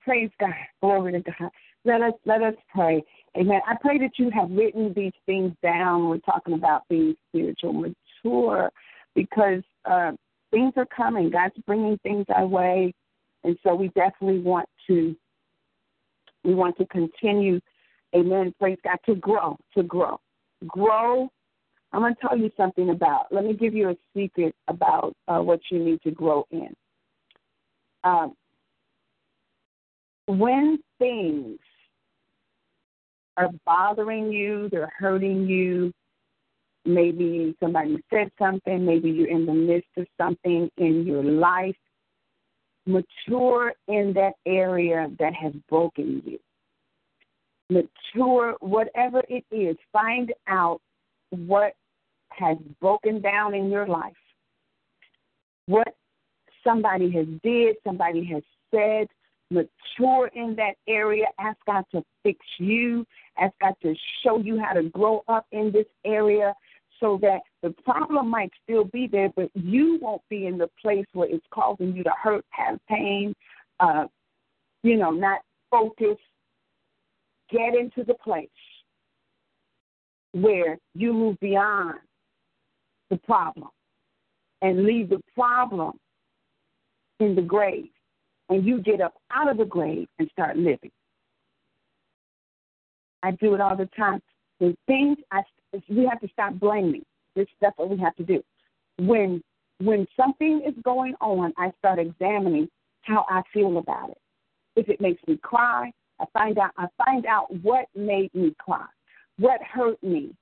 Praise 0.00 0.30
God. 0.40 0.54
Glory 0.80 1.12
to 1.12 1.20
God. 1.20 1.50
Let 1.84 2.00
us 2.00 2.14
let 2.24 2.42
us 2.42 2.54
pray. 2.74 3.04
Amen. 3.36 3.60
I 3.68 3.74
pray 3.80 3.98
that 3.98 4.12
you 4.18 4.30
have 4.30 4.50
written 4.50 4.94
these 4.96 5.12
things 5.26 5.52
down. 5.62 6.08
We're 6.08 6.18
talking 6.18 6.54
about 6.54 6.88
being 6.88 7.14
spiritual 7.28 7.74
mature 7.74 8.70
because 9.14 9.62
uh, 9.84 10.12
things 10.50 10.72
are 10.76 10.86
coming. 10.86 11.30
God's 11.30 11.54
bringing 11.66 11.98
things 11.98 12.24
our 12.34 12.46
way, 12.46 12.94
and 13.42 13.58
so 13.62 13.74
we 13.74 13.88
definitely 13.88 14.40
want 14.40 14.68
to 14.86 15.14
we 16.44 16.54
want 16.54 16.78
to 16.78 16.86
continue. 16.86 17.60
Amen. 18.14 18.54
Praise 18.58 18.78
God 18.84 18.98
to 19.06 19.14
grow, 19.16 19.56
to 19.76 19.82
grow, 19.82 20.20
grow. 20.66 21.28
I'm 21.92 22.00
going 22.00 22.14
to 22.14 22.20
tell 22.20 22.36
you 22.36 22.50
something 22.56 22.90
about. 22.90 23.26
Let 23.30 23.44
me 23.44 23.54
give 23.54 23.74
you 23.74 23.90
a 23.90 23.96
secret 24.16 24.54
about 24.68 25.14
uh, 25.28 25.38
what 25.38 25.60
you 25.70 25.78
need 25.78 26.02
to 26.02 26.10
grow 26.10 26.46
in. 26.50 26.74
Um, 28.02 28.34
when 30.26 30.78
things 30.98 31.58
are 33.36 33.50
bothering 33.64 34.32
you, 34.32 34.68
they're 34.70 34.92
hurting 34.98 35.46
you, 35.46 35.92
maybe 36.84 37.54
somebody 37.60 37.96
said 38.10 38.30
something, 38.38 38.84
maybe 38.84 39.10
you're 39.10 39.28
in 39.28 39.46
the 39.46 39.54
midst 39.54 39.88
of 39.96 40.06
something 40.20 40.70
in 40.76 41.06
your 41.06 41.22
life, 41.22 41.76
mature 42.86 43.72
in 43.88 44.12
that 44.14 44.34
area 44.46 45.08
that 45.18 45.34
has 45.34 45.52
broken 45.68 46.22
you. 46.24 46.38
Mature, 47.70 48.54
whatever 48.60 49.22
it 49.28 49.44
is, 49.50 49.76
find 49.92 50.32
out 50.48 50.80
what 51.30 51.74
has 52.30 52.56
broken 52.80 53.20
down 53.20 53.54
in 53.54 53.70
your 53.70 53.86
life, 53.86 54.12
what 55.66 55.96
somebody 56.62 57.10
has 57.10 57.26
did, 57.42 57.76
somebody 57.84 58.24
has 58.24 58.42
said, 58.70 59.08
mature 59.50 60.30
in 60.34 60.54
that 60.56 60.74
area. 60.88 61.26
Ask 61.38 61.58
God 61.66 61.84
to 61.92 62.02
fix 62.22 62.38
you. 62.58 63.06
Ask 63.38 63.54
God 63.60 63.74
to 63.82 63.94
show 64.22 64.38
you 64.38 64.60
how 64.60 64.72
to 64.72 64.84
grow 64.90 65.22
up 65.28 65.46
in 65.52 65.70
this 65.72 65.86
area 66.04 66.54
so 67.00 67.18
that 67.22 67.40
the 67.62 67.70
problem 67.84 68.28
might 68.30 68.50
still 68.62 68.84
be 68.84 69.06
there, 69.06 69.30
but 69.34 69.50
you 69.54 69.98
won't 70.00 70.22
be 70.28 70.46
in 70.46 70.58
the 70.58 70.68
place 70.80 71.06
where 71.12 71.28
it's 71.28 71.44
causing 71.50 71.94
you 71.94 72.02
to 72.04 72.12
hurt, 72.20 72.44
have 72.50 72.78
pain, 72.88 73.34
uh, 73.80 74.06
you 74.82 74.96
know, 74.96 75.10
not 75.10 75.40
focus. 75.70 76.16
Get 77.50 77.74
into 77.74 78.04
the 78.04 78.14
place 78.14 78.48
where 80.32 80.78
you 80.94 81.12
move 81.12 81.38
beyond 81.40 81.98
the 83.10 83.16
problem 83.18 83.68
and 84.62 84.84
leave 84.84 85.10
the 85.10 85.20
problem 85.34 85.98
in 87.20 87.34
the 87.34 87.42
grave 87.42 87.88
and 88.48 88.64
you 88.64 88.80
get 88.80 89.00
up 89.00 89.14
out 89.30 89.50
of 89.50 89.58
the 89.58 89.64
grave 89.64 90.08
and 90.18 90.28
start 90.30 90.56
living. 90.56 90.90
I 93.22 93.32
do 93.32 93.54
it 93.54 93.60
all 93.60 93.76
the 93.76 93.88
time. 93.96 94.20
The 94.60 94.76
things 94.86 95.18
I 95.30 95.42
we 95.88 96.06
have 96.06 96.20
to 96.20 96.28
stop 96.28 96.54
blaming. 96.54 97.04
This 97.34 97.46
that's 97.60 97.76
what 97.78 97.90
we 97.90 97.98
have 97.98 98.14
to 98.16 98.22
do. 98.22 98.42
When 98.98 99.42
when 99.78 100.06
something 100.16 100.62
is 100.66 100.74
going 100.84 101.14
on, 101.20 101.52
I 101.58 101.72
start 101.78 101.98
examining 101.98 102.68
how 103.02 103.24
I 103.28 103.42
feel 103.52 103.78
about 103.78 104.10
it. 104.10 104.18
If 104.76 104.88
it 104.88 105.00
makes 105.00 105.22
me 105.26 105.36
cry, 105.38 105.92
I 106.20 106.24
find 106.32 106.58
out 106.58 106.70
I 106.76 106.86
find 107.04 107.26
out 107.26 107.46
what 107.62 107.86
made 107.94 108.34
me 108.34 108.54
cry, 108.58 108.86
what 109.38 109.60
hurt 109.62 110.02
me, 110.02 110.34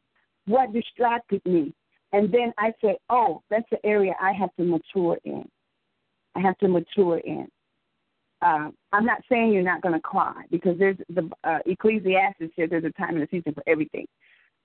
what 0.47 0.73
distracted 0.73 1.43
me, 1.45 1.73
and 2.13 2.33
then 2.33 2.53
I 2.59 2.73
say, 2.83 2.99
"Oh, 3.11 3.43
that's 3.51 3.69
the 3.71 3.85
area 3.85 4.15
I 4.21 4.33
have 4.33 4.55
to 4.57 4.65
mature 4.65 5.19
in. 5.25 5.49
I 6.35 6.41
have 6.41 6.59
to 6.59 6.69
mature 6.69 7.19
in." 7.19 7.49
uh, 8.43 8.71
I'm 8.93 9.07
not 9.07 9.23
saying 9.31 9.53
you're 9.53 9.63
not 9.63 9.83
going 9.83 9.95
to 9.95 10.01
cry 10.01 10.43
because 10.51 10.77
there's 10.79 10.97
the 11.09 11.31
uh, 11.45 11.59
Ecclesiastes 11.65 12.53
says 12.57 12.69
there's 12.71 12.85
a 12.85 12.91
time 12.91 13.15
and 13.15 13.23
a 13.23 13.29
season 13.31 13.55
for 13.55 13.63
everything. 13.67 14.07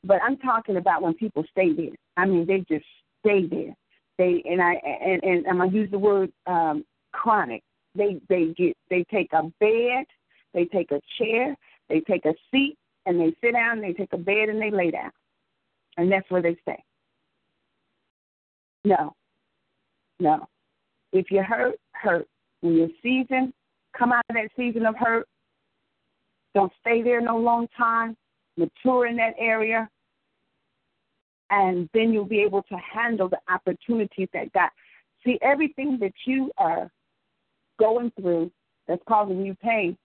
But 0.03 0.20
I'm 0.24 0.38
talking 0.38 0.78
about 0.78 1.01
when 1.01 1.14
people 1.14 1.43
stay 1.51 1.74
there. 1.74 1.95
I 2.18 2.26
mean, 2.26 2.45
they 2.45 2.60
just 2.68 2.86
stay 3.24 3.45
there. 3.45 3.76
They 4.18 4.41
and 4.45 4.62
I 4.62 4.74
and, 4.74 5.24
and 5.24 5.47
I'm 5.47 5.60
gonna 5.60 5.72
use 5.72 5.91
the 5.91 5.99
word 5.99 6.32
um, 6.47 6.84
chronic. 7.12 7.62
They 7.93 8.20
they 8.30 8.53
get 8.58 8.76
they 8.89 9.05
take 9.12 9.32
a 9.34 9.43
bed, 9.60 10.05
they 10.54 10.66
take 10.66 10.91
a 10.91 11.02
chair, 11.18 11.56
they 11.89 12.00
take 12.02 12.26
a 12.26 12.34
seat, 12.52 12.78
and 13.06 13.20
they 13.20 13.36
sit 13.41 13.54
down. 13.54 13.80
and 13.80 13.84
They 13.84 13.93
take 13.93 14.14
a 14.14 14.18
bed 14.18 14.50
and 14.50 14.62
they 14.62 14.72
lay 14.72 14.91
down, 14.91 15.12
and 15.98 16.12
that's 16.12 16.30
where 16.30 16.41
they 16.41 16.58
stay. 16.62 16.84
No, 18.84 19.16
no. 20.20 20.48
If 21.12 21.32
you're 21.32 21.43
hurt, 21.43 21.76
hurt. 21.93 22.28
When 22.62 22.76
you're 22.76 22.89
seasoned, 23.04 23.54
come 23.98 24.12
out 24.12 24.24
of 24.30 24.36
that 24.36 24.50
season 24.56 24.86
of 24.86 24.95
hurt. 24.95 25.28
Don't 26.54 26.72
stay 26.82 27.02
there 27.02 27.22
no 27.22 27.38
long 27.38 27.68
time. 27.78 28.18
Mature 28.58 29.08
in 29.08 29.16
that 29.18 29.36
area. 29.38 29.89
And 31.50 31.89
then 31.93 32.12
you'll 32.12 32.26
be 32.26 32.41
able 32.41 32.64
to 32.64 32.76
handle 32.78 33.30
the 33.30 33.39
opportunities 33.48 34.28
that 34.34 34.52
God. 34.54 34.70
See, 35.24 35.38
everything 35.41 35.98
that 36.02 36.14
you 36.26 36.52
are 36.58 36.89
going 37.80 38.12
through 38.20 38.52
that's 38.88 39.04
causing 39.08 39.45
you 39.45 39.56
pain 39.56 39.98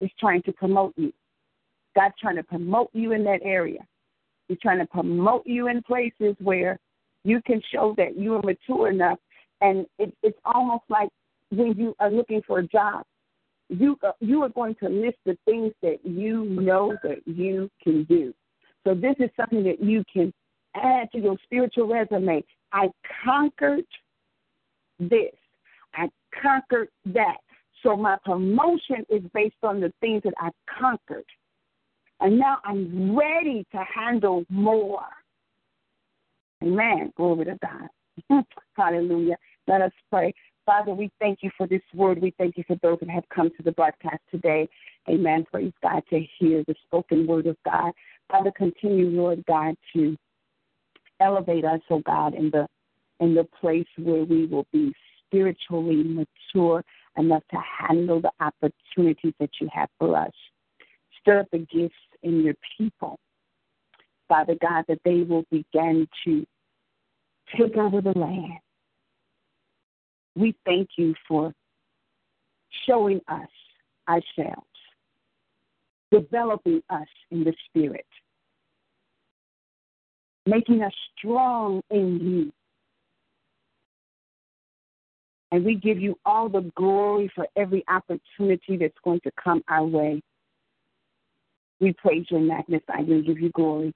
is 0.00 0.10
trying 0.18 0.42
to 0.42 0.52
promote 0.52 0.92
you. 0.96 1.12
God's 1.94 2.14
trying 2.20 2.36
to 2.36 2.42
promote 2.42 2.90
you 2.92 3.12
in 3.12 3.24
that 3.24 3.40
area. 3.42 3.80
He's 4.48 4.58
trying 4.60 4.78
to 4.78 4.86
promote 4.86 5.46
you 5.46 5.68
in 5.68 5.82
places 5.82 6.36
where 6.40 6.78
you 7.24 7.40
can 7.42 7.60
show 7.72 7.94
that 7.96 8.16
you 8.16 8.34
are 8.34 8.42
mature 8.42 8.90
enough. 8.90 9.18
And 9.60 9.86
it, 9.98 10.14
it's 10.22 10.38
almost 10.44 10.84
like 10.88 11.08
when 11.50 11.74
you 11.76 11.94
are 11.98 12.10
looking 12.10 12.42
for 12.46 12.58
a 12.60 12.66
job, 12.66 13.04
you 13.68 13.98
uh, 14.06 14.12
you 14.20 14.42
are 14.42 14.48
going 14.48 14.76
to 14.76 14.88
list 14.88 15.16
the 15.24 15.36
things 15.44 15.72
that 15.82 15.98
you 16.04 16.44
know 16.44 16.96
that 17.02 17.26
you 17.26 17.68
can 17.82 18.04
do. 18.04 18.32
So 18.84 18.94
this 18.94 19.16
is 19.18 19.30
something 19.36 19.64
that 19.64 19.82
you 19.82 20.04
can 20.12 20.32
add 20.76 21.10
to 21.12 21.18
your 21.18 21.36
spiritual 21.42 21.88
resume. 21.88 22.44
I 22.72 22.88
conquered 23.24 23.86
this. 25.00 25.34
I 25.94 26.08
conquered 26.40 26.88
that. 27.06 27.38
So 27.82 27.96
my 27.96 28.16
promotion 28.24 29.04
is 29.08 29.22
based 29.34 29.56
on 29.62 29.80
the 29.80 29.92
things 30.00 30.22
that 30.24 30.34
I've 30.40 30.52
conquered. 30.78 31.24
And 32.20 32.38
now 32.38 32.58
I'm 32.64 33.16
ready 33.16 33.66
to 33.72 33.84
handle 33.94 34.44
more. 34.48 35.04
Amen. 36.62 37.12
Glory 37.16 37.44
to 37.44 37.58
God. 37.62 38.44
Hallelujah. 38.76 39.36
Let 39.66 39.82
us 39.82 39.92
pray. 40.10 40.32
Father, 40.64 40.92
we 40.92 41.10
thank 41.20 41.40
you 41.42 41.50
for 41.56 41.66
this 41.66 41.82
word. 41.94 42.20
We 42.20 42.34
thank 42.38 42.56
you 42.56 42.64
for 42.66 42.76
those 42.82 42.98
that 43.00 43.10
have 43.10 43.28
come 43.32 43.50
to 43.56 43.62
the 43.62 43.72
broadcast 43.72 44.20
today. 44.30 44.68
Amen. 45.08 45.44
Praise 45.50 45.72
God 45.82 46.02
to 46.10 46.20
hear 46.38 46.64
the 46.66 46.74
spoken 46.86 47.26
word 47.26 47.46
of 47.46 47.56
God. 47.64 47.92
Father, 48.30 48.50
continue, 48.50 49.08
Lord 49.08 49.44
God, 49.46 49.76
to 49.92 50.16
elevate 51.20 51.64
us, 51.64 51.80
oh 51.90 52.00
God, 52.00 52.34
in 52.34 52.50
the 52.50 52.66
in 53.20 53.34
the 53.34 53.44
place 53.60 53.86
where 53.96 54.24
we 54.24 54.46
will 54.46 54.66
be 54.72 54.92
spiritually 55.26 56.02
mature 56.04 56.84
enough 57.16 57.42
to 57.50 57.58
handle 57.58 58.20
the 58.20 58.30
opportunities 58.40 59.34
that 59.40 59.50
you 59.60 59.68
have 59.72 59.88
for 59.98 60.16
us. 60.16 60.32
Stir 61.20 61.40
up 61.40 61.46
the 61.52 61.58
gifts 61.58 61.94
in 62.22 62.42
your 62.42 62.54
people. 62.76 63.18
Father 64.28 64.56
God, 64.60 64.84
that 64.88 65.00
they 65.04 65.22
will 65.22 65.44
begin 65.50 66.08
to 66.24 66.46
take 67.56 67.76
over 67.76 68.00
the 68.00 68.18
land. 68.18 68.58
We 70.34 70.54
thank 70.66 70.88
you 70.96 71.14
for 71.26 71.52
showing 72.86 73.20
us 73.28 73.48
ourselves, 74.08 74.66
developing 76.10 76.82
us 76.90 77.08
in 77.30 77.44
the 77.44 77.54
Spirit, 77.68 78.06
making 80.44 80.82
us 80.82 80.92
strong 81.16 81.80
in 81.90 82.20
you. 82.20 82.52
And 85.52 85.64
we 85.64 85.76
give 85.76 85.98
you 85.98 86.18
all 86.24 86.48
the 86.48 86.70
glory 86.76 87.30
for 87.34 87.46
every 87.56 87.84
opportunity 87.88 88.76
that's 88.76 88.98
going 89.04 89.20
to 89.20 89.30
come 89.42 89.62
our 89.68 89.84
way. 89.84 90.22
We 91.80 91.92
praise 91.92 92.26
you 92.30 92.38
and 92.38 92.48
magnify 92.48 93.00
you 93.00 93.14
and 93.16 93.26
give 93.26 93.38
you 93.38 93.50
glory. 93.50 93.94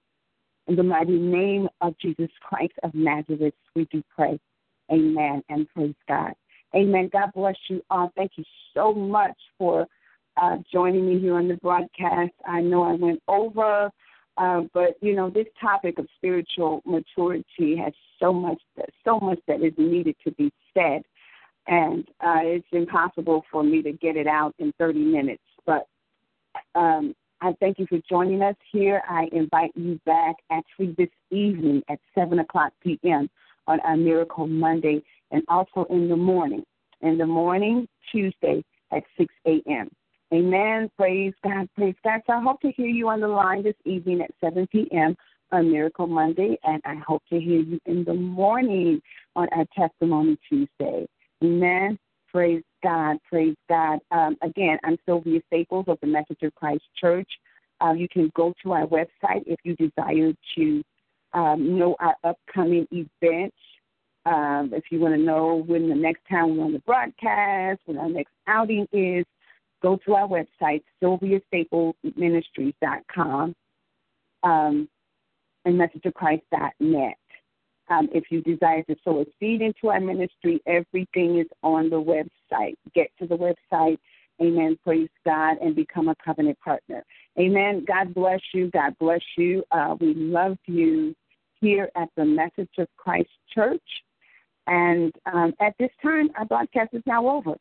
In 0.68 0.76
the 0.76 0.82
mighty 0.82 1.18
name 1.18 1.68
of 1.80 1.98
Jesus 1.98 2.30
Christ 2.40 2.74
of 2.82 2.94
Nazareth, 2.94 3.54
we 3.74 3.86
do 3.86 4.02
pray. 4.14 4.38
Amen 4.92 5.42
and 5.48 5.68
praise 5.74 5.94
God. 6.06 6.32
Amen. 6.74 7.10
God 7.12 7.30
bless 7.34 7.56
you 7.68 7.82
all. 7.90 8.12
Thank 8.16 8.32
you 8.36 8.44
so 8.74 8.92
much 8.92 9.36
for 9.58 9.86
uh, 10.40 10.58
joining 10.72 11.08
me 11.08 11.18
here 11.18 11.34
on 11.34 11.48
the 11.48 11.56
broadcast. 11.56 12.32
I 12.46 12.60
know 12.60 12.84
I 12.84 12.92
went 12.92 13.20
over, 13.26 13.90
uh, 14.36 14.60
but 14.72 14.96
you 15.00 15.14
know 15.14 15.30
this 15.30 15.46
topic 15.60 15.98
of 15.98 16.06
spiritual 16.16 16.82
maturity 16.86 17.76
has 17.76 17.92
so 18.20 18.32
much, 18.32 18.60
so 19.04 19.18
much 19.18 19.40
that 19.48 19.62
is 19.62 19.72
needed 19.76 20.16
to 20.24 20.30
be 20.32 20.52
said, 20.72 21.02
and 21.66 22.04
uh, 22.20 22.40
it's 22.42 22.66
impossible 22.72 23.44
for 23.50 23.62
me 23.62 23.82
to 23.82 23.92
get 23.92 24.16
it 24.16 24.26
out 24.26 24.54
in 24.58 24.72
30 24.78 24.98
minutes. 25.00 25.42
But 25.66 25.86
um, 26.74 27.14
I 27.40 27.54
thank 27.60 27.78
you 27.78 27.86
for 27.88 27.98
joining 28.08 28.42
us 28.42 28.56
here. 28.70 29.02
I 29.08 29.28
invite 29.32 29.72
you 29.74 30.00
back 30.04 30.36
actually 30.50 30.94
this 30.98 31.08
evening 31.30 31.82
at 31.88 31.98
7 32.14 32.38
o'clock 32.38 32.72
p.m. 32.82 33.30
on 33.66 33.80
our 33.80 33.96
Miracle 33.96 34.46
Monday 34.46 35.02
and 35.30 35.42
also 35.48 35.86
in 35.90 36.08
the 36.08 36.16
morning. 36.16 36.64
In 37.00 37.16
the 37.16 37.26
morning, 37.26 37.88
Tuesday 38.12 38.62
at 38.92 39.02
6 39.16 39.32
a.m. 39.46 39.88
Amen. 40.32 40.90
Praise 40.96 41.32
God. 41.42 41.68
Praise 41.76 41.94
God. 42.04 42.20
So 42.26 42.34
I 42.34 42.42
hope 42.42 42.60
to 42.60 42.70
hear 42.72 42.86
you 42.86 43.08
on 43.08 43.20
the 43.20 43.28
line 43.28 43.62
this 43.62 43.74
evening 43.84 44.20
at 44.20 44.30
7 44.40 44.66
p.m. 44.70 45.16
on 45.50 45.72
Miracle 45.72 46.06
Monday, 46.06 46.58
and 46.62 46.80
I 46.84 46.96
hope 46.96 47.22
to 47.30 47.40
hear 47.40 47.60
you 47.60 47.80
in 47.86 48.04
the 48.04 48.14
morning 48.14 49.00
on 49.34 49.48
our 49.56 49.64
Testimony 49.76 50.38
Tuesday. 50.48 51.08
Amen. 51.42 51.98
Praise 52.32 52.62
God. 52.82 53.18
Praise 53.28 53.56
God. 53.68 53.98
Um, 54.10 54.36
again, 54.42 54.78
I'm 54.84 54.96
Sylvia 55.06 55.40
Staples 55.48 55.84
of 55.88 55.98
the 56.00 56.06
Message 56.06 56.38
of 56.42 56.54
Christ 56.54 56.84
Church. 56.96 57.28
Uh, 57.80 57.92
you 57.92 58.08
can 58.08 58.30
go 58.36 58.54
to 58.62 58.72
our 58.72 58.86
website 58.86 59.42
if 59.46 59.58
you 59.64 59.74
desire 59.76 60.32
to 60.56 60.82
um, 61.32 61.78
know 61.78 61.96
our 61.98 62.14
upcoming 62.24 62.86
events. 62.90 63.56
Um, 64.26 64.72
if 64.74 64.84
you 64.90 65.00
want 65.00 65.14
to 65.14 65.20
know 65.20 65.64
when 65.66 65.88
the 65.88 65.94
next 65.94 66.20
time 66.30 66.54
we're 66.56 66.64
on 66.64 66.74
the 66.74 66.80
broadcast, 66.80 67.80
when 67.86 67.96
our 67.96 68.10
next 68.10 68.32
outing 68.46 68.86
is, 68.92 69.24
go 69.82 69.98
to 70.04 70.14
our 70.14 70.28
website, 70.28 70.82
sylviastaplesministries.com 71.02 73.54
um, 74.42 74.88
and 75.64 75.80
messageofchrist.net. 75.80 77.16
Um, 77.90 78.08
if 78.12 78.24
you 78.30 78.40
desire 78.40 78.82
to 78.84 78.96
sow 79.04 79.20
a 79.20 79.24
seed 79.38 79.62
into 79.62 79.88
our 79.88 80.00
ministry, 80.00 80.62
everything 80.66 81.38
is 81.38 81.46
on 81.62 81.90
the 81.90 82.00
website. 82.00 82.74
Get 82.94 83.08
to 83.18 83.26
the 83.26 83.36
website. 83.36 83.98
Amen. 84.40 84.78
Praise 84.82 85.10
God 85.24 85.58
and 85.60 85.74
become 85.74 86.08
a 86.08 86.14
covenant 86.24 86.58
partner. 86.60 87.04
Amen. 87.38 87.84
God 87.86 88.14
bless 88.14 88.40
you. 88.54 88.70
God 88.70 88.96
bless 88.98 89.20
you. 89.36 89.62
Uh, 89.70 89.96
we 90.00 90.14
love 90.14 90.56
you 90.66 91.14
here 91.60 91.90
at 91.96 92.08
the 92.16 92.24
Message 92.24 92.70
of 92.78 92.88
Christ 92.96 93.28
Church. 93.54 93.82
And 94.66 95.12
um, 95.26 95.52
at 95.60 95.74
this 95.78 95.90
time, 96.02 96.30
our 96.38 96.44
broadcast 96.44 96.90
is 96.92 97.02
now 97.06 97.28
over. 97.28 97.56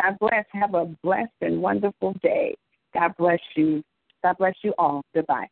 God 0.00 0.18
bless. 0.20 0.44
Have 0.52 0.74
a 0.74 0.86
blessed 1.02 1.30
and 1.40 1.62
wonderful 1.62 2.14
day. 2.22 2.56
God 2.92 3.12
bless 3.16 3.40
you. 3.56 3.82
God 4.22 4.36
bless 4.38 4.54
you 4.62 4.74
all. 4.76 5.02
Goodbye. 5.14 5.48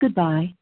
Goodbye. 0.00 0.54